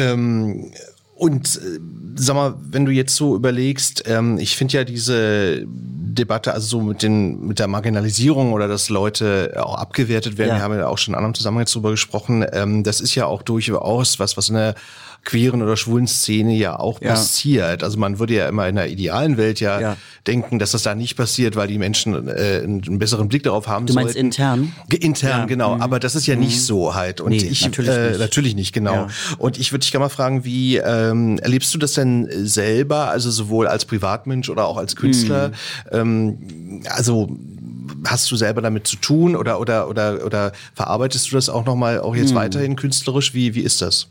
Ähm, 0.00 0.72
und 1.14 1.56
äh, 1.56 1.78
sag 2.16 2.34
mal, 2.34 2.54
wenn 2.70 2.86
du 2.86 2.92
jetzt 2.92 3.14
so 3.14 3.36
überlegst, 3.36 4.04
ähm, 4.06 4.38
ich 4.38 4.56
finde 4.56 4.78
ja 4.78 4.84
diese 4.84 5.64
Debatte, 5.66 6.52
also 6.54 6.66
so 6.66 6.80
mit 6.80 7.02
den 7.02 7.46
mit 7.46 7.58
der 7.58 7.68
Marginalisierung 7.68 8.52
oder 8.52 8.68
dass 8.68 8.88
Leute 8.88 9.52
auch 9.56 9.74
abgewertet 9.76 10.38
werden. 10.38 10.50
Ja. 10.50 10.56
Wir 10.56 10.62
haben 10.62 10.74
ja 10.74 10.88
auch 10.88 10.98
schon 10.98 11.12
in 11.12 11.18
anderem 11.18 11.34
Zusammenhang 11.34 11.62
jetzt 11.62 11.74
drüber 11.74 11.90
gesprochen. 11.90 12.44
Ähm, 12.52 12.84
das 12.84 13.00
ist 13.00 13.14
ja 13.14 13.26
auch 13.26 13.42
durchaus 13.42 14.18
was, 14.18 14.36
was 14.36 14.48
in 14.48 14.54
der 14.56 14.74
queeren 15.24 15.60
oder 15.62 15.76
schwulen 15.76 16.06
Szene 16.06 16.54
ja 16.56 16.78
auch 16.78 17.00
Ja. 17.02 17.10
passiert. 17.10 17.82
Also 17.82 17.98
man 17.98 18.18
würde 18.18 18.34
ja 18.34 18.48
immer 18.48 18.66
in 18.68 18.76
der 18.76 18.88
idealen 18.88 19.36
Welt 19.36 19.60
ja, 19.60 19.80
Ja. 19.80 19.96
denken, 20.26 20.58
dass 20.58 20.70
das 20.72 20.82
da 20.82 20.94
nicht 20.94 21.16
passiert, 21.16 21.56
weil 21.56 21.68
die 21.68 21.78
Menschen 21.78 22.26
äh, 22.28 22.62
einen, 22.64 22.98
besseren 22.98 23.28
Blick 23.28 23.42
darauf 23.42 23.68
haben 23.68 23.86
Du 23.86 23.92
meinst 23.94 24.14
sollten. 24.14 24.26
intern? 24.26 24.72
Ge- 24.88 24.98
Intern, 25.00 25.40
Ja. 25.40 25.44
genau. 25.46 25.74
Mhm. 25.76 25.82
Aber 25.82 26.00
das 26.00 26.14
ist 26.14 26.26
ja 26.26 26.36
nicht 26.36 26.62
so 26.64 26.94
halt. 26.94 27.20
Und 27.20 27.30
Nee, 27.30 27.36
ich 27.38 27.62
natürlich 27.62 27.90
äh, 27.94 28.08
nicht. 28.10 28.18
natürlich 28.20 28.54
nicht, 28.54 28.72
genau. 28.72 28.92
Ja. 28.94 29.08
Und 29.38 29.58
ich 29.58 29.72
würde 29.72 29.80
dich 29.80 29.92
gerne 29.92 30.04
mal 30.06 30.08
fragen, 30.10 30.44
wie 30.44 30.76
ähm, 30.78 31.38
erlebst 31.38 31.74
du 31.74 31.78
das 31.78 31.92
denn 31.92 32.28
selber, 32.46 33.10
also 33.10 33.30
sowohl 33.30 33.66
als 33.66 33.84
Privatmensch 33.84 34.48
oder 34.48 34.66
auch 34.66 34.76
als 34.78 34.96
Künstler? 34.96 35.48
Mhm. 35.48 35.54
Ähm, 35.92 36.82
also 36.88 37.28
hast 38.04 38.30
du 38.30 38.36
selber 38.36 38.62
damit 38.62 38.86
zu 38.86 38.96
tun 38.96 39.36
oder 39.36 39.60
oder 39.60 39.88
oder 39.88 40.24
oder 40.24 40.52
verarbeitest 40.74 41.30
du 41.30 41.36
das 41.36 41.48
auch 41.48 41.64
noch 41.64 41.76
mal 41.76 42.00
auch 42.00 42.16
jetzt 42.16 42.34
weiterhin 42.34 42.76
künstlerisch? 42.76 43.34
Wie 43.34 43.54
wie 43.54 43.60
ist 43.60 43.82
das? 43.82 44.08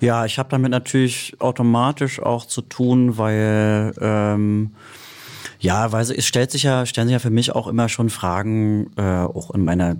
Ja, 0.00 0.24
ich 0.24 0.38
habe 0.38 0.48
damit 0.48 0.70
natürlich 0.70 1.36
automatisch 1.38 2.20
auch 2.20 2.46
zu 2.46 2.62
tun, 2.62 3.18
weil 3.18 3.92
ähm, 4.00 4.70
ja, 5.60 5.92
weil 5.92 6.02
es 6.02 6.26
stellt 6.26 6.50
sich 6.50 6.62
ja, 6.62 6.86
stellen 6.86 7.08
sich 7.08 7.14
ja 7.14 7.18
für 7.18 7.30
mich 7.30 7.54
auch 7.54 7.66
immer 7.66 7.88
schon 7.88 8.10
Fragen, 8.10 8.90
äh, 8.96 9.02
auch 9.02 9.50
in 9.50 9.64
meiner 9.64 9.96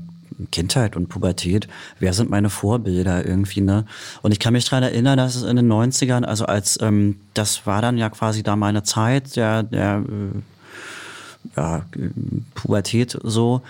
Kindheit 0.52 0.96
und 0.96 1.08
Pubertät, 1.08 1.66
wer 1.98 2.12
sind 2.12 2.30
meine 2.30 2.48
Vorbilder 2.48 3.26
irgendwie, 3.26 3.60
ne? 3.60 3.84
Und 4.22 4.30
ich 4.30 4.38
kann 4.38 4.52
mich 4.52 4.64
dran 4.64 4.84
erinnern, 4.84 5.18
dass 5.18 5.34
es 5.34 5.42
in 5.42 5.56
den 5.56 5.70
90ern, 5.70 6.24
also 6.24 6.46
als, 6.46 6.78
ähm, 6.80 7.16
das 7.34 7.66
war 7.66 7.82
dann 7.82 7.98
ja 7.98 8.08
quasi 8.08 8.44
da 8.44 8.54
meine 8.54 8.84
Zeit, 8.84 9.34
der, 9.34 9.64
der 9.64 10.04
äh, 10.06 10.38
ja, 11.56 11.84
Pubertät 12.54 13.18
so. 13.22 13.62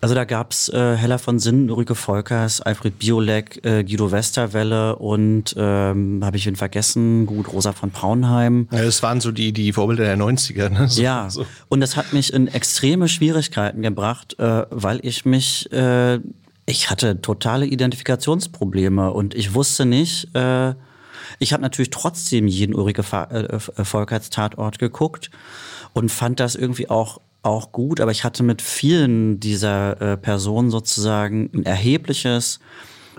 Also 0.00 0.14
da 0.14 0.24
gab's 0.24 0.68
äh, 0.68 0.96
Hella 0.96 1.18
von 1.18 1.40
Sinn, 1.40 1.68
Ulrike 1.72 1.96
Volkers, 1.96 2.60
Alfred 2.60 3.00
Biolek, 3.00 3.64
äh, 3.64 3.82
Guido 3.82 4.12
Westerwelle 4.12 4.94
und 4.94 5.56
ähm, 5.58 6.20
habe 6.24 6.36
ich 6.36 6.46
wen 6.46 6.54
vergessen, 6.54 7.26
gut, 7.26 7.52
Rosa 7.52 7.72
von 7.72 7.90
Braunheim. 7.90 8.68
Ja, 8.70 8.84
das 8.84 9.02
waren 9.02 9.20
so 9.20 9.32
die 9.32 9.52
die 9.52 9.72
Vorbilder 9.72 10.04
der 10.04 10.16
90er, 10.16 10.68
ne? 10.68 10.88
So, 10.88 11.02
Ja, 11.02 11.28
So. 11.30 11.44
und 11.68 11.80
das 11.80 11.96
hat 11.96 12.12
mich 12.12 12.32
in 12.32 12.46
extreme 12.46 13.08
Schwierigkeiten 13.08 13.82
gebracht, 13.82 14.38
äh, 14.38 14.66
weil 14.70 15.00
ich 15.04 15.24
mich, 15.24 15.68
äh, 15.72 16.20
ich 16.66 16.90
hatte 16.90 17.20
totale 17.20 17.66
Identifikationsprobleme 17.66 19.10
und 19.12 19.34
ich 19.34 19.54
wusste 19.54 19.84
nicht, 19.84 20.32
äh, 20.36 20.74
ich 21.38 21.52
habe 21.52 21.62
natürlich 21.62 21.90
trotzdem 21.90 22.46
jeden 22.46 22.74
Ulrike 22.74 23.04
äh, 23.12 23.44
äh, 23.44 23.84
Volkerts 23.84 24.30
Tatort 24.30 24.78
geguckt 24.78 25.30
und 25.92 26.10
fand 26.10 26.40
das 26.40 26.54
irgendwie 26.54 26.88
auch 26.88 27.20
auch 27.42 27.70
gut, 27.70 28.00
aber 28.00 28.10
ich 28.10 28.24
hatte 28.24 28.42
mit 28.42 28.60
vielen 28.60 29.38
dieser 29.38 30.00
äh, 30.02 30.16
Personen 30.16 30.70
sozusagen 30.70 31.48
ein 31.54 31.64
erhebliches 31.64 32.58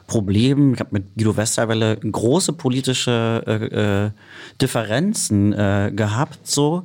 Problem. 0.08 0.74
Ich 0.74 0.82
habe 0.82 0.90
mit 0.92 1.16
Guido 1.16 1.38
Westerwelle 1.38 1.96
große 1.96 2.54
politische 2.54 3.44
äh, 3.48 4.06
äh, 4.06 4.12
Differenzen 4.62 5.54
äh, 5.54 5.92
gehabt, 5.96 6.46
so. 6.48 6.84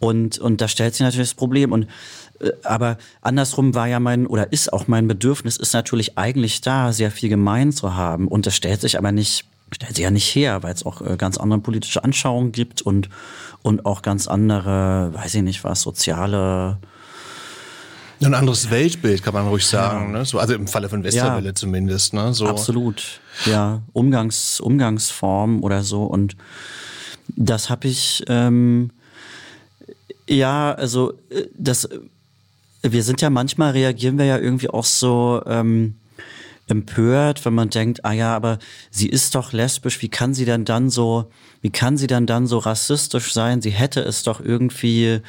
Und, 0.00 0.38
und 0.38 0.60
da 0.60 0.68
stellt 0.68 0.94
sich 0.94 1.04
natürlich 1.04 1.30
das 1.30 1.36
Problem. 1.36 1.72
Und 1.72 1.86
aber 2.64 2.98
andersrum 3.20 3.74
war 3.74 3.86
ja 3.86 4.00
mein 4.00 4.26
oder 4.26 4.52
ist 4.52 4.72
auch 4.72 4.88
mein 4.88 5.06
Bedürfnis, 5.06 5.56
ist 5.56 5.72
natürlich 5.72 6.18
eigentlich 6.18 6.60
da, 6.60 6.92
sehr 6.92 7.10
viel 7.10 7.28
gemein 7.28 7.72
zu 7.72 7.94
haben. 7.94 8.28
Und 8.28 8.46
das 8.46 8.56
stellt 8.56 8.80
sich 8.80 8.98
aber 8.98 9.12
nicht, 9.12 9.44
stellt 9.74 9.94
sich 9.96 10.02
ja 10.04 10.10
nicht 10.10 10.34
her, 10.34 10.62
weil 10.62 10.72
es 10.74 10.86
auch 10.86 11.00
äh, 11.02 11.16
ganz 11.16 11.36
andere 11.36 11.60
politische 11.60 12.02
Anschauungen 12.04 12.52
gibt 12.52 12.82
und, 12.82 13.08
und 13.62 13.84
auch 13.86 14.02
ganz 14.02 14.28
andere, 14.28 15.10
weiß 15.12 15.34
ich 15.34 15.42
nicht 15.42 15.64
was, 15.64 15.82
soziale 15.82 16.78
Ein 18.22 18.34
anderes 18.34 18.70
Weltbild 18.70 19.22
kann 19.22 19.34
man 19.34 19.48
ruhig 19.48 19.66
sagen, 19.66 20.12
ne? 20.12 20.24
So 20.24 20.38
also 20.38 20.54
im 20.54 20.66
Falle 20.68 20.88
von 20.88 21.02
Westerwelle 21.04 21.48
Ja. 21.48 21.54
zumindest, 21.54 22.14
ne? 22.14 22.32
So 22.32 22.46
Absolut. 22.46 23.20
Ja, 23.44 23.82
Umgangs, 23.92 24.60
Umgangsform 24.60 25.62
oder 25.62 25.82
so. 25.82 26.04
Und 26.04 26.36
das 27.28 27.68
habe 27.70 27.88
ich, 27.88 28.22
ähm, 28.28 28.90
ja, 30.28 30.72
also 30.72 31.12
äh, 31.30 31.46
das, 31.56 31.84
äh, 31.84 31.98
wir 32.82 33.02
sind 33.02 33.20
ja 33.20 33.30
manchmal 33.30 33.72
reagieren 33.72 34.18
wir 34.18 34.26
ja 34.26 34.38
irgendwie 34.38 34.68
auch 34.70 34.84
so 34.84 35.42
ähm, 35.46 35.96
empört, 36.66 37.44
wenn 37.44 37.54
man 37.54 37.68
denkt, 37.68 38.04
ah 38.04 38.12
ja, 38.12 38.34
aber 38.34 38.58
sie 38.90 39.08
ist 39.08 39.34
doch 39.34 39.52
lesbisch, 39.52 40.00
wie 40.00 40.08
kann 40.08 40.32
sie 40.32 40.44
denn 40.44 40.64
dann 40.64 40.88
so, 40.88 41.26
wie 41.60 41.70
kann 41.70 41.96
sie 41.96 42.06
denn 42.06 42.26
dann 42.26 42.46
so 42.46 42.58
rassistisch 42.58 43.32
sein? 43.32 43.60
Sie 43.60 43.70
hätte 43.70 44.00
es 44.00 44.22
doch 44.22 44.40
irgendwie, 44.40 45.04
äh, 45.04 45.20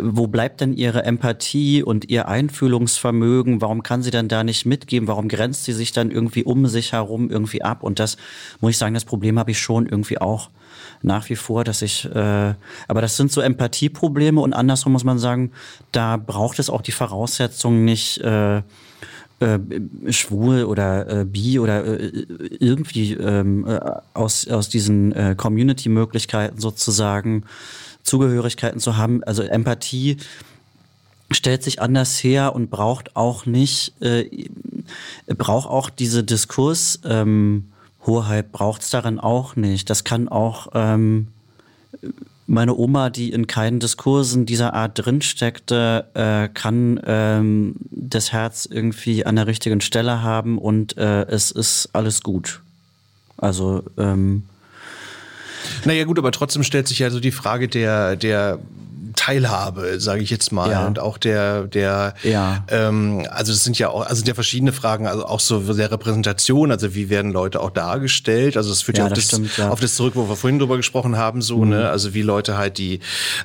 wo 0.00 0.26
bleibt 0.26 0.60
denn 0.60 0.72
ihre 0.72 1.04
Empathie 1.04 1.82
und 1.82 2.08
ihr 2.08 2.28
Einfühlungsvermögen? 2.28 3.60
Warum 3.60 3.82
kann 3.82 4.02
sie 4.02 4.10
denn 4.10 4.28
da 4.28 4.42
nicht 4.42 4.64
mitgeben? 4.64 5.08
Warum 5.08 5.28
grenzt 5.28 5.64
sie 5.64 5.72
sich 5.72 5.92
dann 5.92 6.10
irgendwie 6.10 6.44
um 6.44 6.66
sich 6.66 6.92
herum 6.92 7.30
irgendwie 7.30 7.62
ab? 7.62 7.82
Und 7.82 7.98
das 7.98 8.16
muss 8.60 8.70
ich 8.70 8.78
sagen, 8.78 8.94
das 8.94 9.04
Problem 9.04 9.38
habe 9.38 9.50
ich 9.50 9.58
schon 9.58 9.86
irgendwie 9.86 10.18
auch 10.18 10.50
nach 11.02 11.28
wie 11.28 11.36
vor, 11.36 11.64
dass 11.64 11.82
ich, 11.82 12.04
äh, 12.06 12.54
aber 12.88 13.00
das 13.00 13.16
sind 13.16 13.32
so 13.32 13.40
Empathieprobleme 13.40 14.40
und 14.40 14.52
andersrum 14.52 14.92
muss 14.92 15.04
man 15.04 15.18
sagen, 15.18 15.52
da 15.92 16.16
braucht 16.16 16.58
es 16.58 16.70
auch 16.70 16.82
die 16.82 16.92
Voraussetzungen 16.92 17.84
nicht, 17.84 18.18
äh, 18.18 18.62
äh, 19.40 19.58
schwul 20.12 20.64
oder 20.64 21.20
äh, 21.20 21.24
bi 21.24 21.58
oder 21.58 21.84
äh, 21.84 22.26
irgendwie 22.60 23.14
ähm, 23.14 23.66
äh, 23.66 23.80
aus, 24.14 24.46
aus 24.48 24.68
diesen 24.68 25.12
äh, 25.12 25.34
Community-Möglichkeiten 25.36 26.60
sozusagen 26.60 27.44
Zugehörigkeiten 28.02 28.80
zu 28.80 28.96
haben. 28.96 29.24
Also 29.24 29.42
Empathie 29.42 30.18
stellt 31.30 31.62
sich 31.62 31.80
anders 31.80 32.22
her 32.22 32.54
und 32.54 32.70
braucht 32.70 33.16
auch 33.16 33.46
nicht, 33.46 33.94
äh, 34.02 34.48
braucht 35.26 35.68
auch 35.68 35.90
diese 35.90 36.24
Diskurs, 36.24 37.00
ähm, 37.04 37.70
Hoheit 38.06 38.52
braucht 38.52 38.82
es 38.82 38.90
darin 38.90 39.18
auch 39.18 39.56
nicht. 39.56 39.90
Das 39.90 40.04
kann 40.04 40.28
auch 40.28 40.68
ähm, 40.74 41.28
meine 42.50 42.74
Oma, 42.74 43.10
die 43.10 43.30
in 43.30 43.46
keinen 43.46 43.78
Diskursen 43.78 44.44
dieser 44.44 44.74
Art 44.74 44.92
drinsteckte, 44.94 46.06
äh, 46.14 46.48
kann 46.52 47.00
ähm, 47.06 47.76
das 47.90 48.32
Herz 48.32 48.66
irgendwie 48.68 49.24
an 49.24 49.36
der 49.36 49.46
richtigen 49.46 49.80
Stelle 49.80 50.22
haben 50.22 50.58
und 50.58 50.98
äh, 50.98 51.22
es 51.28 51.52
ist 51.52 51.90
alles 51.92 52.22
gut. 52.22 52.60
Also 53.36 53.84
ähm, 53.96 54.42
Naja 55.84 56.02
gut, 56.04 56.18
aber 56.18 56.32
trotzdem 56.32 56.64
stellt 56.64 56.88
sich 56.88 56.98
ja 56.98 57.10
so 57.10 57.20
die 57.20 57.30
Frage 57.30 57.68
der, 57.68 58.16
der 58.16 58.58
Teilhabe, 59.24 60.00
sage 60.00 60.22
ich 60.22 60.30
jetzt 60.30 60.50
mal, 60.50 60.70
Ja. 60.70 60.86
und 60.86 60.98
auch 60.98 61.18
der, 61.18 61.64
der, 61.64 62.14
Ja. 62.22 62.64
ähm, 62.68 63.26
also 63.30 63.52
es 63.52 63.62
sind 63.64 63.78
ja 63.78 63.90
auch, 63.90 64.00
also 64.00 64.14
sind 64.14 64.28
ja 64.28 64.32
verschiedene 64.34 64.72
Fragen, 64.72 65.06
also 65.06 65.26
auch 65.26 65.40
so 65.40 65.60
der 65.74 65.92
Repräsentation, 65.92 66.70
also 66.72 66.94
wie 66.94 67.10
werden 67.10 67.30
Leute 67.30 67.60
auch 67.60 67.68
dargestellt, 67.68 68.56
also 68.56 68.72
es 68.72 68.80
führt 68.80 68.96
ja, 68.96 69.04
Ja, 69.04 69.10
auf, 69.10 69.14
das 69.14 69.28
das, 69.28 69.36
stimmt, 69.38 69.56
ja. 69.58 69.66
Mhm. 69.66 69.72
auf 69.72 69.80
das 69.80 69.94
zurück, 69.94 70.14
wo 70.16 70.26
wir 70.26 70.36
vorhin 70.36 70.58
drüber 70.58 70.78
gesprochen 70.78 71.18
haben, 71.18 71.42
so, 71.42 71.66
ne, 71.66 71.90
also 71.90 72.14
wie 72.14 72.22
Leute 72.22 72.56
halt, 72.56 72.78
die 72.78 73.00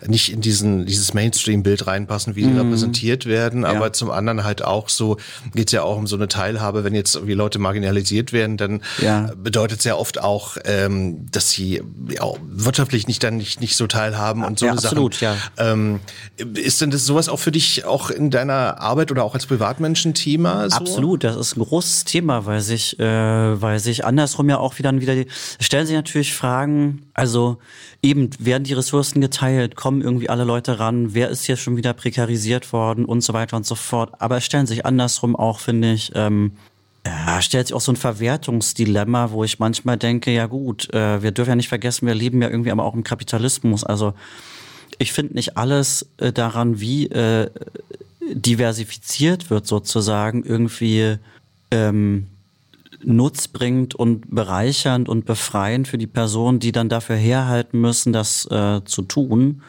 nicht 0.07 0.32
in 0.32 0.39
diesen, 0.39 0.86
dieses 0.86 1.13
Mainstream-Bild 1.13 1.88
reinpassen, 1.88 2.38
wie 2.38 2.45
sie 2.45 2.57
repräsentiert 2.57 3.26
werden, 3.26 3.65
aber 3.65 3.91
zum 3.91 4.11
anderen 4.11 4.45
halt 4.45 4.63
auch 4.63 4.88
so, 4.88 5.17
geht's 5.53 5.73
ja 5.73 5.82
auch 5.84 5.97
um 5.97 6.07
so 6.07 6.15
eine 6.15 6.30
Teilhabe, 6.30 6.86
wenn 6.86 6.95
jetzt 6.95 7.15
irgendwie 7.15 7.34
Leute 7.34 7.59
marginalisiert 7.59 8.32
werden, 8.32 8.55
dann 8.55 8.82
Ja. 9.01 9.30
bedeutet 9.36 9.82
sehr 9.82 9.99
oft 9.99 10.21
auch, 10.21 10.55
ähm, 10.63 11.26
dass 11.32 11.49
sie 11.51 11.82
ja, 12.09 12.23
wirtschaftlich 12.49 13.07
nicht 13.07 13.21
dann 13.26 13.36
nicht, 13.36 13.59
nicht 13.59 13.76
so 13.76 13.88
teilhaben 13.88 14.45
und 14.45 14.57
so 14.57 14.67
Ja, 14.67 14.71
absolut, 14.71 15.15
Sachen. 15.15 15.38
ja. 15.57 15.64
Ähm, 15.72 15.99
ist 16.38 16.82
denn 16.82 16.91
das 16.91 17.05
sowas 17.05 17.30
auch 17.30 17.39
für 17.39 17.51
dich 17.51 17.86
auch 17.86 18.09
in 18.09 18.30
deiner 18.30 18.80
Arbeit 18.80 19.11
oder 19.11 19.24
auch 19.24 19.34
als 19.34 19.45
Privatmensch 19.45 20.05
ein 20.05 20.13
Thema? 20.13 20.70
So? 20.70 20.78
Absolut, 20.78 21.24
das 21.24 21.36
ist 21.36 21.57
ein 21.57 21.63
großes 21.63 22.05
Thema, 22.05 22.45
weil 22.45 22.61
sich, 22.61 22.99
äh, 22.99 23.61
weil 23.61 23.80
sich 23.80 24.05
andersrum 24.05 24.49
ja 24.49 24.57
auch 24.57 24.78
wieder 24.78 24.93
wieder 24.99 25.16
stellen 25.59 25.88
sich 25.88 25.95
natürlich 25.95 26.34
Fragen. 26.34 27.03
Also 27.13 27.57
eben 28.01 28.30
werden 28.39 28.63
die 28.63 28.74
Ressourcen 28.74 29.22
geteilt, 29.22 29.76
kommen 29.76 30.01
irgendwie 30.01 30.30
alle 30.30 30.43
Leute 30.43 30.80
ran, 30.80 31.13
wer 31.13 31.30
ist 31.30 31.45
hier 31.45 31.57
schon 31.57 31.78
wieder 31.78 31.93
prekarisiert 31.93 32.72
worden 32.74 33.05
und 33.05 33.22
so 33.22 33.34
weiter 33.34 33.57
und 33.57 33.66
so 33.66 33.76
fort. 33.76 34.13
Aber 34.20 34.38
es 34.38 34.45
stellen 34.45 34.68
sich 34.68 34.86
andersrum 34.86 35.36
auch, 35.36 35.59
finde 35.59 35.93
ich. 35.93 36.11
Ähm, 36.16 36.51
ja, 37.05 37.39
stellt 37.41 37.68
sich 37.68 37.76
auch 37.76 37.82
so 37.82 37.91
ein 37.91 37.97
Verwertungsdilemma, 37.97 39.30
wo 39.30 39.43
ich 39.43 39.59
manchmal 39.59 39.97
denke, 39.97 40.32
ja 40.32 40.47
gut, 40.47 40.91
äh, 40.93 41.22
wir 41.22 41.32
dürfen 41.32 41.51
ja 41.51 41.55
nicht 41.55 41.70
vergessen, 41.70 42.07
wir 42.07 42.16
leben 42.16 42.41
ja 42.41 42.49
irgendwie 42.49 42.72
aber 42.72 42.84
auch 42.84 42.95
im 42.95 43.03
Kapitalismus. 43.03 43.84
Also 43.84 44.13
ich 44.98 45.14
finde 45.14 45.36
nicht 45.36 45.58
alles 45.58 46.08
äh, 46.18 46.32
daran, 46.32 46.80
wie 46.80 47.08
äh, 47.08 47.50
diversifiziert 48.34 49.50
wird 49.50 49.68
sozusagen, 49.68 50.43
irgendwie 50.43 51.18
ähm, 51.72 52.28
nutzbringend 53.04 53.96
und 53.96 54.34
bereichernd 54.34 55.10
und 55.10 55.26
befreiend 55.26 55.88
für 55.88 55.98
die 55.98 56.08
Personen, 56.08 56.60
die 56.60 56.72
dann 56.72 56.89
dafür 56.89 57.16
herhalten 57.16 57.80
müssen, 57.80 58.14
das 58.14 58.46
äh, 58.50 58.82
zu 58.86 59.04
tun. 59.04 59.62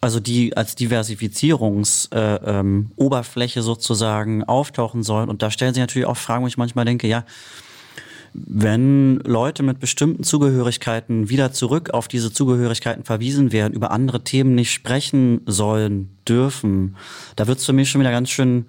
Also 0.00 0.18
die 0.18 0.56
als 0.56 0.76
Diversifizierungsoberfläche 0.76 3.58
äh, 3.58 3.62
ähm, 3.62 3.64
sozusagen 3.64 4.44
auftauchen 4.44 5.02
sollen. 5.02 5.28
Und 5.28 5.42
da 5.42 5.50
stellen 5.50 5.74
sich 5.74 5.82
natürlich 5.82 6.08
auch 6.08 6.16
Fragen, 6.16 6.44
wo 6.44 6.48
ich 6.48 6.56
manchmal 6.56 6.86
denke, 6.86 7.06
ja, 7.06 7.24
wenn 8.32 9.18
Leute 9.20 9.62
mit 9.62 9.80
bestimmten 9.80 10.22
Zugehörigkeiten 10.22 11.28
wieder 11.28 11.52
zurück 11.52 11.90
auf 11.90 12.08
diese 12.08 12.32
Zugehörigkeiten 12.32 13.04
verwiesen 13.04 13.52
werden, 13.52 13.74
über 13.74 13.90
andere 13.90 14.22
Themen 14.22 14.54
nicht 14.54 14.72
sprechen 14.72 15.40
sollen, 15.46 16.10
dürfen, 16.28 16.96
da 17.36 17.46
wird 17.46 17.58
es 17.58 17.66
für 17.66 17.72
mich 17.72 17.90
schon 17.90 18.00
wieder 18.00 18.12
ganz 18.12 18.30
schön 18.30 18.66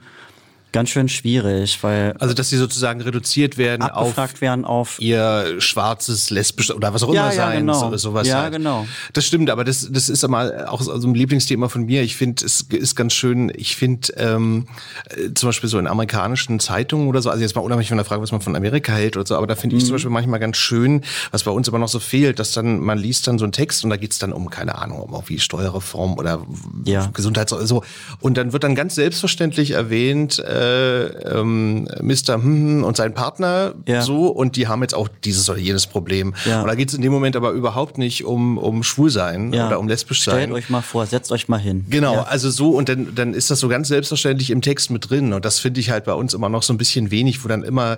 ganz 0.72 0.90
schön 0.90 1.10
schwierig, 1.10 1.82
weil 1.84 2.14
also 2.20 2.34
dass 2.34 2.50
sie 2.50 2.58
sozusagen 2.58 3.02
reduziert 3.02 3.58
werden 3.58 3.84
auf, 3.84 4.16
werden 4.42 4.66
auf 4.66 5.00
ihr 5.00 5.56
schwarzes 5.60 6.30
lesbisches 6.30 6.76
oder 6.76 6.94
was 6.94 7.04
auch 7.04 7.14
ja, 7.14 7.26
immer 7.26 7.34
ja, 7.36 7.46
sein, 7.48 7.60
genau. 7.60 7.92
so, 7.92 7.98
sowas. 7.98 8.28
Ja, 8.28 8.44
halt. 8.44 8.54
genau. 8.54 8.88
Das 9.14 9.26
stimmt, 9.26 9.50
aber 9.50 9.64
das 9.64 9.88
das 9.92 10.10
ist 10.10 10.24
einmal 10.24 10.68
auch 10.68 10.82
so 10.82 10.94
ein 10.94 11.14
Lieblingsthema 11.14 11.68
von 11.70 11.86
mir. 11.86 12.02
Ich 12.04 12.16
finde, 12.16 12.46
es 12.46 12.62
ist 12.62 12.96
ganz 12.96 13.14
schön. 13.14 13.52
Ich 13.56 13.76
finde 13.76 14.14
ähm, 14.18 14.68
äh, 15.10 15.34
zum 15.34 15.50
Beispiel 15.50 15.70
so 15.70 15.78
in 15.80 15.88
amerikanischen 15.88 16.60
Zeitungen 16.60 17.08
oder 17.08 17.22
so, 17.22 17.30
also 17.30 17.42
jetzt 17.42 17.56
mal 17.56 17.62
unabhängig 17.62 17.90
von 17.90 17.98
der 17.98 18.06
Frage, 18.06 18.22
was 18.22 18.32
man 18.32 18.42
von 18.42 18.56
Amerika 18.56 18.94
hält 18.94 19.18
oder 19.18 19.28
so, 19.28 19.36
aber 19.36 19.48
da 19.48 19.56
finde 19.56 19.76
ich 19.76 19.84
zum 19.84 19.92
Mhm. 19.92 19.96
Beispiel 19.96 20.12
manchmal 20.12 20.40
ganz 20.40 20.58
schön, 20.58 21.02
was 21.32 21.44
bei 21.44 21.52
uns 21.52 21.68
aber 21.68 21.80
noch 21.80 21.90
so 21.90 22.00
fehlt, 22.00 22.40
dass 22.40 22.54
dann 22.54 22.80
man 22.80 22.98
liest 22.98 23.28
dann 23.28 23.38
so 23.40 23.46
einen 23.46 23.52
Text 23.52 23.84
und 23.84 23.90
da 23.90 23.98
geht's 23.98 24.20
dann 24.20 24.32
um 24.32 24.50
keine 24.50 24.76
Ahnung, 24.78 25.00
um 25.00 25.14
irgendwie 25.14 25.40
Steuerreform 25.40 26.18
oder 26.18 26.46
Ja. 26.86 27.10
Gesundheits 27.14 27.52
so 27.52 27.84
und 28.20 28.38
dann 28.38 28.54
wird 28.54 28.64
dann 28.64 28.76
ganz 28.76 28.96
selbstverständlich 28.96 29.72
erwähnt. 29.72 30.40
Äh, 30.40 30.61
ähm, 30.62 31.88
Mr. 32.02 32.36
Hm 32.36 32.84
und 32.84 32.98
sein 32.98 33.14
Partner 33.14 33.74
Ja. 33.88 34.02
so 34.02 34.28
und 34.28 34.56
die 34.56 34.68
haben 34.68 34.82
jetzt 34.82 34.94
auch 34.94 35.08
dieses 35.24 35.50
oder 35.50 35.60
jenes 35.60 35.88
Problem. 35.88 36.34
Ja. 36.46 36.62
Und 36.62 36.68
da 36.68 36.76
geht 36.76 36.90
es 36.90 36.96
in 36.96 37.02
dem 37.02 37.12
Moment 37.12 37.36
aber 37.36 37.52
überhaupt 37.52 37.98
nicht 37.98 38.26
um, 38.26 38.58
um 38.58 38.84
Schwulsein 38.84 39.54
ja, 39.54 39.68
oder 39.68 39.80
um 39.80 39.88
lesbisch 39.88 40.22
Stellt 40.22 40.38
sein. 40.38 40.52
euch 40.52 40.70
mal 40.70 40.82
vor, 40.82 41.06
setzt 41.06 41.32
euch 41.32 41.48
mal 41.48 41.60
hin. 41.60 41.86
Genau, 41.90 42.22
also 42.22 42.50
so 42.50 42.72
und 42.72 42.90
dann, 42.90 43.16
dann 43.16 43.34
ist 43.34 43.52
das 43.52 43.60
so 43.60 43.68
ganz 43.68 43.88
selbstverständlich 43.88 44.50
im 44.52 44.62
Text 44.62 44.92
mit 44.92 45.10
drin 45.10 45.34
und 45.34 45.46
das 45.46 45.60
finde 45.60 45.80
ich 45.80 45.90
halt 45.90 46.06
bei 46.06 46.14
uns 46.14 46.34
immer 46.34 46.50
noch 46.50 46.64
so 46.64 46.74
ein 46.74 46.78
bisschen 46.78 47.12
wenig, 47.12 47.44
wo 47.44 47.48
dann 47.48 47.64
immer 47.64 47.98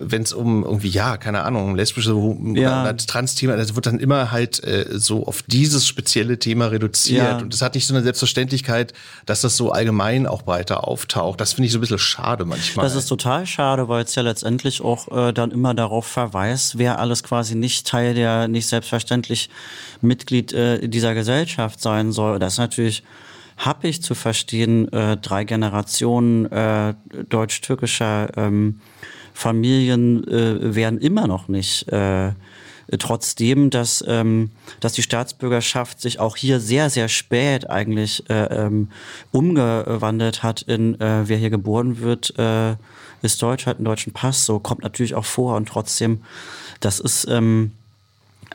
wenn 0.00 0.22
es 0.22 0.32
um 0.32 0.64
irgendwie, 0.64 0.88
ja, 0.88 1.16
keine 1.16 1.42
Ahnung, 1.42 1.76
lesbische 1.76 2.14
Ja. 2.54 2.92
Trans-Thema, 2.92 3.56
das 3.56 3.76
wird 3.76 3.86
dann 3.86 4.00
immer 4.00 4.32
halt 4.32 4.62
äh, 4.64 4.86
so 4.98 5.26
auf 5.26 5.42
dieses 5.46 5.86
spezielle 5.86 6.38
Thema 6.38 6.66
reduziert. 6.66 7.22
Ja. 7.22 7.38
Und 7.38 7.52
das 7.52 7.62
hat 7.62 7.74
nicht 7.76 7.86
so 7.86 7.94
eine 7.94 8.02
Selbstverständlichkeit, 8.02 8.92
dass 9.24 9.42
das 9.42 9.56
so 9.56 9.70
allgemein 9.70 10.26
auch 10.26 10.42
breiter 10.42 10.88
auftaucht. 10.88 11.40
Das 11.40 11.52
finde 11.52 11.66
ich 11.66 11.72
so 11.72 11.78
ein 11.78 11.80
bisschen 11.80 11.93
schade 11.98 12.44
manchmal. 12.44 12.84
Das 12.84 12.94
ist 12.94 13.06
total 13.06 13.46
schade, 13.46 13.88
weil 13.88 14.04
es 14.04 14.14
ja 14.14 14.22
letztendlich 14.22 14.82
auch 14.82 15.08
äh, 15.08 15.32
dann 15.32 15.50
immer 15.50 15.74
darauf 15.74 16.06
verweist, 16.06 16.78
wer 16.78 16.98
alles 16.98 17.22
quasi 17.22 17.54
nicht 17.54 17.86
Teil 17.86 18.14
der, 18.14 18.48
nicht 18.48 18.66
selbstverständlich 18.66 19.50
Mitglied 20.00 20.52
äh, 20.52 20.88
dieser 20.88 21.14
Gesellschaft 21.14 21.80
sein 21.80 22.12
soll. 22.12 22.38
Das 22.38 22.54
ist 22.54 22.58
natürlich 22.58 23.02
happig 23.56 24.02
zu 24.02 24.14
verstehen, 24.14 24.92
äh, 24.92 25.16
drei 25.16 25.44
Generationen 25.44 26.50
äh, 26.50 26.94
deutsch-türkischer 27.28 28.36
ähm, 28.36 28.80
Familien 29.32 30.26
äh, 30.28 30.74
werden 30.74 30.98
immer 30.98 31.26
noch 31.26 31.48
nicht 31.48 31.88
äh, 31.88 32.32
trotzdem, 32.98 33.70
dass, 33.70 34.04
ähm, 34.06 34.50
dass 34.80 34.92
die 34.92 35.02
Staatsbürgerschaft 35.02 36.00
sich 36.00 36.20
auch 36.20 36.36
hier 36.36 36.60
sehr, 36.60 36.90
sehr 36.90 37.08
spät 37.08 37.68
eigentlich 37.70 38.28
äh, 38.28 38.44
ähm, 38.44 38.88
umgewandelt 39.32 40.42
hat 40.42 40.62
in 40.62 41.00
äh, 41.00 41.28
wer 41.28 41.38
hier 41.38 41.50
geboren 41.50 42.00
wird, 42.00 42.38
äh, 42.38 42.76
ist 43.22 43.42
Deutsch, 43.42 43.66
hat 43.66 43.78
einen 43.78 43.86
deutschen 43.86 44.12
Pass, 44.12 44.44
so 44.44 44.58
kommt 44.58 44.82
natürlich 44.82 45.14
auch 45.14 45.24
vor. 45.24 45.56
Und 45.56 45.68
trotzdem, 45.68 46.22
das 46.80 47.00
ist 47.00 47.26
ähm, 47.28 47.72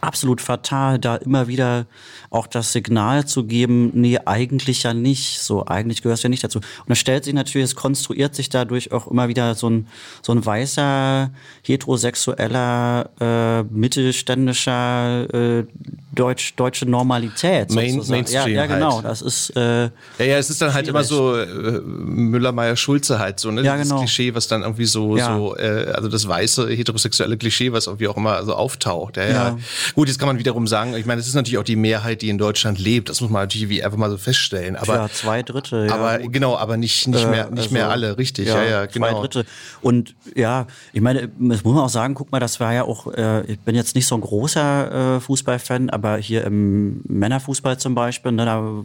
absolut 0.02 0.42
fatal, 0.42 1.00
da 1.00 1.16
immer 1.16 1.48
wieder 1.48 1.86
auch 2.32 2.46
das 2.48 2.72
Signal 2.74 3.26
zu 3.26 3.44
geben, 3.46 3.92
nee, 3.96 4.20
eigentlich 4.26 4.84
ja 4.84 4.94
nicht, 4.94 5.40
so, 5.42 5.66
eigentlich 5.66 6.02
gehört 6.04 6.20
es 6.20 6.24
ja 6.24 6.30
nicht 6.30 6.44
dazu. 6.44 6.60
Und 6.60 6.90
da 6.90 6.96
stellt 6.96 7.24
sich 7.24 7.34
natürlich, 7.34 7.66
es 7.66 7.76
konstruiert 7.76 8.36
sich 8.36 8.50
dadurch 8.50 8.92
auch 8.92 9.08
immer 9.08 9.28
wieder 9.30 9.56
so 9.56 9.70
ein, 9.70 9.88
so 10.22 10.32
ein 10.34 10.46
weißer, 10.46 11.32
heterosexueller, 11.64 13.10
äh, 13.20 13.64
mittelständischer, 13.64 15.34
äh, 15.34 15.66
deutsch, 16.14 16.56
deutsche 16.56 16.86
Normalität. 16.86 17.72
Main- 17.74 17.94
sozusagen. 17.96 18.26
ja, 18.28 18.42
Mainstream 18.44 18.56
ja, 18.56 18.66
genau, 18.66 18.96
halt. 18.98 19.06
das 19.06 19.22
ist, 19.22 19.50
äh, 19.56 19.84
Ja, 19.84 19.90
ja, 20.20 20.38
es 20.38 20.50
ist 20.50 20.62
dann 20.62 20.74
halt 20.74 20.88
immer 20.88 21.04
Schwierig. 21.04 21.50
so 21.50 21.68
äh, 21.68 21.82
Müller-Meyer-Schulze 21.82 23.20
halt 23.20 23.40
so, 23.40 23.52
ne? 23.52 23.62
Ja, 23.64 23.76
genau. 23.78 24.00
Klischee, 24.00 24.34
was 24.36 24.48
dann 24.48 24.62
irgendwie 24.64 24.86
so, 24.86 25.18
Ja. 25.18 25.36
so 25.36 25.56
äh, 25.56 25.92
also 25.96 26.10
das 26.10 26.28
weiße 26.28 26.68
heterosexuelle 26.70 27.38
Klischee, 27.38 27.72
was 27.72 27.88
irgendwie 27.88 28.08
auch 28.08 28.18
immer 28.18 28.44
so 28.44 28.54
auftaucht. 28.54 29.18
Ja. 29.18 29.30
Ja. 29.30 29.58
Gut, 29.96 30.08
jetzt 30.08 30.18
kann 30.20 30.28
man 30.28 30.40
wiederum 30.40 30.68
sagen, 30.68 30.96
ich 30.96 31.06
meine, 31.06 31.22
es 31.22 31.28
ist 31.28 31.36
natürlich 31.36 31.58
auch 31.58 31.64
die 31.64 31.76
Mehrheit, 31.76 32.19
die 32.22 32.30
in 32.30 32.38
Deutschland 32.38 32.80
lebt. 32.80 33.10
Das 33.10 33.22
muss 33.22 33.30
man 33.30 33.44
natürlich 33.44 33.70
wie 33.70 33.84
einfach 33.84 33.98
mal 33.98 34.10
so 34.10 34.18
feststellen. 34.18 34.76
Aber, 34.76 34.96
ja, 34.96 35.10
zwei 35.10 35.44
Drittel. 35.44 35.88
Ja, 35.88 35.96
aber 35.96 36.20
genau, 36.20 36.58
aber 36.58 36.78
nicht, 36.78 37.08
nicht 37.08 37.24
Äh, 37.24 37.30
mehr, 37.30 37.50
nicht 37.50 37.60
also, 37.60 37.74
mehr 37.74 37.90
alle, 37.90 38.18
richtig. 38.18 38.48
Ja, 38.48 38.64
ja, 38.64 38.86
genau. 38.86 39.08
Zwei 39.08 39.20
Drittel. 39.20 39.46
Und 39.82 40.16
ja, 40.36 40.68
ich 40.94 41.02
meine, 41.02 41.30
das 41.40 41.64
muss 41.64 41.74
man 41.74 41.84
auch 41.84 41.90
sagen, 41.90 42.14
guck 42.14 42.32
mal, 42.32 42.40
das 42.40 42.60
war 42.60 42.74
ja 42.74 42.84
auch, 42.84 43.14
äh, 43.14 43.46
ich 43.52 43.60
bin 43.60 43.76
jetzt 43.76 43.96
nicht 43.96 44.06
so 44.06 44.16
ein 44.16 44.22
großer 44.22 45.16
äh, 45.16 45.20
Fußballfan, 45.20 45.90
aber 45.90 46.18
hier 46.18 46.44
im 46.44 47.02
Männerfußball 47.08 47.78
zum 47.80 47.96
Beispiel, 47.96 48.32
ne, 48.32 48.46
da, 48.46 48.84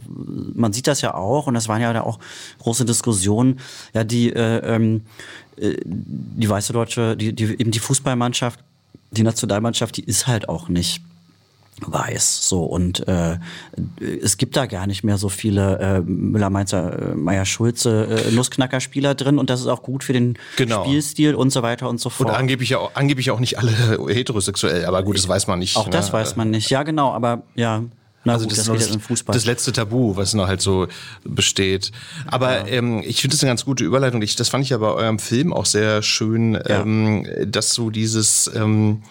man 0.53 0.73
sieht 0.73 0.87
das 0.87 1.01
ja 1.01 1.13
auch 1.13 1.47
und 1.47 1.53
das 1.53 1.67
waren 1.67 1.81
ja 1.81 1.93
da 1.93 2.01
auch 2.01 2.19
große 2.59 2.85
Diskussionen, 2.85 3.59
ja, 3.93 4.03
die, 4.03 4.31
äh, 4.31 4.57
ähm, 4.75 5.01
äh, 5.57 5.75
die 5.85 6.49
weiße 6.49 6.73
deutsche, 6.73 7.15
die, 7.15 7.33
die, 7.33 7.45
eben 7.45 7.71
die 7.71 7.79
Fußballmannschaft, 7.79 8.59
die 9.11 9.23
Nationalmannschaft, 9.23 9.97
die 9.97 10.03
ist 10.03 10.27
halt 10.27 10.49
auch 10.49 10.67
nicht 10.67 11.01
weiß. 11.81 12.47
So 12.47 12.63
und 12.63 13.07
äh, 13.07 13.37
es 14.21 14.37
gibt 14.37 14.55
da 14.55 14.65
gar 14.65 14.87
nicht 14.87 15.03
mehr 15.03 15.17
so 15.17 15.29
viele 15.29 15.79
äh, 15.79 15.99
Müller, 16.01 16.49
Mainzer, 16.49 17.11
äh, 17.11 17.15
Meier, 17.15 17.45
Schulze, 17.45 18.05
äh, 18.27 18.31
Nussknacker-Spieler 18.31 19.13
drin 19.15 19.37
und 19.37 19.49
das 19.49 19.59
ist 19.61 19.67
auch 19.67 19.83
gut 19.83 20.03
für 20.03 20.13
den 20.13 20.37
Genau. 20.55 20.83
Spielstil 20.85 21.35
und 21.35 21.49
so 21.51 21.63
weiter 21.63 21.89
und 21.89 21.99
so 21.99 22.07
Und 22.09 22.13
fort. 22.15 22.29
angeblich 22.35 22.69
ja 22.69 22.77
auch, 22.79 22.91
angeblich 22.95 23.31
auch 23.31 23.39
nicht 23.39 23.57
alle 23.59 23.71
heterosexuell, 24.07 24.85
aber 24.85 25.03
gut, 25.03 25.17
das 25.17 25.27
weiß 25.27 25.47
man 25.47 25.59
nicht. 25.59 25.75
auch 25.75 25.89
das 25.89 26.07
ne? 26.07 26.13
weiß 26.13 26.35
man 26.37 26.49
nicht. 26.49 26.69
Ja, 26.69 26.83
genau, 26.83 27.11
aber 27.11 27.43
ja. 27.55 27.83
Na 28.27 28.33
Also 28.33 28.47
gut, 28.47 28.57
das 28.57 28.65
das, 28.65 28.97
das, 29.07 29.23
das 29.25 29.45
letzte 29.45 29.71
Tabu, 29.71 30.15
was 30.15 30.33
noch 30.33 30.47
halt 30.47 30.59
so 30.59 30.87
besteht. 31.23 31.91
Aber 32.25 32.67
ähm, 32.67 33.03
ich 33.05 33.21
finde 33.21 33.35
das 33.35 33.43
eine 33.43 33.51
ganz 33.51 33.65
gute 33.65 33.83
Überleitung. 33.83 34.21
Ich, 34.23 34.35
das 34.35 34.49
fand 34.49 34.63
ich 34.63 34.71
ja 34.71 34.77
bei 34.79 34.87
eurem 34.87 35.19
Film 35.19 35.53
auch 35.53 35.67
sehr 35.67 36.01
schön, 36.01 36.53
Ja. 36.53 36.81
ähm, 36.81 37.27
dass 37.45 37.73
so 37.75 37.91
dieses 37.91 38.49
ähm, 38.55 39.03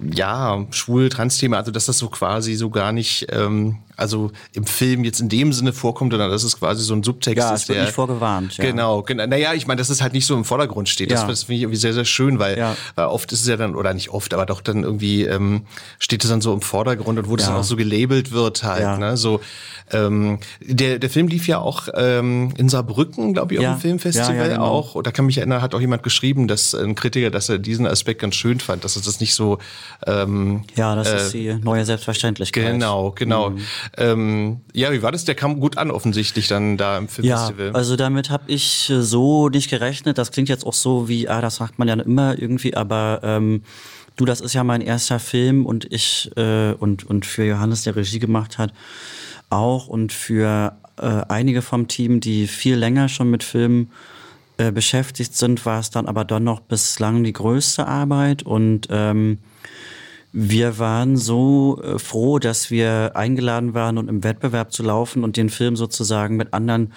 ja, 0.00 0.64
schwul, 0.70 1.08
Trans-Thema, 1.08 1.56
also 1.58 1.70
dass 1.70 1.86
das 1.86 1.98
so 1.98 2.08
quasi 2.08 2.54
so 2.54 2.70
gar 2.70 2.92
nicht, 2.92 3.26
ähm, 3.30 3.78
also 3.98 4.30
im 4.52 4.64
Film 4.64 5.04
jetzt 5.04 5.20
in 5.20 5.28
dem 5.28 5.52
Sinne 5.52 5.72
vorkommt, 5.72 6.12
sondern 6.12 6.30
dass 6.30 6.44
es 6.44 6.58
quasi 6.58 6.84
so 6.84 6.94
ein 6.94 7.02
Subtext 7.02 7.38
Ja, 7.38 7.52
ist, 7.52 7.62
es 7.62 7.68
wird 7.68 7.78
der 7.78 7.84
nicht 7.86 7.94
vorgewarnt, 7.94 8.56
ja. 8.56 8.64
Genau, 8.64 9.02
genau. 9.02 9.26
Naja, 9.26 9.54
ich 9.54 9.66
meine, 9.66 9.78
dass 9.78 9.90
es 9.90 10.00
halt 10.00 10.12
nicht 10.12 10.26
so 10.26 10.36
im 10.36 10.44
Vordergrund 10.44 10.88
steht. 10.88 11.10
Das, 11.10 11.22
Ja. 11.22 11.26
das 11.26 11.44
finde 11.44 11.56
ich 11.56 11.62
irgendwie 11.62 11.78
sehr, 11.78 11.92
sehr 11.92 12.04
schön, 12.04 12.38
weil, 12.38 12.56
Ja. 12.56 12.76
weil 12.94 13.06
oft 13.06 13.32
ist 13.32 13.40
es 13.40 13.48
ja 13.48 13.56
dann, 13.56 13.74
oder 13.74 13.92
nicht 13.94 14.10
oft, 14.10 14.32
aber 14.32 14.46
doch 14.46 14.60
dann 14.60 14.84
irgendwie 14.84 15.24
ähm, 15.24 15.62
steht 15.98 16.22
es 16.22 16.30
dann 16.30 16.40
so 16.40 16.52
im 16.52 16.60
Vordergrund 16.60 17.18
und 17.18 17.28
wo 17.28 17.36
das 17.36 17.46
dann 17.46 17.56
auch 17.56 17.64
so 17.64 17.76
gelabelt 17.76 18.32
wird 18.32 18.62
halt. 18.62 18.98
Ne? 19.00 19.16
So, 19.16 19.40
ähm, 19.90 20.38
der, 20.60 20.98
der 20.98 21.10
Film 21.10 21.28
lief 21.28 21.48
ja 21.48 21.58
auch 21.58 21.88
ähm, 21.94 22.52
in 22.56 22.68
Saarbrücken, 22.68 23.34
glaube 23.34 23.54
ich, 23.54 23.60
auf 23.60 23.76
dem 23.76 23.80
Filmfestival 23.80 24.50
genau. 24.50 24.64
auch. 24.64 24.94
Und 24.94 25.06
da 25.06 25.10
kann 25.10 25.26
mich 25.26 25.38
erinnern, 25.38 25.62
hat 25.62 25.74
auch 25.74 25.80
jemand 25.80 26.02
geschrieben, 26.02 26.46
dass 26.48 26.74
ein 26.74 26.94
Kritiker, 26.94 27.30
dass 27.30 27.48
er 27.48 27.58
diesen 27.58 27.86
Aspekt 27.86 28.20
ganz 28.20 28.34
schön 28.36 28.60
fand, 28.60 28.84
dass 28.84 28.96
es 28.96 29.02
das 29.02 29.20
nicht 29.20 29.34
so 29.34 29.58
ähm, 30.06 30.62
ja, 30.76 30.94
das 30.94 31.08
äh, 31.08 31.16
ist 31.16 31.34
die 31.34 31.54
neue 31.54 31.84
Selbstverständlichkeit. 31.84 32.72
Genau, 32.72 33.12
genau. 33.12 33.50
Mhm. 33.50 33.60
Ähm, 33.96 34.60
ja, 34.72 34.92
wie 34.92 35.02
war 35.02 35.12
das? 35.12 35.24
Der 35.24 35.34
kam 35.34 35.60
gut 35.60 35.78
an 35.78 35.90
offensichtlich 35.90 36.48
dann 36.48 36.76
da 36.76 36.98
im 36.98 37.04
Ja, 37.04 37.08
Filmfestival. 37.08 37.72
also 37.72 37.96
damit 37.96 38.30
habe 38.30 38.44
ich 38.46 38.90
äh, 38.90 39.02
so 39.02 39.48
nicht 39.48 39.70
gerechnet. 39.70 40.18
Das 40.18 40.30
klingt 40.32 40.48
jetzt 40.48 40.64
auch 40.66 40.74
so 40.74 41.08
wie, 41.08 41.28
ah, 41.28 41.40
das 41.40 41.56
sagt 41.56 41.78
man 41.78 41.88
ja 41.88 41.94
immer 41.94 42.38
irgendwie, 42.38 42.74
aber 42.76 43.20
ähm, 43.22 43.62
du, 44.16 44.24
das 44.24 44.40
ist 44.40 44.52
ja 44.54 44.64
mein 44.64 44.80
erster 44.80 45.18
Film 45.18 45.66
und 45.66 45.90
ich 45.92 46.30
äh, 46.36 46.72
und, 46.72 47.04
und 47.04 47.26
für 47.26 47.44
Johannes, 47.44 47.82
der 47.84 47.96
Regie 47.96 48.18
gemacht 48.18 48.58
hat, 48.58 48.72
auch 49.50 49.86
und 49.88 50.12
für 50.12 50.76
äh, 50.98 51.22
einige 51.28 51.62
vom 51.62 51.88
Team, 51.88 52.20
die 52.20 52.46
viel 52.46 52.76
länger 52.76 53.08
schon 53.08 53.30
mit 53.30 53.42
Filmen 53.44 53.90
äh, 54.58 54.72
beschäftigt 54.72 55.36
sind, 55.36 55.64
war 55.64 55.80
es 55.80 55.90
dann 55.90 56.06
aber 56.06 56.24
dann 56.24 56.44
noch 56.44 56.60
bislang 56.60 57.22
die 57.24 57.32
größte 57.32 57.86
Arbeit 57.86 58.42
und 58.42 58.88
ähm, 58.90 59.38
wir 60.40 60.78
waren 60.78 61.16
so 61.16 61.82
äh, 61.82 61.98
froh, 61.98 62.38
dass 62.38 62.70
wir 62.70 63.12
eingeladen 63.16 63.74
waren 63.74 63.98
und 63.98 64.08
im 64.08 64.22
Wettbewerb 64.22 64.72
zu 64.72 64.84
laufen 64.84 65.24
und 65.24 65.36
den 65.36 65.50
Film 65.50 65.74
sozusagen 65.74 66.36
mit 66.36 66.54
anderen, 66.54 66.92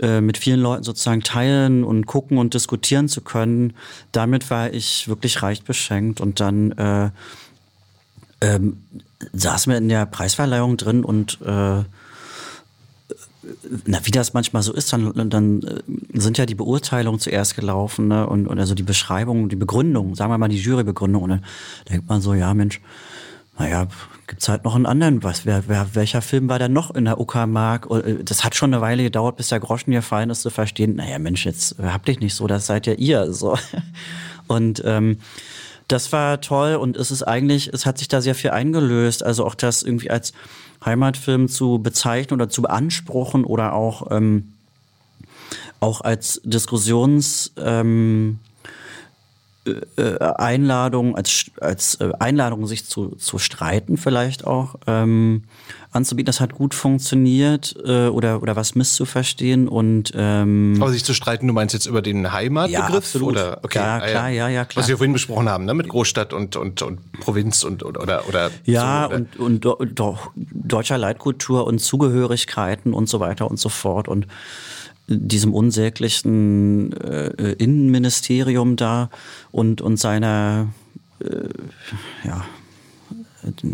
äh, 0.00 0.20
mit 0.20 0.36
vielen 0.36 0.58
Leuten 0.58 0.82
sozusagen 0.82 1.22
teilen 1.22 1.84
und 1.84 2.06
gucken 2.06 2.38
und 2.38 2.54
diskutieren 2.54 3.08
zu 3.08 3.20
können. 3.20 3.74
Damit 4.10 4.50
war 4.50 4.72
ich 4.72 5.06
wirklich 5.06 5.42
reich 5.42 5.62
beschenkt 5.62 6.20
und 6.20 6.40
dann 6.40 6.72
äh, 6.72 7.10
ähm, 8.40 8.82
saßen 9.32 9.70
wir 9.70 9.78
in 9.78 9.88
der 9.88 10.04
Preisverleihung 10.04 10.76
drin 10.76 11.04
und 11.04 11.40
äh, 11.40 11.84
na, 13.86 13.98
wie 14.04 14.10
das 14.10 14.34
manchmal 14.34 14.62
so 14.62 14.72
ist, 14.72 14.92
dann, 14.92 15.30
dann 15.30 15.62
äh, 15.62 15.82
sind 16.18 16.38
ja 16.38 16.46
die 16.46 16.54
Beurteilungen 16.54 17.20
zuerst 17.20 17.56
gelaufen 17.56 18.08
ne? 18.08 18.26
und, 18.26 18.46
und 18.46 18.58
also 18.58 18.74
die 18.74 18.82
Beschreibung, 18.82 19.48
die 19.48 19.56
Begründung, 19.56 20.14
sagen 20.14 20.30
wir 20.30 20.38
mal 20.38 20.48
die 20.48 20.58
Jurybegründung. 20.58 21.22
Und 21.22 21.30
dann 21.30 21.44
denkt 21.88 22.08
man 22.08 22.20
so, 22.20 22.34
ja 22.34 22.52
Mensch, 22.54 22.80
naja, 23.58 23.86
gibt's 24.26 24.48
halt 24.48 24.64
noch 24.64 24.74
einen 24.74 24.86
anderen. 24.86 25.22
Was, 25.22 25.46
wer, 25.46 25.68
wer, 25.68 25.94
welcher 25.94 26.22
Film 26.22 26.48
war 26.48 26.58
denn 26.58 26.72
noch 26.72 26.94
in 26.94 27.04
der 27.04 27.20
Uckermark? 27.20 27.88
Äh, 27.90 28.24
Das 28.24 28.44
hat 28.44 28.54
schon 28.54 28.72
eine 28.72 28.80
Weile 28.80 29.02
gedauert, 29.02 29.36
bis 29.36 29.48
der 29.48 29.60
Groschen 29.60 29.92
gefallen 29.92 30.30
ist, 30.30 30.42
zu 30.42 30.50
verstehen, 30.50 30.96
naja 30.96 31.18
Mensch, 31.18 31.44
jetzt 31.44 31.76
habt 31.80 32.08
dich 32.08 32.20
nicht 32.20 32.34
so, 32.34 32.46
das 32.46 32.66
seid 32.66 32.86
ja 32.86 32.94
ihr. 32.94 33.32
So. 33.32 33.56
Und 34.46 34.82
ähm, 34.84 35.18
das 35.88 36.12
war 36.12 36.40
toll 36.40 36.76
und 36.76 36.96
es 36.96 37.10
ist 37.10 37.22
eigentlich, 37.22 37.68
es 37.72 37.84
hat 37.84 37.98
sich 37.98 38.08
da 38.08 38.20
sehr 38.22 38.34
viel 38.34 38.50
eingelöst. 38.50 39.22
Also 39.22 39.44
auch 39.44 39.54
das 39.54 39.82
irgendwie 39.82 40.10
als 40.10 40.32
Heimatfilm 40.84 41.48
zu 41.48 41.78
bezeichnen 41.78 42.40
oder 42.40 42.48
zu 42.48 42.62
beanspruchen 42.62 43.44
oder 43.44 43.72
auch, 43.72 44.10
ähm, 44.10 44.52
auch 45.80 46.00
als 46.00 46.40
Diskussions, 46.44 47.52
ähm, 47.56 48.38
äh, 49.66 50.18
Einladung, 50.18 51.16
als, 51.16 51.46
als 51.60 51.94
äh, 51.96 52.12
Einladung, 52.18 52.66
sich 52.66 52.86
zu, 52.86 53.16
zu 53.16 53.38
streiten 53.38 53.96
vielleicht 53.96 54.46
auch 54.46 54.76
ähm, 54.86 55.44
anzubieten. 55.90 56.26
Das 56.26 56.40
hat 56.40 56.54
gut 56.54 56.74
funktioniert 56.74 57.74
äh, 57.84 58.08
oder, 58.08 58.42
oder 58.42 58.56
was 58.56 58.74
misszuverstehen 58.74 59.68
und 59.68 60.12
ähm, 60.14 60.76
Aber 60.80 60.90
sich 60.90 61.04
zu 61.04 61.14
streiten, 61.14 61.46
du 61.46 61.52
meinst 61.52 61.72
jetzt 61.72 61.86
über 61.86 62.02
den 62.02 62.32
Heimatbegriff? 62.32 62.90
Ja, 62.90 62.96
absolut. 62.96 63.32
Oder? 63.32 63.60
Okay, 63.62 63.78
Ja, 63.78 64.00
klar, 64.00 64.28
ja, 64.28 64.48
ja, 64.48 64.64
klar. 64.64 64.82
Was 64.82 64.88
wir 64.88 64.98
vorhin 64.98 65.12
besprochen 65.12 65.48
haben, 65.48 65.64
ne? 65.64 65.74
mit 65.74 65.88
Großstadt 65.88 66.32
und, 66.32 66.56
und, 66.56 66.82
und 66.82 67.12
Provinz 67.20 67.62
und 67.64 67.84
oder 67.84 68.28
oder 68.28 68.50
Ja, 68.64 69.08
so, 69.08 69.08
oder? 69.08 69.16
und, 69.16 69.36
und 69.38 69.64
do, 69.64 69.76
do, 69.76 70.18
deutscher 70.36 70.98
Leitkultur 70.98 71.66
und 71.66 71.78
Zugehörigkeiten 71.78 72.92
und 72.92 73.08
so 73.08 73.20
weiter 73.20 73.50
und 73.50 73.58
so 73.58 73.68
fort 73.68 74.08
und 74.08 74.26
diesem 75.06 75.52
unsäglichen 75.52 76.92
äh, 76.92 77.52
Innenministerium 77.52 78.76
da 78.76 79.10
und, 79.52 79.80
und 79.80 79.98
seiner, 79.98 80.68
äh, 81.20 81.48
ja, 82.26 82.44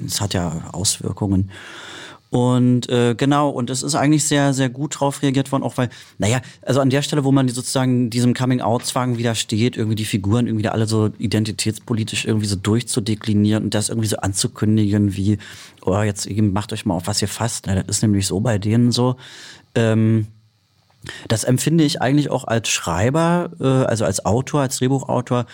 es 0.06 0.20
hat 0.20 0.34
ja 0.34 0.68
Auswirkungen. 0.72 1.50
Und 2.30 2.88
äh, 2.88 3.16
genau, 3.16 3.50
und 3.50 3.70
es 3.70 3.82
ist 3.82 3.96
eigentlich 3.96 4.24
sehr, 4.24 4.54
sehr 4.54 4.68
gut 4.68 5.00
drauf 5.00 5.20
reagiert 5.20 5.50
worden, 5.50 5.64
auch 5.64 5.76
weil, 5.78 5.90
naja, 6.18 6.40
also 6.62 6.80
an 6.80 6.88
der 6.88 7.02
Stelle, 7.02 7.24
wo 7.24 7.32
man 7.32 7.48
sozusagen 7.48 8.08
diesem 8.08 8.34
Coming-out-Zwang 8.34 9.18
widersteht, 9.18 9.76
irgendwie 9.76 9.96
die 9.96 10.04
Figuren 10.04 10.46
irgendwie 10.46 10.62
da 10.62 10.70
alle 10.70 10.86
so 10.86 11.10
identitätspolitisch 11.18 12.26
irgendwie 12.26 12.46
so 12.46 12.54
durchzudeklinieren 12.54 13.64
und 13.64 13.74
das 13.74 13.88
irgendwie 13.88 14.06
so 14.06 14.18
anzukündigen, 14.18 15.16
wie, 15.16 15.38
oh, 15.82 16.00
jetzt 16.02 16.30
macht 16.30 16.72
euch 16.72 16.86
mal 16.86 16.94
auf, 16.94 17.08
was 17.08 17.20
ihr 17.20 17.26
fasst. 17.26 17.66
Ne? 17.66 17.74
Das 17.74 17.96
ist 17.96 18.02
nämlich 18.02 18.28
so 18.28 18.38
bei 18.38 18.58
denen 18.58 18.92
so. 18.92 19.16
Ähm, 19.74 20.28
das 21.28 21.44
empfinde 21.44 21.84
ich 21.84 22.02
eigentlich 22.02 22.30
auch 22.30 22.44
als 22.44 22.68
Schreiber, 22.68 23.50
äh, 23.60 23.64
also 23.64 24.04
als 24.04 24.24
Autor, 24.24 24.62
als 24.62 24.78
Drehbuchautor, 24.78 25.46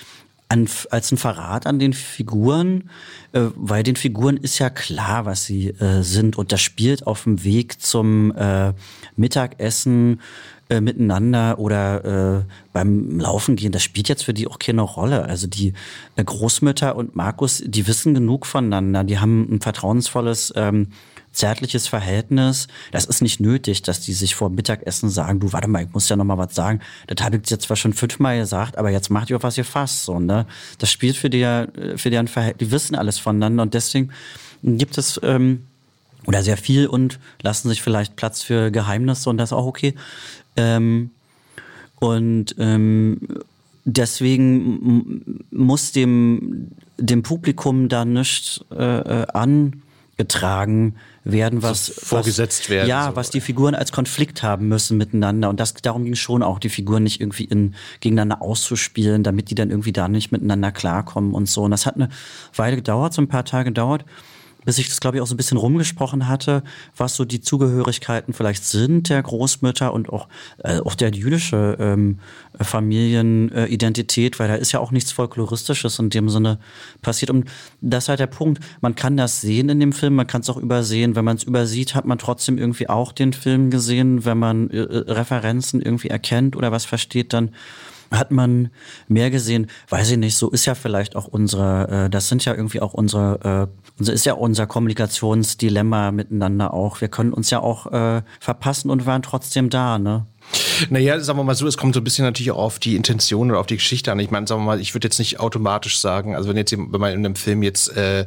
an, 0.49 0.69
als 0.91 1.11
ein 1.11 1.19
Verrat 1.19 1.67
an 1.67 1.79
den 1.79 1.93
Figuren, 1.93 2.91
äh, 3.33 3.43
weil 3.57 3.83
den 3.83 3.97
Figuren 3.97 4.37
ist 4.37 4.59
ja 4.59 4.71
klar, 4.71 5.27
was 5.27 5.45
sie 5.45 5.69
äh, 5.69 6.03
sind. 6.03 6.37
Und 6.39 6.53
das 6.53 6.61
spielt 6.61 7.07
auf 7.07 7.25
dem 7.25 7.43
Weg 7.43 7.81
zum 7.81 8.33
äh, 8.37 8.73
Mittagessen 9.17 10.21
äh, 10.69 10.81
miteinander 10.81 11.59
oder 11.59 12.39
äh, 12.39 12.43
beim 12.73 13.21
Laufen 13.21 13.55
gehen, 13.55 13.71
das 13.71 13.85
spielt 13.85 14.09
jetzt 14.09 14.25
für 14.25 14.35
die 14.35 14.49
auch 14.49 14.59
keine 14.59 14.83
Rolle. 14.83 15.25
Also 15.25 15.47
die 15.47 15.75
äh, 16.17 16.25
Großmütter 16.25 16.97
und 16.97 17.15
Markus, 17.15 17.63
die 17.65 17.87
wissen 17.87 18.15
genug 18.15 18.47
voneinander, 18.47 19.05
die 19.05 19.19
haben 19.19 19.49
ein 19.49 19.61
vertrauensvolles 19.61 20.53
ähm, 20.57 20.89
zärtliches 21.37 21.87
Verhältnis. 21.87 22.67
Das 22.93 23.05
ist 23.05 23.21
nicht 23.21 23.41
nötig, 23.41 23.83
dass 23.83 24.01
die 24.01 24.13
sich 24.13 24.35
vor 24.35 24.51
Mittagessen 24.51 25.11
sagen, 25.11 25.41
du, 25.41 25.53
warte 25.53 25.69
mal, 25.69 25.85
ich 25.85 25.93
muss 25.93 26.09
ja 26.09 26.17
noch 26.17 26.25
mal 26.25 26.39
was 26.39 26.55
sagen. 26.55 26.81
Das 27.07 27.25
habe 27.25 27.37
ich 27.37 27.51
jetzt 27.51 27.65
zwar 27.65 27.77
schon 27.77 27.93
fünfmal 27.93 28.39
gesagt, 28.39 28.79
aber 28.79 28.91
jetzt 28.91 29.11
macht 29.11 29.31
ihr 29.31 29.37
auf 29.37 29.43
was 29.43 29.59
ihr 29.59 29.65
fasst. 29.65 30.05
So, 30.05 30.19
ne? 30.19 30.47
Das 30.79 30.91
spielt 30.91 31.17
für 31.17 31.31
die, 31.31 31.45
für 31.97 32.11
deren 32.11 32.29
Verhältnis, 32.29 32.69
die 32.69 32.73
wissen 32.73 32.95
alles 32.95 33.19
voneinander 33.19 33.63
und 33.63 33.75
deswegen 33.75 34.11
gibt 34.63 34.99
es 34.99 35.21
ähm, 35.23 35.67
oder 36.27 36.43
sehr 36.43 36.57
viel 36.57 36.87
und 36.87 37.21
lassen 37.43 37.69
sich 37.69 37.83
vielleicht 37.83 38.17
Platz 38.17 38.43
für 38.43 38.71
Geheimnisse 38.71 39.31
und 39.31 39.39
das 39.39 39.51
ist 39.51 39.53
auch 39.53 39.67
okay. 39.67 39.95
Ähm, 40.57 41.11
und 42.01 42.55
ähm, 42.59 43.21
deswegen 43.85 45.45
muss 45.51 45.93
dem, 45.93 46.73
dem 46.99 47.23
Publikum 47.23 47.89
da 47.89 48.05
nicht 48.05 48.65
äh, 48.73 49.23
äh, 49.23 49.27
angetragen 49.33 50.97
werden, 51.31 51.63
was 51.63 51.93
vorgesetzt 51.97 52.65
was, 52.65 52.71
werden, 52.71 52.89
Ja, 52.89 53.09
so. 53.11 53.17
was 53.17 53.31
die 53.31 53.41
Figuren 53.41 53.75
als 53.75 53.93
Konflikt 53.93 54.43
haben 54.43 54.69
müssen 54.69 54.97
miteinander. 54.97 55.51
Und 55.51 55.61
das 55.61 55.75
darum 55.75 56.05
ging 56.05 56.15
schon 56.15 56.43
auch, 56.43 56.59
die 56.59 56.69
Figuren 56.69 57.03
nicht 57.03 57.21
irgendwie 57.21 57.45
in, 57.45 57.75
gegeneinander 58.01 58.43
auszuspielen, 58.43 59.23
damit 59.23 59.51
die 59.51 59.55
dann 59.55 59.71
irgendwie 59.71 59.93
da 59.93 60.09
nicht 60.09 60.33
miteinander 60.33 60.73
klarkommen 60.73 61.35
und 61.35 61.49
so. 61.49 61.65
Und 61.65 61.73
das 61.73 61.85
hat 61.85 61.97
eine 61.97 62.09
Weile 62.55 62.77
gedauert, 62.77 63.13
so 63.13 63.23
ein 63.23 63.29
paar 63.29 63.45
Tage 63.45 63.71
gedauert 63.71 64.05
bis 64.67 64.79
ich 64.79 64.89
das, 64.89 65.01
glaube 65.01 65.17
ich, 65.17 65.23
auch 65.23 65.27
so 65.27 65.35
ein 65.35 65.39
bisschen 65.39 65.57
rumgesprochen 65.57 66.29
hatte, 66.29 66.63
was 66.97 67.17
so 67.17 67.25
die 67.25 67.41
Zugehörigkeiten 67.41 68.35
vielleicht 68.35 68.65
sind 68.65 69.09
der 69.09 69.23
Großmütter 69.23 69.95
und 69.95 70.11
auch, 70.11 70.29
äh, 70.59 70.81
auch 70.81 70.95
der 70.95 71.13
jüdische 71.13 71.77
ähm, 71.81 72.19
Familienidentität, 72.61 74.39
weil 74.39 74.49
da 74.49 74.57
ist 74.57 74.73
ja 74.73 74.81
auch 74.81 74.91
nichts 74.91 75.13
Folkloristisches 75.13 75.99
in 75.99 76.11
dem 76.11 76.29
Sinne 76.29 76.59
passiert. 77.01 77.31
Und 77.31 77.49
das 77.81 78.05
ist 78.05 78.09
halt 78.09 78.21
der 78.21 78.27
Punkt. 78.27 78.63
Man 78.81 78.97
kann 78.97 79.17
das 79.17 79.41
sehen 79.41 79.69
in 79.69 79.81
dem 79.81 79.93
Film, 79.93 80.17
man 80.17 80.27
kann 80.27 80.41
es 80.41 80.51
auch 80.51 80.57
übersehen. 80.57 81.15
Wenn 81.17 81.25
man 81.25 81.37
es 81.37 81.45
übersieht, 81.45 81.95
hat 81.95 82.05
man 82.05 82.19
trotzdem 82.19 82.59
irgendwie 82.59 82.89
auch 82.89 83.13
den 83.13 83.33
Film 83.33 83.71
gesehen. 83.71 84.25
Wenn 84.25 84.39
man 84.39 84.69
äh, 84.71 84.79
äh, 84.79 85.13
Referenzen 85.13 85.81
irgendwie 85.81 86.09
erkennt 86.09 86.57
oder 86.57 86.73
was 86.73 86.85
versteht, 86.85 87.33
dann 87.33 87.51
hat 88.11 88.31
man 88.31 88.71
mehr 89.09 89.31
gesehen, 89.31 89.69
weiß 89.89 90.11
ich 90.11 90.17
nicht, 90.17 90.37
so 90.37 90.51
ist 90.51 90.67
ja 90.67 90.75
vielleicht 90.75 91.17
auch 91.17 91.27
unsere, 91.27 92.07
äh, 92.07 92.11
das 92.11 92.29
sind 92.29 92.45
ja 92.45 92.55
irgendwie 92.55 92.81
auch 92.81 92.95
unsere, 92.95 93.69
äh, 94.01 94.11
ist 94.11 94.27
ja 94.27 94.35
unser 94.35 94.67
Kommunikationsdilemma 94.67 96.13
miteinander 96.13 96.75
auch. 96.75 97.01
Wir 97.01 97.09
können 97.09 97.33
uns 97.33 97.51
ja 97.51 97.61
auch 97.61 97.93
äh, 97.93 98.23
verpassen 98.41 98.91
und 98.91 99.07
waren 99.07 99.23
trotzdem 99.23 99.71
da, 99.71 99.99
ne? 99.99 100.27
Naja, 100.91 101.19
sagen 101.21 101.39
wir 101.39 101.45
mal 101.45 101.55
so, 101.55 101.67
es 101.67 101.77
kommt 101.77 101.95
so 101.95 102.01
ein 102.01 102.05
bisschen 102.05 102.25
natürlich 102.25 102.53
auch 102.53 102.59
auf 102.59 102.79
die 102.79 102.95
Intention 102.95 103.51
oder 103.51 103.59
auf 103.59 103.67
die 103.67 103.77
Geschichte 103.77 104.13
an. 104.13 104.21
Ich 104.21 104.31
meine, 104.31 104.47
sagen 104.47 104.61
wir 104.61 104.67
mal, 104.67 104.81
ich 104.81 104.95
würde 104.95 105.07
jetzt 105.07 105.19
nicht 105.19 105.41
automatisch 105.41 105.99
sagen, 105.99 106.37
also 106.37 106.49
wenn 106.49 106.57
jetzt 106.57 106.73
wenn 106.73 107.01
man 107.01 107.13
in 107.13 107.25
einem 107.25 107.35
Film 107.35 107.63
jetzt 107.63 107.97
äh, 107.97 108.27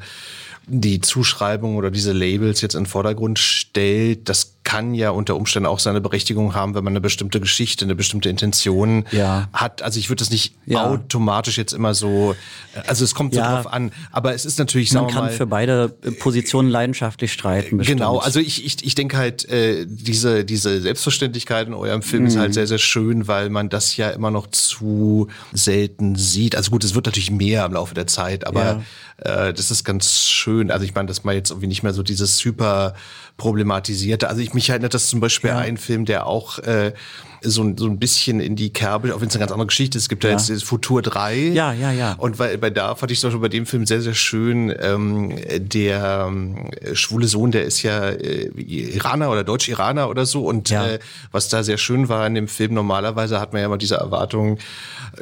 die 0.68 1.02
Zuschreibung 1.02 1.78
oder 1.78 1.92
diese 1.92 2.12
Labels 2.12 2.62
jetzt 2.62 2.76
in 2.76 2.82
den 2.82 2.90
Vordergrund 2.90 3.40
stellt, 3.40 4.30
das 4.30 4.59
kann 4.70 4.94
ja 4.94 5.10
unter 5.10 5.36
Umständen 5.36 5.66
auch 5.66 5.80
seine 5.80 6.00
Berechtigung 6.00 6.54
haben, 6.54 6.76
wenn 6.76 6.84
man 6.84 6.92
eine 6.94 7.02
bestimmte 7.02 7.40
Geschichte, 7.40 7.86
eine 7.86 7.96
bestimmte 7.96 8.30
Intention 8.30 9.06
Ja. 9.10 9.50
hat. 9.52 9.82
Also 9.82 9.98
ich 10.00 10.10
würde 10.10 10.20
das 10.20 10.30
nicht 10.30 10.54
Ja. 10.68 10.86
automatisch 10.86 11.58
jetzt 11.58 11.74
immer 11.74 11.96
so, 11.96 12.36
äh, 12.76 12.82
also 12.86 13.04
es 13.04 13.16
kommt 13.16 13.34
so 13.34 13.40
Ja. 13.40 13.56
drauf 13.56 13.74
an, 13.74 13.92
aber 14.12 14.36
es 14.36 14.46
ist 14.46 14.60
natürlich, 14.60 14.94
Man 14.94 15.08
kann 15.08 15.24
mal, 15.26 15.32
für 15.32 15.48
beide 15.48 15.98
äh, 16.04 16.12
Positionen 16.12 16.70
leidenschaftlich 16.70 17.34
streiten. 17.34 17.78
Bestimmt. 17.78 18.00
Genau, 18.00 18.20
also 18.20 18.40
ich, 18.40 18.64
ich, 18.64 18.86
ich 18.86 18.94
denke 18.94 19.18
halt, 19.18 19.50
äh, 19.50 19.88
diese, 19.90 20.46
diese 20.46 20.80
Selbstverständlichkeit 20.82 21.66
in 21.68 21.74
eurem 21.74 22.04
Film 22.04 22.28
ist 22.28 22.36
Mhm. 22.36 22.40
halt 22.42 22.54
sehr, 22.54 22.68
sehr 22.68 22.78
schön, 22.78 23.28
weil 23.28 23.50
man 23.50 23.70
das 23.70 23.98
ja 23.98 24.12
immer 24.12 24.30
noch 24.30 24.46
zu 24.52 25.30
selten 25.52 26.16
sieht. 26.16 26.56
Also 26.56 26.70
gut, 26.70 26.84
es 26.84 26.94
wird 26.94 27.08
natürlich 27.08 27.32
mehr 27.32 27.66
im 27.66 27.74
Laufe 27.74 27.96
der 27.96 28.06
Zeit, 28.06 28.46
aber 28.46 28.84
äh, 29.18 29.52
das 29.52 29.72
ist 29.72 29.84
ganz 29.84 30.28
schön. 30.28 30.70
Also 30.70 30.86
ich 30.86 30.94
meine, 30.94 31.08
dass 31.08 31.24
man 31.24 31.34
jetzt 31.34 31.50
irgendwie 31.50 31.68
nicht 31.68 31.82
mehr 31.82 31.94
so 31.94 32.04
dieses 32.04 32.46
hyper 32.46 32.94
problematisierte. 33.40 34.30
Also 34.30 34.42
ich 34.42 34.54
mich 34.54 34.70
erinnert 34.70 34.94
das 34.94 35.08
zum 35.08 35.20
Beispiel 35.20 35.50
ein 35.50 35.78
Film, 35.78 36.06
der 36.06 36.28
auch 36.28 36.60
äh, 36.60 36.94
so, 37.42 37.74
so 37.78 37.86
ein 37.86 37.98
bisschen 38.00 38.40
in 38.40 38.56
die 38.56 38.72
Kerbe, 38.72 39.16
auch 39.16 39.22
wenn 39.22 39.28
es 39.30 39.34
eine 39.36 39.40
ganz 39.42 39.52
andere 39.52 39.68
Geschichte 39.68 39.98
ist. 39.98 40.04
Es 40.06 40.10
gibt 40.10 40.24
ja, 40.24 40.32
Ja. 40.32 40.38
jetzt 40.38 40.64
Futur 40.64 41.02
3. 41.02 41.36
Ja, 41.54 41.72
ja, 41.74 41.92
ja. 41.92 42.14
Und 42.18 42.38
weil, 42.40 42.58
bei 42.58 42.70
da 42.70 42.96
fand 42.96 43.12
ich 43.12 43.20
zum 43.20 43.30
Beispiel 43.30 43.42
bei 43.42 43.50
dem 43.50 43.66
Film 43.66 43.86
sehr, 43.86 44.02
sehr 44.02 44.14
schön, 44.14 44.74
ähm, 44.80 45.36
der 45.58 46.26
ähm, 46.28 46.70
schwule 46.94 47.28
Sohn, 47.28 47.52
der 47.52 47.64
ist 47.66 47.82
ja 47.84 48.10
äh, 48.10 48.50
Iraner 48.58 49.32
oder 49.32 49.44
Deutsch-Iraner 49.44 50.10
oder 50.10 50.26
so. 50.26 50.46
Und 50.46 50.70
Ja. 50.70 50.86
äh, 50.88 51.00
was 51.32 51.50
da 51.50 51.64
sehr 51.64 51.78
schön 51.78 52.10
war 52.10 52.26
in 52.28 52.36
dem 52.36 52.48
Film, 52.48 52.74
normalerweise 52.74 53.40
hat 53.40 53.54
man 53.54 53.62
ja 53.62 53.68
immer 53.68 53.78
diese 53.78 53.96
Erwartung, 53.96 54.58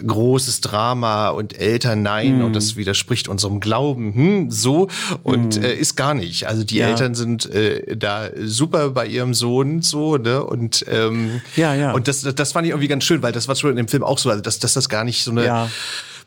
großes 0.06 0.62
Drama 0.62 1.30
und 1.30 1.58
Eltern 1.60 2.02
nein 2.04 2.38
Mhm. 2.40 2.46
und 2.46 2.56
das 2.56 2.76
widerspricht 2.76 3.28
unserem 3.28 3.60
Glauben, 3.60 4.14
hm, 4.14 4.52
so 4.52 4.88
und 5.24 5.58
äh, 5.64 5.74
ist 5.76 5.96
gar 5.96 6.14
nicht. 6.14 6.48
Also 6.48 6.64
die 6.64 6.76
Mhm. 6.76 6.82
Ja. 6.82 6.88
Eltern 6.90 7.16
sind 7.16 7.46
äh, 7.54 7.96
da 7.96 8.30
super 8.44 8.90
bei 8.90 9.08
ihrem 9.08 9.34
Sohn 9.34 9.82
so, 9.82 10.18
ne? 10.18 10.44
Und 10.44 10.86
ähm, 10.92 11.42
Ja, 11.56 11.74
ja. 11.74 11.94
Und 11.94 12.07
das, 12.08 12.22
das 12.22 12.52
fand 12.52 12.66
ich 12.66 12.72
irgendwie 12.72 12.88
ganz 12.88 13.04
schön, 13.04 13.22
weil 13.22 13.32
das 13.32 13.48
war 13.48 13.56
schon 13.56 13.72
in 13.72 13.76
dem 13.78 13.88
Film 13.88 14.04
auch 14.04 14.18
so, 14.18 14.30
also 14.30 14.42
dass, 14.42 14.60
dass 14.60 14.74
das 14.74 14.90
gar 14.90 15.04
nicht 15.04 15.24
so 15.24 15.32
eine 15.32 15.46
Ja. 15.46 15.70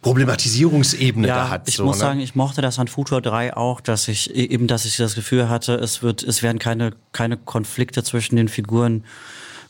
Problematisierungsebene 0.03 1.29
ja, 1.29 1.35
da 1.37 1.49
hat. 1.51 1.69
ich 1.69 1.77
so, 1.77 1.85
muss 1.85 1.97
ne? 1.97 2.01
sagen, 2.01 2.21
ich 2.21 2.35
mochte 2.35 2.63
das 2.63 2.79
an 2.79 2.89
Futur 2.89 3.21
3 3.21 3.55
auch, 3.57 3.81
dass 3.81 4.09
ich 4.09 4.35
e- 4.35 4.47
eben, 4.47 4.67
dass 4.67 4.85
ich 4.87 4.97
das 4.97 5.15
Gefühl 5.15 5.49
hatte, 5.49 5.75
es 5.75 6.03
wird, 6.03 6.23
es 6.23 6.43
werden 6.43 6.59
keine, 6.59 6.93
keine 7.13 7.37
Konflikte 7.37 8.03
zwischen 8.03 8.37
den 8.37 8.49
Figuren 8.49 9.05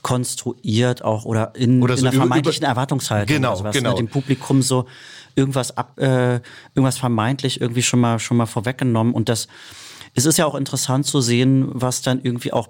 konstruiert 0.02 1.02
auch 1.04 1.24
oder 1.24 1.52
in, 1.56 1.82
Oder 1.82 1.94
in 1.94 1.98
so 1.98 2.04
der 2.04 2.12
über- 2.14 2.22
vermeintlichen 2.22 2.62
über- 2.62 2.68
Erwartungshaltung. 2.68 3.36
Genau, 3.36 3.54
sowas, 3.56 3.74
genau. 3.74 3.90
Ne, 3.90 3.96
dem 3.96 4.08
Publikum 4.08 4.62
so 4.62 4.86
irgendwas 5.34 5.76
ab, 5.76 5.98
äh, 5.98 6.40
irgendwas 6.74 6.98
vermeintlich 6.98 7.60
irgendwie 7.60 7.82
schon 7.82 8.00
mal, 8.00 8.18
schon 8.18 8.36
mal 8.36 8.46
vorweggenommen 8.46 9.12
und 9.14 9.28
das, 9.28 9.46
es 10.14 10.26
ist 10.26 10.38
ja 10.38 10.46
auch 10.46 10.54
interessant 10.54 11.06
zu 11.06 11.20
sehen, 11.20 11.68
was 11.72 12.02
dann 12.02 12.20
irgendwie 12.22 12.52
auch 12.52 12.68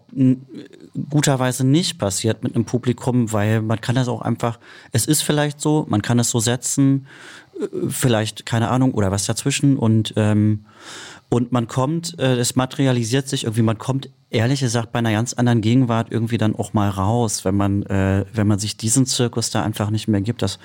guterweise 1.11 1.66
nicht 1.66 1.99
passiert 1.99 2.43
mit 2.43 2.55
einem 2.55 2.64
Publikum, 2.64 3.32
weil 3.32 3.62
man 3.62 3.80
kann 3.80 3.95
das 3.95 4.09
auch 4.09 4.22
einfach, 4.22 4.59
es 4.93 5.07
ist 5.07 5.22
vielleicht 5.22 5.61
so, 5.61 5.86
man 5.88 6.03
kann 6.03 6.18
es 6.18 6.30
so 6.30 6.41
setzen, 6.41 7.07
vielleicht, 7.88 8.47
keine 8.47 8.68
Ahnung, 8.68 8.95
oder 8.95 9.11
was 9.11 9.26
dazwischen 9.26 9.76
und 9.76 10.14
ähm, 10.16 10.64
und 11.32 11.53
man 11.53 11.68
kommt, 11.68 12.18
äh, 12.18 12.36
es 12.38 12.57
materialisiert 12.57 13.28
sich 13.28 13.45
irgendwie, 13.45 13.62
man 13.62 13.78
kommt 13.78 14.11
ehrlich 14.30 14.61
gesagt 14.61 14.91
bei 14.91 14.99
einer 14.99 15.12
ganz 15.12 15.32
anderen 15.32 15.61
Gegenwart 15.61 16.09
irgendwie 16.11 16.38
dann 16.38 16.57
auch 16.57 16.72
mal 16.72 16.88
raus, 16.88 17.45
wenn 17.45 17.57
man, 17.57 17.84
äh, 17.84 18.24
wenn 18.34 18.49
man 18.49 18.59
sich 18.59 18.76
diesen 18.76 19.07
Zirkus 19.07 19.51
da 19.51 19.62
einfach 19.62 19.91
nicht 19.91 20.09
mehr 20.09 20.20
gibt. 20.22 20.43
Das 20.43 20.59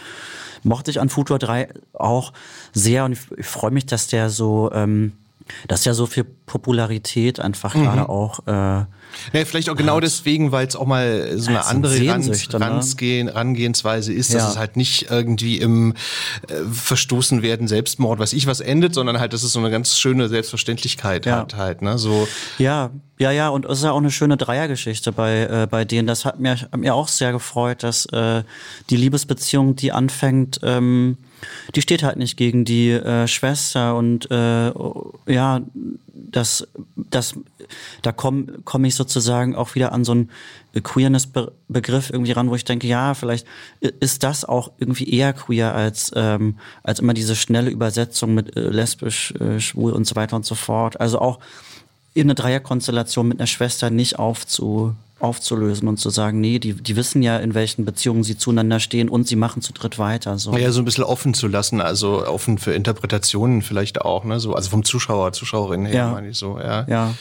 mochte 0.64 0.90
ich 0.90 1.00
an 1.00 1.10
Futur 1.10 1.38
3 1.38 1.70
auch 1.94 2.34
sehr 2.74 3.06
und 3.06 3.12
ich, 3.12 3.20
ich 3.38 3.46
freue 3.46 3.70
mich, 3.70 3.86
dass 3.86 4.08
der 4.08 4.32
so, 4.32 4.72
ähm, 4.74 5.12
dass 5.68 5.86
ja 5.86 5.94
so 5.94 6.06
viel 6.06 6.24
Popularität 6.24 7.40
einfach 7.40 7.76
mhm. 7.76 7.84
gerade 7.84 8.10
auch 8.10 8.40
äh, 8.48 8.86
ja, 9.34 9.46
vielleicht 9.46 9.70
auch 9.70 9.76
genau 9.76 10.00
deswegen, 10.00 10.52
weil 10.52 10.68
es 10.68 10.76
auch 10.76 10.86
mal 10.86 11.38
so 11.38 11.50
eine 11.50 11.60
ja, 11.60 11.66
andere 11.66 12.08
Rans, 12.08 12.28
ne? 12.52 13.32
Rangehensweise 13.34 14.14
ist, 14.14 14.34
dass 14.34 14.42
ja. 14.42 14.50
es 14.50 14.58
halt 14.58 14.78
nicht 14.78 15.10
irgendwie 15.10 15.58
im 15.60 15.94
äh, 16.48 16.54
Verstoßen 16.72 17.42
werden, 17.42 17.68
Selbstmord, 17.68 18.20
was 18.20 18.34
ich 18.34 18.48
was 18.48 18.60
endet, 18.60 18.94
sondern 18.94 19.20
halt, 19.20 19.34
dass 19.34 19.44
es 19.44 19.54
so 19.54 19.60
eine 19.60 19.72
ganz 19.72 19.98
schöne 19.98 20.28
Selbstverständlichkeit 20.28 21.26
ja. 21.26 21.38
hat 21.38 21.56
halt, 21.56 21.82
ne? 21.82 21.98
So. 21.98 22.28
Ja, 22.58 22.92
ja, 23.18 23.32
ja, 23.32 23.50
und 23.50 23.66
es 23.66 23.80
ist 23.80 23.84
ja 23.84 23.92
auch 23.92 23.98
eine 23.98 24.12
schöne 24.12 24.38
Dreiergeschichte 24.38 25.12
bei, 25.12 25.44
äh, 25.44 25.68
bei 25.70 25.86
denen. 25.86 26.08
Das 26.08 26.26
hat 26.26 26.40
mir, 26.40 26.58
hat 26.58 26.78
mir 26.78 26.94
auch 26.94 27.08
sehr 27.08 27.32
gefreut, 27.32 27.84
dass 27.84 28.06
äh, 28.08 28.44
die 28.90 28.98
Liebesbeziehung, 28.98 29.76
die 29.76 29.92
anfängt, 29.92 30.60
ähm, 30.64 31.18
die 31.76 31.82
steht 31.82 32.04
halt 32.04 32.18
nicht 32.18 32.38
gegen 32.38 32.66
die 32.66 32.92
äh, 32.92 33.28
Schwester 33.28 33.96
und 33.96 34.30
äh, 34.32 34.72
ja, 35.28 35.62
das, 36.14 36.68
das, 36.96 37.36
da 38.02 38.12
komme 38.12 38.46
komm 38.64 38.86
ich 38.86 38.96
sozusagen 38.96 39.56
auch 39.56 39.76
wieder 39.76 39.92
an 39.92 40.04
so 40.04 40.14
einen 40.14 40.30
Queerness-Begriff 40.82 42.10
irgendwie 42.10 42.32
ran, 42.34 42.50
wo 42.50 42.56
ich 42.56 42.66
denke, 42.66 42.88
ja, 42.88 43.14
vielleicht 43.14 43.48
ist 43.80 44.24
das 44.24 44.44
auch 44.44 44.72
irgendwie 44.78 45.10
eher 45.10 45.34
queer 45.34 45.74
als, 45.74 46.12
ähm, 46.16 46.58
als 46.84 47.00
immer 47.00 47.14
diese 47.14 47.36
schnelle 47.36 47.70
Übersetzung 47.70 48.34
mit 48.34 48.56
äh, 48.56 48.70
lesbisch, 48.70 49.34
äh, 49.40 49.60
schwul 49.60 49.94
und 49.94 50.06
so 50.06 50.16
weiter 50.16 50.36
und 50.36 50.46
so 50.46 50.56
fort. 50.56 51.00
Also 51.00 51.20
auch 51.20 51.40
in 52.14 52.28
eine 52.28 52.36
Dreierkonstellation 52.36 53.28
mit 53.28 53.40
einer 53.40 53.48
Schwester 53.48 53.90
nicht 53.90 54.20
aufzu, 54.20 54.96
aufzulösen 55.20 55.88
und 55.88 55.98
zu 55.98 56.10
sagen, 56.10 56.42
nee, 56.42 56.60
die, 56.60 56.74
die 56.74 56.96
wissen 56.96 57.24
ja, 57.24 57.38
in 57.38 57.54
welchen 57.54 57.86
Beziehungen 57.86 58.24
sie 58.24 58.38
zueinander 58.38 58.80
stehen 58.80 59.10
und 59.10 59.28
sie 59.28 59.36
machen 59.36 59.62
zu 59.62 59.72
dritt 59.72 59.98
weiter. 59.98 60.38
So. 60.38 60.56
Ja, 60.58 60.72
so 60.72 60.82
ein 60.82 60.86
bisschen 60.86 61.04
offen 61.04 61.34
zu 61.34 61.48
lassen, 61.48 61.82
also 61.82 62.28
offen 62.28 62.58
für 62.58 62.74
Interpretationen 62.74 63.62
vielleicht 63.62 64.02
auch, 64.02 64.26
ne? 64.26 64.40
So, 64.40 64.54
also 64.54 64.70
vom 64.70 64.84
Zuschauer, 64.84 65.32
Zuschauerin 65.34 65.86
her, 65.86 65.96
ja. 65.96 66.12
meine 66.12 66.30
ich 66.30 66.38
so, 66.38 66.60
ja. 66.60 66.86
Ja. 66.88 67.14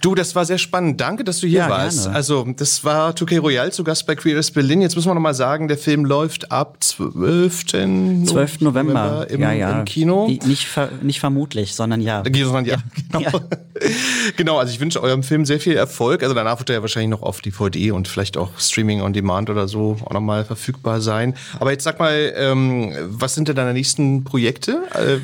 Du, 0.00 0.14
das 0.14 0.34
war 0.34 0.44
sehr 0.44 0.58
spannend. 0.58 1.00
Danke, 1.00 1.24
dass 1.24 1.40
du 1.40 1.46
hier 1.46 1.60
ja, 1.60 1.68
warst. 1.68 2.04
Gerne. 2.04 2.16
Also, 2.16 2.46
das 2.56 2.84
war 2.84 3.14
Touquet 3.14 3.38
Royal 3.38 3.72
zu 3.72 3.84
Gast 3.84 4.06
bei 4.06 4.14
Queers 4.14 4.50
Berlin. 4.50 4.80
Jetzt 4.80 4.96
muss 4.96 5.06
man 5.06 5.14
noch 5.14 5.22
mal 5.22 5.34
sagen, 5.34 5.68
der 5.68 5.78
Film 5.78 6.04
läuft 6.04 6.52
ab 6.52 6.76
12. 6.80 7.66
12. 7.66 8.24
November, 8.24 8.60
November 8.60 9.30
im, 9.30 9.40
ja, 9.40 9.52
ja. 9.52 9.78
im 9.78 9.84
Kino. 9.84 10.28
Nicht, 10.28 10.66
ver 10.66 10.90
nicht 11.02 11.20
vermutlich, 11.20 11.74
sondern 11.74 12.00
ja. 12.00 12.22
Sondern 12.24 12.64
ja, 12.64 12.76
genau. 13.12 13.40
genau, 14.36 14.58
also 14.58 14.72
ich 14.72 14.80
wünsche 14.80 15.02
eurem 15.02 15.22
Film 15.22 15.44
sehr 15.44 15.60
viel 15.60 15.76
Erfolg. 15.76 16.22
Also 16.22 16.34
danach 16.34 16.58
wird 16.58 16.70
er 16.70 16.76
ja 16.76 16.82
wahrscheinlich 16.82 17.10
noch 17.10 17.22
auf 17.22 17.40
DVD 17.40 17.90
und 17.90 18.08
vielleicht 18.08 18.36
auch 18.36 18.58
Streaming 18.58 19.00
on 19.00 19.12
Demand 19.12 19.50
oder 19.50 19.68
so 19.68 19.96
auch 20.04 20.12
nochmal 20.12 20.44
verfügbar 20.44 21.00
sein. 21.00 21.34
Aber 21.58 21.72
jetzt 21.72 21.84
sag 21.84 21.98
mal, 21.98 22.32
ähm, 22.36 22.92
was 23.08 23.34
sind 23.34 23.48
denn 23.48 23.56
deine 23.56 23.72
nächsten 23.72 24.24
Projekte? 24.24 24.82
Äh, 24.94 25.18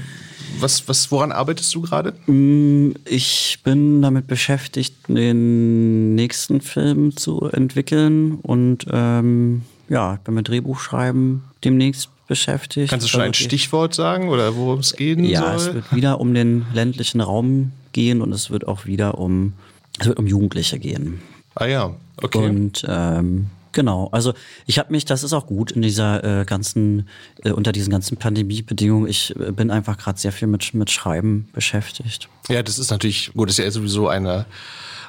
was, 0.60 0.88
was, 0.88 1.10
woran 1.10 1.32
arbeitest 1.32 1.74
du 1.74 1.82
gerade? 1.82 2.12
Mm, 2.26 2.92
ich 3.04 3.58
bin 3.64 4.02
damit 4.02 4.26
beschäftigt, 4.26 4.94
den 5.08 6.14
nächsten 6.14 6.60
Film 6.60 7.16
zu 7.16 7.46
entwickeln 7.46 8.38
und 8.42 8.86
ähm, 8.90 9.62
ja, 9.88 10.14
ich 10.14 10.20
bin 10.20 10.34
mit 10.34 10.48
Drehbuchschreiben 10.48 11.42
demnächst 11.64 12.08
beschäftigt. 12.26 12.90
Kannst 12.90 13.06
du 13.06 13.10
schon 13.10 13.20
ein 13.20 13.34
Stichwort 13.34 13.94
sagen 13.94 14.28
oder 14.28 14.56
worum 14.56 14.80
es 14.80 14.96
gehen 14.96 15.24
ja, 15.24 15.40
soll? 15.40 15.48
Ja, 15.48 15.56
es 15.56 15.74
wird 15.74 15.94
wieder 15.94 16.20
um 16.20 16.34
den 16.34 16.66
ländlichen 16.72 17.20
Raum 17.20 17.72
gehen 17.92 18.22
und 18.22 18.32
es 18.32 18.50
wird 18.50 18.66
auch 18.66 18.86
wieder 18.86 19.18
um, 19.18 19.52
es 19.98 20.06
wird 20.06 20.18
um 20.18 20.26
Jugendliche 20.26 20.78
gehen. 20.78 21.20
Ah 21.54 21.66
ja, 21.66 21.94
okay. 22.22 22.38
Und 22.38 22.84
ähm, 22.88 23.50
Genau, 23.74 24.08
also 24.12 24.32
ich 24.66 24.78
habe 24.78 24.92
mich, 24.92 25.04
das 25.04 25.22
ist 25.22 25.32
auch 25.32 25.46
gut 25.46 25.72
in 25.72 25.82
dieser 25.82 26.40
äh, 26.42 26.44
ganzen, 26.44 27.08
äh, 27.42 27.50
unter 27.50 27.72
diesen 27.72 27.90
ganzen 27.90 28.16
Pandemiebedingungen, 28.16 29.08
ich 29.08 29.34
äh, 29.36 29.52
bin 29.52 29.70
einfach 29.70 29.98
gerade 29.98 30.18
sehr 30.18 30.32
viel 30.32 30.48
mit, 30.48 30.72
mit 30.74 30.90
Schreiben 30.90 31.48
beschäftigt. 31.52 32.28
Ja, 32.48 32.62
das 32.62 32.78
ist 32.78 32.90
natürlich, 32.90 33.32
gut, 33.34 33.48
das 33.48 33.58
ist 33.58 33.64
ja 33.64 33.70
sowieso 33.70 34.08
eine 34.08 34.46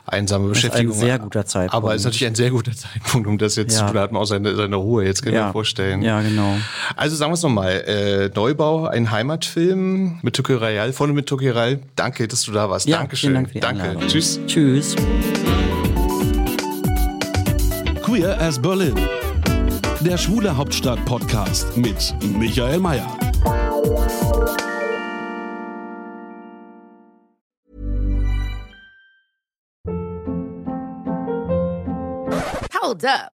einsame 0.07 0.49
Beschäftigung. 0.49 0.87
Das 0.87 0.97
ist 0.97 1.03
ein 1.03 1.07
sehr 1.07 1.19
guter 1.19 1.45
Zeitpunkt. 1.45 1.73
Aber 1.73 1.93
es 1.93 2.01
ist 2.01 2.05
natürlich 2.05 2.27
ein 2.27 2.35
sehr 2.35 2.49
guter 2.49 2.71
Zeitpunkt, 2.73 3.27
um 3.27 3.37
das 3.37 3.55
jetzt 3.55 3.73
ja. 3.73 3.79
zu 3.79 3.85
tun. 3.85 3.95
Da 3.95 4.01
hat 4.01 4.11
man 4.11 4.21
auch 4.21 4.27
seine, 4.27 4.55
seine 4.55 4.75
Ruhe, 4.75 5.05
jetzt 5.05 5.21
kann 5.21 5.33
ich 5.33 5.37
ja. 5.37 5.47
mir 5.47 5.51
vorstellen. 5.51 6.01
Ja, 6.01 6.21
genau. 6.21 6.57
Also 6.95 7.15
sagen 7.15 7.31
wir 7.31 7.35
es 7.35 7.43
nochmal, 7.43 7.71
äh, 7.87 8.29
Neubau, 8.33 8.87
ein 8.87 9.11
Heimatfilm 9.11 10.19
mit 10.21 10.35
Tuke 10.35 10.61
Real, 10.61 10.93
vorne 10.93 11.13
mit 11.13 11.27
Tuke 11.27 11.53
Real. 11.55 11.79
Danke, 11.95 12.27
dass 12.27 12.43
du 12.43 12.51
da 12.51 12.69
warst. 12.69 12.87
Ja, 12.87 12.97
Dankeschön. 12.97 13.33
Dank 13.33 13.53
Danke. 13.53 13.83
Einladung. 13.83 14.07
Tschüss. 14.07 14.39
Tschüss. 14.47 14.95
Queer 18.15 18.39
as 18.39 18.57
Berlin. 18.57 18.95
Der 19.99 20.17
Schwule 20.17 20.55
Hauptstadt 20.55 21.03
Podcast 21.05 21.75
mit 21.75 22.15
Michael 22.39 22.79
Mayer. 22.79 23.05
Hold 32.81 33.03
up. 33.03 33.34